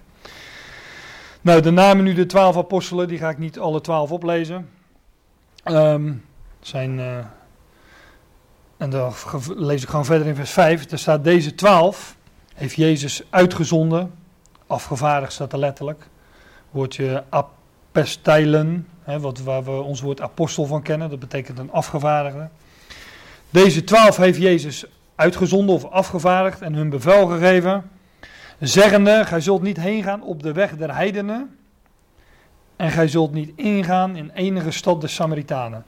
[1.41, 4.69] Nou, de namen nu de twaalf apostelen, die ga ik niet alle twaalf oplezen.
[5.65, 6.25] Um,
[6.61, 7.19] zijn uh,
[8.77, 9.13] en dan
[9.57, 10.91] lees ik gewoon verder in vers 5.
[10.91, 12.17] Er staat deze twaalf
[12.55, 14.15] heeft Jezus uitgezonden.
[14.67, 16.09] Afgevaardigd staat er letterlijk.
[16.71, 21.11] Woordje apesteilen, hè, wat, waar we ons woord apostel van kennen.
[21.11, 22.49] Dat betekent een afgevaardigde.
[23.51, 24.85] Deze twaalf heeft Jezus
[25.15, 27.91] uitgezonden of afgevaardigd en hun bevel gegeven.
[28.61, 31.59] Zeggende, gij zult niet heen gaan op de weg der heidenen.
[32.77, 35.85] En gij zult niet ingaan in enige stad der Samaritanen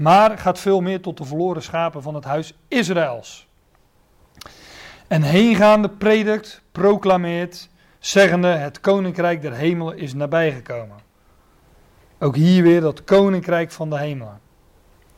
[0.00, 3.48] maar gaat veel meer tot de verloren schapen van het huis Israëls.
[5.08, 7.68] En heengaande predikt, proclameert,
[7.98, 10.96] zeggende: Het koninkrijk der hemelen is nabijgekomen.
[12.18, 14.40] Ook hier weer dat koninkrijk van de hemelen.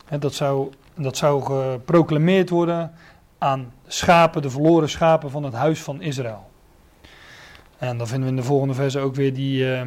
[0.06, 2.92] En dat, zou, dat zou geproclameerd worden
[3.38, 6.50] aan schapen, de verloren schapen van het huis van Israël.
[7.78, 9.64] En dan vinden we in de volgende verse ook weer die.
[9.64, 9.80] Uh,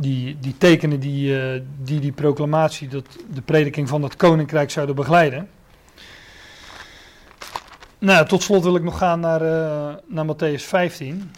[0.00, 3.04] die, die tekenen die, uh, die die proclamatie, dat
[3.34, 5.48] de prediking van het koninkrijk zouden begeleiden.
[7.98, 11.30] Nou, tot slot wil ik nog gaan naar, uh, naar Matthäus 15.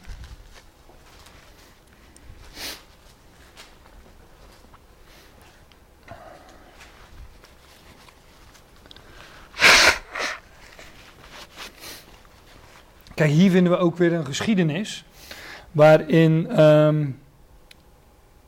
[13.15, 15.05] Kijk, hier vinden we ook weer een geschiedenis
[15.71, 17.19] waarin um,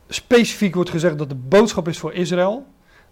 [0.07, 2.65] specifiek wordt gezegd dat de boodschap is voor Israël.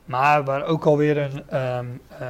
[0.05, 1.59] Maar waar ook alweer een.
[1.77, 2.27] Um, uh,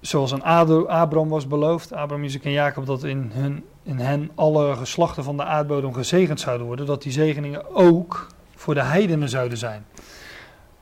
[0.00, 4.76] zoals een Abraham was beloofd, Abraham, Isaac en Jacob, dat in, hun, in hen alle
[4.76, 9.58] geslachten van de aardbodem gezegend zouden worden, dat die zegeningen ook voor de heidenen zouden
[9.58, 9.84] zijn.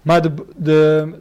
[0.03, 1.12] Maar de, de,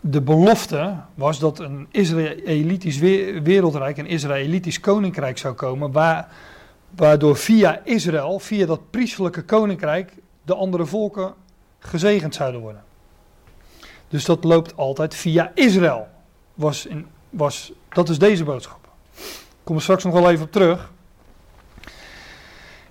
[0.00, 2.98] de belofte was dat een Israëlitisch
[3.42, 6.28] wereldrijk, een Israëlitisch koninkrijk zou komen, waar
[6.96, 10.12] Waardoor via Israël, via dat priestelijke koninkrijk,
[10.42, 11.34] de andere volken
[11.78, 12.84] gezegend zouden worden.
[14.08, 16.08] Dus dat loopt altijd via Israël.
[16.54, 18.88] Was in, was, dat is deze boodschap.
[19.16, 20.90] Ik kom er straks nog wel even op terug.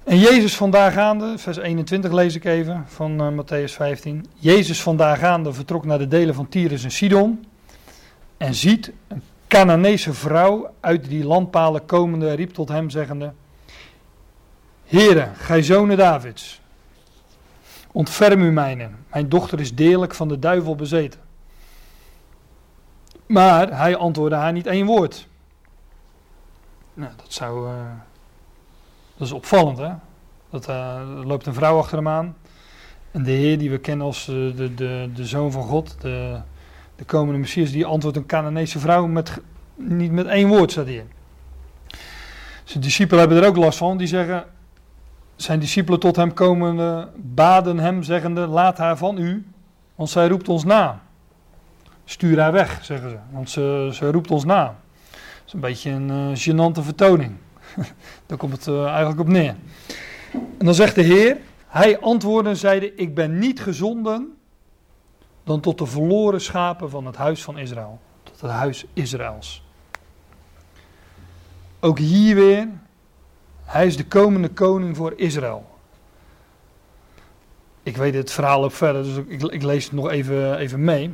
[0.04, 4.26] En Jezus vandaag gaande, vers 21 lees ik even van uh, Matthäus 15.
[4.36, 7.46] Jezus vandaag gaande vertrok naar de delen van Tyrus en Sidon.
[8.38, 13.34] En ziet een Canaanese vrouw uit die landpalen komende riep tot hem zeggende...
[14.92, 16.62] Heere, gij zonen Davids,
[17.92, 18.90] ontferm u mijne.
[19.12, 21.20] Mijn dochter is deerlijk van de duivel bezeten.
[23.26, 25.28] Maar hij antwoordde haar niet één woord.
[26.94, 27.68] Nou, dat zou.
[27.68, 27.74] Uh,
[29.18, 29.92] dat is opvallend, hè?
[30.50, 32.36] Dat, er loopt een vrouw achter hem aan.
[33.12, 36.40] En de Heer die we kennen als de, de, de, de Zoon van God, de,
[36.96, 39.38] de komende Messias, die antwoordt een Canaanese vrouw met,
[39.76, 41.06] niet met één woord, staat hier.
[42.64, 44.46] Zijn discipelen hebben er ook last van, die zeggen,
[45.36, 49.46] zijn discipelen tot hem komende, baden hem zeggende, laat haar van u,
[49.96, 51.02] want zij roept ons na.
[52.06, 54.64] Stuur haar weg, zeggen ze, want ze, ze roept ons na.
[55.12, 57.36] Dat is een beetje een uh, gênante vertoning.
[58.26, 59.56] Daar komt het uh, eigenlijk op neer.
[60.34, 61.38] En dan zegt de Heer,
[61.68, 64.38] hij antwoordde en zeide, ik ben niet gezonden
[65.44, 68.00] dan tot de verloren schapen van het huis van Israël.
[68.24, 69.64] Tot het huis Israëls.
[71.80, 72.68] Ook hier weer,
[73.72, 75.66] hij is de komende koning voor Israël.
[77.84, 81.14] Ik weet het verhaal ook verder, dus ik, ik lees het nog even, even mee.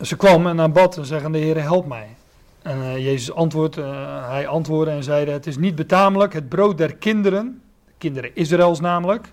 [0.00, 2.16] Ze kwam en aanbad en zeggen, de Heer help mij.
[2.62, 6.78] En uh, Jezus antwoordt, uh, hij antwoordde en zeide, het is niet betamelijk het brood
[6.78, 7.62] der kinderen,
[7.98, 9.28] kinderen Israëls namelijk,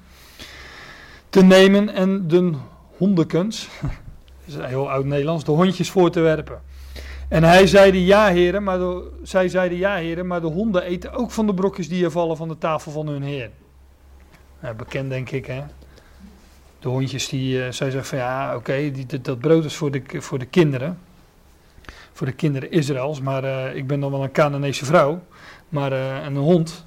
[1.30, 2.52] te nemen en de
[2.98, 6.62] hondekens, dat is een heel oud Nederlands, de hondjes voor te werpen.
[7.34, 8.80] En hij zeide ja heren, maar
[9.24, 12.38] zij zeiden ja heren, maar de honden eten ook van de brokjes die er vallen
[12.38, 13.50] van de tafel van hun heer.
[14.62, 15.64] Ja, bekend denk ik hè.
[16.80, 18.92] De hondjes die, uh, zij zeggen van ja oké,
[19.22, 21.00] dat brood is voor de, voor de kinderen.
[22.12, 25.22] Voor de kinderen Israëls, maar uh, ik ben dan wel een Canaanese vrouw.
[25.70, 26.86] Maar uh, een hond,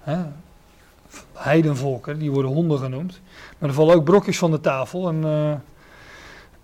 [0.00, 0.18] hè,
[1.32, 3.20] heidenvolken, die worden honden genoemd.
[3.58, 5.08] Maar er vallen ook brokjes van de tafel.
[5.08, 5.24] En,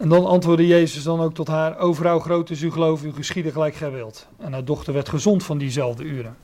[0.02, 3.52] en dan antwoordde Jezus dan ook tot haar: O groot is uw geloof, uw geschieden
[3.52, 4.28] gelijk gij wilt.
[4.38, 6.36] En haar dochter werd gezond van diezelfde uren.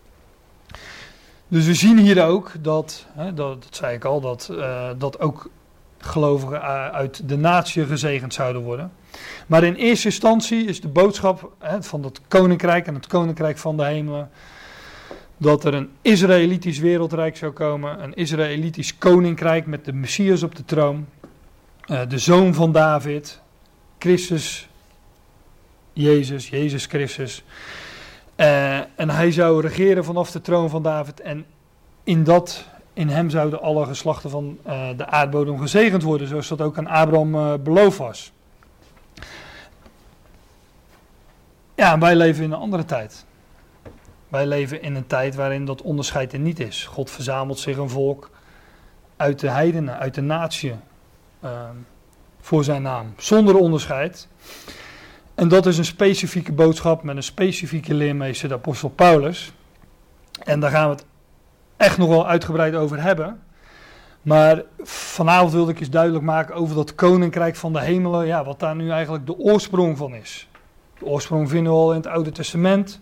[1.49, 5.21] Dus we zien hier ook dat, hè, dat, dat zei ik al, dat, uh, dat
[5.21, 5.51] ook
[5.99, 6.63] gelovigen
[6.93, 8.93] uit de natie gezegend zouden worden.
[9.47, 13.77] Maar in eerste instantie is de boodschap hè, van het koninkrijk en het koninkrijk van
[13.77, 14.31] de hemelen
[15.37, 20.65] dat er een Israëlitisch wereldrijk zou komen, een Israëlitisch koninkrijk met de Messias op de
[20.65, 21.07] troon,
[21.87, 23.41] uh, de zoon van David,
[23.99, 24.69] Christus,
[25.93, 27.45] Jezus, Jezus Christus.
[28.37, 31.47] Uh, en hij zou regeren vanaf de troon van David en
[32.05, 36.61] in dat, in hem zouden alle geslachten van uh, de aardbodem gezegend worden, zoals dat
[36.61, 38.33] ook aan Abraham beloofd was.
[41.75, 43.25] Ja, wij leven in een andere tijd.
[44.29, 46.85] Wij leven in een tijd waarin dat onderscheid er niet is.
[46.85, 48.31] God verzamelt zich een volk
[49.17, 50.75] uit de heidenen, uit de natie,
[51.45, 51.69] uh,
[52.49, 54.29] voor zijn naam, zonder onderscheid.
[55.35, 59.53] En dat is een specifieke boodschap met een specifieke leermeester, de apostel Paulus.
[60.45, 61.05] En daar gaan we het
[61.77, 63.41] echt nog wel uitgebreid over hebben.
[64.23, 68.61] Maar vanavond wilde ik eens duidelijk maken over dat koninkrijk van de hemelen, ja, wat
[68.61, 70.49] daar nu eigenlijk de oorsprong van is.
[70.99, 73.01] De oorsprong vinden we al in het Oude Testament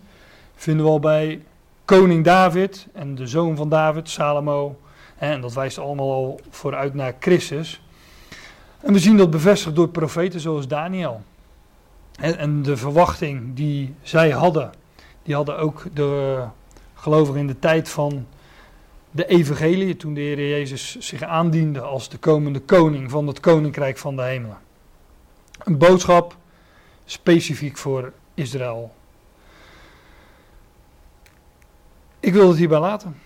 [0.56, 1.42] vinden we al bij
[1.84, 4.78] koning David en de zoon van David, Salomo.
[5.18, 7.80] En dat wijst allemaal al vooruit naar Christus.
[8.80, 11.22] En we zien dat bevestigd door profeten zoals Daniel.
[12.16, 14.70] En de verwachting die zij hadden,
[15.22, 16.42] die hadden ook de
[16.94, 18.26] gelovigen in de tijd van
[19.10, 23.98] de evangelie, toen de Heer Jezus zich aandiende als de komende koning van het koninkrijk
[23.98, 24.58] van de hemelen.
[25.64, 26.36] Een boodschap
[27.04, 28.94] specifiek voor Israël
[32.26, 33.16] Ik wil het hierbij laten.